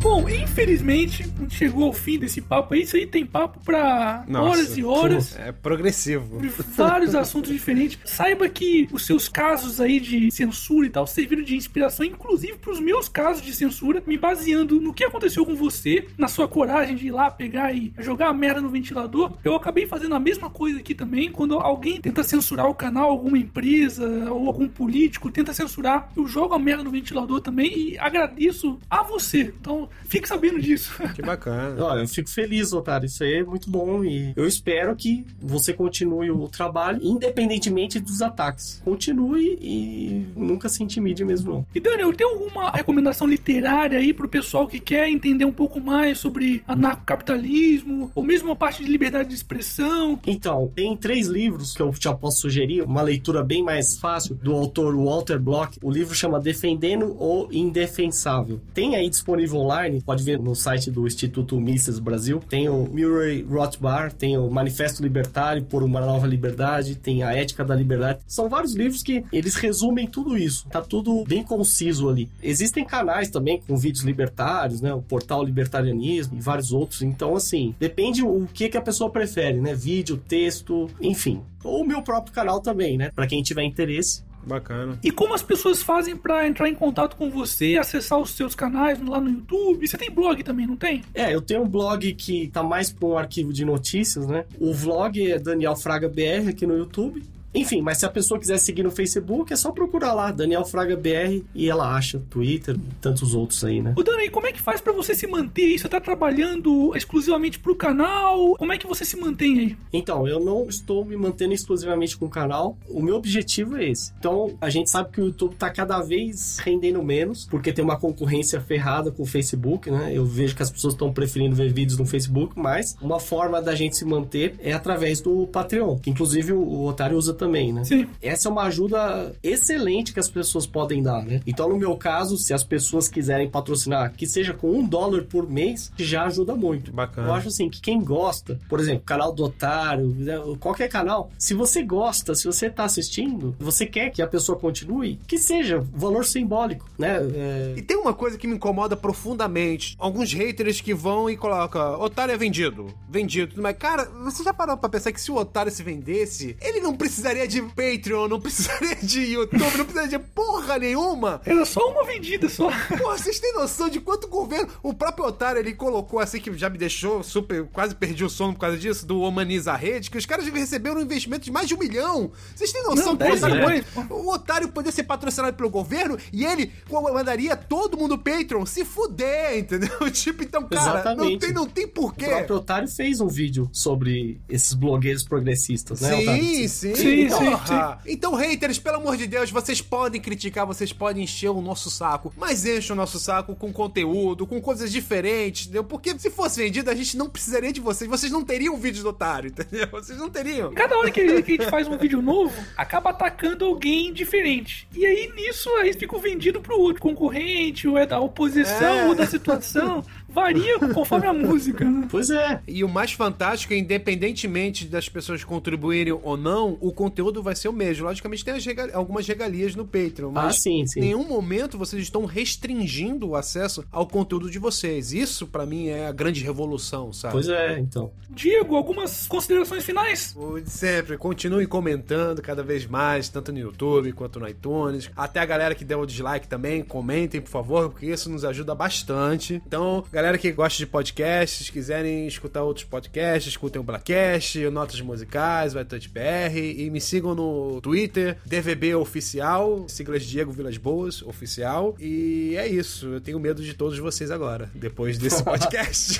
Bom, 0.09 0.29
infelizmente, 0.29 1.25
chegou 1.49 1.83
ao 1.83 1.91
fim 1.91 2.17
desse 2.17 2.39
papo 2.39 2.73
aí. 2.73 2.83
Isso 2.83 2.95
aí 2.95 3.05
tem 3.05 3.25
papo 3.25 3.59
pra 3.59 4.23
Nossa, 4.25 4.49
horas 4.49 4.77
e 4.77 4.83
horas. 4.83 5.37
É 5.37 5.51
progressivo. 5.51 6.39
vários 6.77 7.13
assuntos 7.13 7.51
diferentes. 7.51 7.99
Saiba 8.05 8.47
que 8.47 8.87
os 8.93 9.05
seus 9.05 9.27
casos 9.27 9.81
aí 9.81 9.99
de 9.99 10.31
censura 10.31 10.87
e 10.87 10.89
tal 10.89 11.05
serviram 11.05 11.43
de 11.43 11.57
inspiração, 11.57 12.05
inclusive 12.05 12.57
para 12.57 12.71
os 12.71 12.79
meus 12.79 13.09
casos 13.09 13.43
de 13.43 13.53
censura, 13.53 14.01
me 14.07 14.17
baseando 14.17 14.79
no 14.79 14.93
que 14.93 15.03
aconteceu 15.03 15.45
com 15.45 15.55
você, 15.55 16.07
na 16.17 16.29
sua 16.29 16.47
coragem 16.47 16.95
de 16.95 17.07
ir 17.07 17.11
lá 17.11 17.29
pegar 17.29 17.73
e 17.73 17.93
jogar 17.99 18.29
a 18.29 18.33
merda 18.33 18.61
no 18.61 18.69
ventilador. 18.69 19.33
Eu 19.43 19.55
acabei 19.55 19.87
fazendo 19.87 20.15
a 20.15 20.19
mesma 20.19 20.49
coisa 20.49 20.79
aqui 20.79 20.95
também. 20.95 21.29
Quando 21.29 21.59
alguém 21.59 21.99
tenta 21.99 22.23
censurar 22.23 22.67
o 22.67 22.73
canal, 22.73 23.09
alguma 23.09 23.37
empresa 23.37 24.31
ou 24.31 24.47
algum 24.47 24.69
político 24.69 25.29
tenta 25.29 25.53
censurar, 25.53 26.09
eu 26.15 26.25
jogo 26.25 26.53
a 26.53 26.59
merda 26.59 26.85
no 26.85 26.91
ventilador 26.91 27.41
também 27.41 27.77
e 27.77 27.97
agradeço 27.99 28.79
a 28.89 29.03
você. 29.03 29.53
Então, 29.59 29.89
fique 30.05 30.27
sabendo 30.27 30.59
disso. 30.59 30.91
Que 31.17 31.21
bacana. 31.21 31.75
Ó, 31.83 31.97
eu 31.97 32.07
fico 32.07 32.29
feliz, 32.29 32.73
Otário. 32.73 33.05
Isso 33.07 33.23
aí 33.23 33.35
é 33.35 33.43
muito 33.43 33.69
bom 33.69 34.03
e 34.03 34.33
eu 34.35 34.45
espero 34.45 34.95
que 34.95 35.25
você 35.41 35.73
continue 35.73 36.29
o 36.29 36.47
trabalho, 36.47 36.99
independentemente 37.01 37.99
dos 37.99 38.21
ataques. 38.21 38.81
Continue 38.83 39.57
e 39.59 40.27
nunca 40.35 40.69
se 40.69 40.83
intimide 40.83 41.25
mesmo, 41.25 41.53
não. 41.53 41.65
E 41.73 41.79
Daniel, 41.79 42.13
tem 42.13 42.27
alguma 42.27 42.69
recomendação 42.71 43.25
literária 43.25 43.97
aí 43.97 44.13
pro 44.13 44.27
pessoal 44.27 44.67
que 44.67 44.79
quer 44.79 45.09
entender 45.09 45.45
um 45.45 45.51
pouco 45.51 45.79
mais 45.79 46.19
sobre 46.19 46.61
anarcocapitalismo, 46.67 48.11
ou 48.13 48.23
mesmo 48.23 48.51
a 48.51 48.55
parte 48.55 48.83
de 48.83 48.91
liberdade 48.91 49.29
de 49.29 49.35
expressão? 49.35 50.19
Então, 50.25 50.71
tem 50.75 50.95
três 50.95 51.27
livros 51.27 51.73
que 51.73 51.81
eu 51.81 51.93
já 51.99 52.13
posso 52.13 52.41
sugerir, 52.41 52.83
uma 52.83 53.01
leitura 53.01 53.43
bem 53.43 53.63
mais 53.63 53.97
fácil, 53.97 54.35
do 54.35 54.53
autor 54.53 54.95
Walter 54.95 55.39
Block. 55.39 55.77
O 55.81 55.89
livro 55.89 56.13
chama 56.13 56.39
Defendendo 56.39 57.15
o 57.19 57.47
Indefensável. 57.51 58.59
Tem 58.73 58.95
aí 58.95 59.09
disponível 59.09 59.59
online, 59.59 59.86
pode 60.05 60.23
ver 60.23 60.39
no 60.39 60.55
site 60.55 60.91
do 60.91 61.07
Instituto 61.07 61.59
Mises 61.59 61.99
Brasil. 61.99 62.41
Tem 62.47 62.69
o 62.69 62.85
Murray 62.85 63.43
Rothbard, 63.43 64.15
tem 64.15 64.37
o 64.37 64.49
Manifesto 64.49 65.01
Libertário 65.01 65.63
por 65.63 65.83
uma 65.83 66.01
Nova 66.01 66.27
Liberdade, 66.27 66.95
tem 66.95 67.23
a 67.23 67.33
Ética 67.33 67.63
da 67.63 67.75
Liberdade. 67.75 68.19
São 68.27 68.49
vários 68.49 68.73
livros 68.73 69.03
que 69.03 69.23
eles 69.31 69.55
resumem 69.55 70.07
tudo 70.07 70.37
isso. 70.37 70.67
Tá 70.69 70.81
tudo 70.81 71.23
bem 71.25 71.43
conciso 71.43 72.09
ali. 72.09 72.29
Existem 72.41 72.85
canais 72.85 73.29
também 73.29 73.61
com 73.65 73.77
vídeos 73.77 74.03
libertários, 74.03 74.81
né? 74.81 74.93
O 74.93 75.01
Portal 75.01 75.43
Libertarianismo 75.43 76.37
e 76.37 76.41
vários 76.41 76.71
outros. 76.71 77.01
Então, 77.01 77.35
assim, 77.35 77.75
depende 77.79 78.23
o 78.23 78.47
que, 78.53 78.69
que 78.69 78.77
a 78.77 78.81
pessoa 78.81 79.09
prefere, 79.09 79.59
né? 79.59 79.73
Vídeo, 79.73 80.17
texto, 80.17 80.89
enfim. 81.01 81.41
Ou 81.63 81.83
o 81.83 81.87
meu 81.87 82.01
próprio 82.01 82.33
canal 82.33 82.61
também, 82.61 82.97
né? 82.97 83.11
Para 83.13 83.27
quem 83.27 83.41
tiver 83.43 83.63
interesse. 83.63 84.23
Bacana. 84.47 84.97
E 85.03 85.11
como 85.11 85.33
as 85.33 85.43
pessoas 85.43 85.83
fazem 85.83 86.15
pra 86.15 86.47
entrar 86.47 86.69
em 86.69 86.73
contato 86.73 87.15
com 87.15 87.29
você, 87.29 87.77
acessar 87.77 88.17
os 88.19 88.31
seus 88.31 88.55
canais 88.55 88.99
lá 89.05 89.19
no 89.19 89.29
YouTube? 89.29 89.87
Você 89.87 89.97
tem 89.97 90.09
blog 90.09 90.41
também, 90.43 90.65
não 90.65 90.75
tem? 90.75 91.03
É, 91.13 91.33
eu 91.33 91.41
tenho 91.41 91.63
um 91.63 91.67
blog 91.67 92.13
que 92.13 92.47
tá 92.47 92.63
mais 92.63 92.91
para 92.91 93.07
um 93.07 93.17
arquivo 93.17 93.51
de 93.51 93.65
notícias, 93.65 94.25
né? 94.27 94.45
O 94.59 94.73
vlog 94.73 95.31
é 95.31 95.37
Daniel 95.37 95.75
Fraga 95.75 96.07
BR 96.07 96.49
aqui 96.49 96.65
no 96.65 96.77
YouTube. 96.77 97.23
Enfim, 97.57 97.81
mas 97.81 97.97
se 97.97 98.05
a 98.05 98.09
pessoa 98.09 98.39
quiser 98.39 98.59
seguir 98.59 98.83
no 98.83 98.91
Facebook, 98.91 99.51
é 99.51 99.55
só 99.55 99.71
procurar 99.71 100.13
lá, 100.13 100.31
Daniel 100.31 100.63
Fraga 100.63 100.95
BR, 100.95 101.43
e 101.55 101.67
ela 101.67 101.95
acha 101.95 102.21
Twitter 102.29 102.75
e 102.75 102.93
tantos 103.01 103.33
outros 103.33 103.63
aí, 103.63 103.81
né? 103.81 103.93
Ô 103.97 104.03
Dani, 104.03 104.29
como 104.29 104.45
é 104.45 104.51
que 104.51 104.61
faz 104.61 104.79
pra 104.79 104.93
você 104.93 105.15
se 105.15 105.25
manter? 105.25 105.75
Você 105.75 105.89
tá 105.89 105.99
trabalhando 105.99 106.95
exclusivamente 106.95 107.57
pro 107.57 107.75
canal? 107.75 108.55
Como 108.57 108.71
é 108.71 108.77
que 108.77 108.85
você 108.85 109.03
se 109.03 109.17
mantém 109.17 109.59
aí? 109.59 109.77
Então, 109.91 110.27
eu 110.27 110.39
não 110.39 110.69
estou 110.69 111.03
me 111.03 111.17
mantendo 111.17 111.51
exclusivamente 111.51 112.15
com 112.15 112.27
o 112.27 112.29
canal. 112.29 112.77
O 112.87 113.01
meu 113.01 113.15
objetivo 113.15 113.75
é 113.77 113.89
esse. 113.89 114.13
Então, 114.19 114.55
a 114.61 114.69
gente 114.69 114.91
sabe 114.91 115.09
que 115.11 115.19
o 115.19 115.25
YouTube 115.25 115.55
tá 115.55 115.71
cada 115.71 115.99
vez 115.99 116.59
rendendo 116.59 117.01
menos, 117.01 117.47
porque 117.49 117.73
tem 117.73 117.83
uma 117.83 117.97
concorrência 117.97 118.61
ferrada 118.61 119.09
com 119.11 119.23
o 119.23 119.25
Facebook, 119.25 119.89
né? 119.89 120.11
Eu 120.13 120.25
vejo 120.25 120.55
que 120.55 120.61
as 120.61 120.69
pessoas 120.69 120.93
estão 120.93 121.11
preferindo 121.11 121.55
ver 121.55 121.73
vídeos 121.73 121.97
no 121.97 122.05
Facebook, 122.05 122.53
mas 122.55 122.95
uma 123.01 123.19
forma 123.19 123.59
da 123.59 123.73
gente 123.73 123.97
se 123.97 124.05
manter 124.05 124.53
é 124.59 124.73
através 124.73 125.21
do 125.21 125.47
Patreon, 125.47 125.97
que 125.97 126.11
inclusive 126.11 126.53
o 126.53 126.83
Otário 126.85 127.17
usa 127.17 127.33
também, 127.33 127.46
né? 127.47 127.83
Sim. 127.83 128.07
Essa 128.21 128.49
é 128.49 128.51
uma 128.51 128.63
ajuda 128.63 129.35
excelente 129.43 130.13
que 130.13 130.19
as 130.19 130.29
pessoas 130.29 130.65
podem 130.65 131.01
dar, 131.01 131.23
né? 131.23 131.41
Então, 131.45 131.69
no 131.69 131.77
meu 131.77 131.95
caso, 131.95 132.37
se 132.37 132.53
as 132.53 132.63
pessoas 132.63 133.07
quiserem 133.07 133.49
patrocinar, 133.49 134.13
que 134.13 134.25
seja 134.25 134.53
com 134.53 134.71
um 134.71 134.85
dólar 134.85 135.23
por 135.23 135.49
mês, 135.49 135.91
já 135.97 136.25
ajuda 136.25 136.55
muito. 136.55 136.91
Bacana. 136.91 137.27
Eu 137.27 137.33
acho 137.33 137.47
assim 137.47 137.69
que 137.69 137.81
quem 137.81 138.01
gosta, 138.03 138.59
por 138.69 138.79
exemplo, 138.79 139.03
canal 139.05 139.33
do 139.33 139.43
Otário, 139.43 140.07
né, 140.17 140.35
qualquer 140.59 140.87
canal, 140.89 141.29
se 141.37 141.53
você 141.53 141.83
gosta, 141.83 142.35
se 142.35 142.45
você 142.45 142.69
tá 142.69 142.83
assistindo, 142.83 143.55
você 143.59 143.85
quer 143.85 144.09
que 144.09 144.21
a 144.21 144.27
pessoa 144.27 144.57
continue, 144.57 145.19
que 145.27 145.37
seja 145.37 145.79
valor 145.93 146.25
simbólico, 146.25 146.89
né? 146.97 147.17
É, 147.33 147.73
E 147.77 147.81
tem 147.81 147.97
uma 147.97 148.13
coisa 148.13 148.37
que 148.37 148.47
me 148.47 148.55
incomoda 148.55 148.95
profundamente. 148.95 149.95
Alguns 149.99 150.33
haters 150.33 150.81
que 150.81 150.93
vão 150.93 151.29
e 151.29 151.37
colocam, 151.37 151.99
otário 152.01 152.33
é 152.33 152.37
vendido. 152.37 152.87
Vendido. 153.09 153.61
Mas, 153.61 153.77
cara, 153.77 154.05
você 154.23 154.43
já 154.43 154.53
parou 154.53 154.77
pra 154.77 154.89
pensar 154.89 155.11
que 155.11 155.21
se 155.21 155.31
o 155.31 155.35
otário 155.35 155.71
se 155.71 155.83
vendesse, 155.83 156.55
ele 156.61 156.79
não 156.79 156.95
precisaria 156.95 157.36
de 157.45 157.61
Patreon, 157.61 158.27
não 158.27 158.39
precisaria 158.39 158.95
de 158.95 159.19
YouTube, 159.19 159.59
não 159.59 159.69
precisaria 159.85 160.17
de 160.17 160.19
porra 160.19 160.79
nenhuma. 160.79 161.41
Era 161.45 161.65
só 161.65 161.91
uma 161.91 162.05
vendida 162.05 162.47
só. 162.47 162.69
Porra, 162.97 163.17
vocês 163.17 163.39
têm 163.39 163.53
noção 163.53 163.89
de 163.89 163.99
quanto 163.99 164.27
governo. 164.27 164.69
O 164.81 164.93
próprio 164.93 165.25
otário 165.25 165.59
ele 165.59 165.73
colocou 165.73 166.19
assim 166.19 166.39
que 166.39 166.51
já 166.57 166.69
me 166.69 166.77
deixou 166.77 167.21
super. 167.21 167.65
Quase 167.67 167.93
perdi 167.93 168.23
o 168.23 168.29
sono 168.29 168.53
por 168.53 168.61
causa 168.61 168.77
disso, 168.77 169.05
do 169.05 169.21
Humaniza 169.21 169.73
a 169.73 169.75
Rede, 169.75 170.09
que 170.09 170.17
os 170.17 170.25
caras 170.25 170.47
receberam 170.47 170.97
um 170.97 171.03
investimento 171.03 171.43
de 171.45 171.51
mais 171.51 171.67
de 171.67 171.75
um 171.75 171.77
milhão. 171.77 172.31
Vocês 172.55 172.71
têm 172.71 172.83
noção 172.83 173.13
Não, 173.13 173.17
que 173.17 173.23
o 173.23 173.33
otário, 173.35 173.85
o 174.09 174.33
otário 174.33 174.67
poderia 174.69 174.91
ser 174.95 175.03
patrocinado 175.03 175.55
pelo 175.55 175.69
governo 175.69 176.17
e 176.31 176.45
ele 176.45 176.71
mandaria 176.89 177.55
todo 177.55 177.97
mundo 177.97 178.17
Patreon 178.17 178.65
se 178.65 178.85
fuder, 178.85 179.57
entendeu? 179.57 179.89
Tipo, 180.11 180.43
então, 180.43 180.63
cara, 180.63 180.81
não 180.81 180.99
Exatamente. 180.99 181.39
tem, 181.39 181.53
não 181.53 181.67
tem 181.67 181.85
o 181.85 181.89
porquê. 181.89 182.25
próprio 182.25 182.55
Otário 182.55 182.87
fez 182.87 183.19
um 183.21 183.27
vídeo 183.27 183.69
sobre 183.71 184.39
esses 184.49 184.73
blogueiros 184.73 185.23
progressistas, 185.23 186.01
né? 186.01 186.15
Sim, 186.15 186.67
sim, 186.67 186.95
Sim, 186.95 187.16
porra. 187.25 187.99
Então, 188.05 188.33
haters, 188.35 188.79
pelo 188.79 188.97
amor 188.97 189.17
de 189.17 189.27
Deus, 189.27 189.49
vocês 189.51 189.81
podem 189.81 190.21
criticar, 190.21 190.65
vocês 190.65 190.93
podem 190.93 191.23
encher 191.23 191.49
o 191.49 191.61
nosso 191.61 191.89
saco, 191.89 192.33
mas 192.37 192.65
enchem 192.65 192.93
o 192.93 192.95
nosso 192.95 193.19
saco 193.19 193.55
com 193.55 193.71
conteúdo, 193.73 194.45
com 194.45 194.61
coisas 194.61 194.91
diferentes, 194.91 195.63
entendeu? 195.65 195.83
Porque 195.83 196.17
se 196.19 196.29
fosse 196.29 196.61
vendido, 196.61 196.89
a 196.89 196.95
gente 196.95 197.17
não 197.17 197.29
precisaria 197.29 197.71
de 197.73 197.81
vocês. 197.81 198.09
Vocês 198.09 198.31
não 198.31 198.43
teriam 198.43 198.77
vídeos 198.77 199.03
do 199.03 199.09
otário, 199.09 199.49
entendeu? 199.51 199.87
Vocês 199.91 200.17
não 200.17 200.29
teriam. 200.29 200.73
Cada 200.73 200.97
hora 200.97 201.09
que 201.11 201.21
a 201.21 201.41
gente 201.41 201.69
faz 201.69 201.87
um 201.87 201.97
vídeo 201.97 202.21
novo, 202.21 202.53
acaba 202.75 203.09
atacando 203.09 203.65
alguém 203.65 204.13
diferente. 204.13 204.87
E 204.95 205.05
aí 205.05 205.31
nisso 205.35 205.69
aí 205.77 205.93
fica 205.93 206.17
vendido 206.17 206.61
pro 206.61 206.79
outro 206.79 207.01
concorrente, 207.01 207.87
ou 207.87 207.97
é 207.97 208.05
da 208.05 208.19
oposição, 208.19 208.93
É. 208.93 209.05
ou 209.07 209.15
da 209.15 209.25
situação. 209.25 210.03
Varia 210.41 210.79
conforme 210.93 211.25
a 211.25 211.33
música, 211.33 211.83
né? 211.83 212.07
Pois 212.09 212.29
é. 212.29 212.61
E 212.67 212.83
o 212.83 212.87
mais 212.89 213.11
fantástico 213.11 213.73
é, 213.73 213.77
independentemente 213.77 214.85
das 214.85 215.09
pessoas 215.09 215.43
contribuírem 215.43 216.13
ou 216.13 216.37
não, 216.37 216.77
o 216.79 216.91
conteúdo 216.91 217.41
vai 217.41 217.55
ser 217.55 217.69
o 217.69 217.73
mesmo. 217.73 218.05
Logicamente, 218.05 218.45
tem 218.45 218.53
algumas 218.93 219.27
regalias 219.27 219.75
no 219.75 219.83
Patreon, 219.85 220.29
Ah, 220.29 220.43
mas 220.43 220.61
sim, 220.61 220.85
sim. 220.85 220.99
em 220.99 221.03
nenhum 221.03 221.23
momento 221.27 221.77
vocês 221.77 222.01
estão 222.03 222.25
restringindo 222.25 223.29
o 223.29 223.35
acesso 223.35 223.83
ao 223.91 224.05
conteúdo 224.07 224.49
de 224.49 224.59
vocês. 224.59 225.11
Isso, 225.11 225.47
pra 225.47 225.65
mim, 225.65 225.87
é 225.87 226.07
a 226.07 226.11
grande 226.11 226.43
revolução, 226.43 227.11
sabe? 227.11 227.33
Pois 227.33 227.49
é, 227.49 227.79
então. 227.79 228.11
Diego, 228.29 228.75
algumas 228.75 229.27
considerações 229.27 229.83
finais? 229.83 230.35
O 230.37 230.59
de 230.59 230.69
sempre, 230.69 231.17
continue 231.17 231.65
comentando 231.65 232.41
cada 232.41 232.61
vez 232.61 232.85
mais, 232.85 233.29
tanto 233.29 233.51
no 233.51 233.57
YouTube 233.59 234.11
quanto 234.13 234.39
no 234.39 234.47
iTunes. 234.47 235.09
Até 235.15 235.39
a 235.39 235.45
galera 235.45 235.73
que 235.73 235.83
deu 235.83 235.99
o 235.99 236.05
dislike 236.05 236.47
também, 236.47 236.83
comentem, 236.83 237.41
por 237.41 237.49
favor, 237.49 237.89
porque 237.89 238.05
isso 238.05 238.29
nos 238.29 238.43
ajuda 238.45 238.75
bastante. 238.75 239.61
Então, 239.65 240.03
galera 240.27 240.37
que 240.37 240.51
gosta 240.51 240.77
de 240.77 240.85
podcasts, 240.85 241.69
quiserem 241.69 242.27
escutar 242.27 242.61
outros 242.61 242.85
podcasts, 242.85 243.49
escutem 243.49 243.79
o 243.79 243.83
Blackcast, 243.83 244.65
o 244.65 244.71
Notas 244.71 244.99
Musicais, 244.99 245.73
o 245.73 245.79
iTouch 245.79 246.09
BR 246.09 246.57
e 246.57 246.89
me 246.89 246.99
sigam 246.99 247.33
no 247.33 247.79
Twitter, 247.79 248.37
DVB 248.45 248.93
Oficial, 248.95 249.85
siglas 249.87 250.25
Diego 250.25 250.51
Vilas 250.51 250.77
Boas, 250.77 251.21
Oficial. 251.21 251.95
E 251.97 252.55
é 252.57 252.67
isso, 252.67 253.07
eu 253.07 253.21
tenho 253.21 253.39
medo 253.39 253.63
de 253.63 253.73
todos 253.73 253.97
vocês 253.99 254.29
agora, 254.29 254.69
depois 254.75 255.17
desse 255.17 255.41
podcast. 255.45 256.19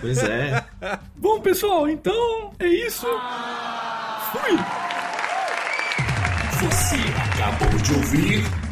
Pois 0.00 0.18
é. 0.18 0.64
Bom, 1.14 1.40
pessoal, 1.40 1.88
então 1.88 2.50
é 2.58 2.66
isso. 2.66 3.06
Fui! 4.32 4.58
Você 6.60 6.96
acabou 7.30 7.78
de 7.80 7.92
ouvir 7.92 8.63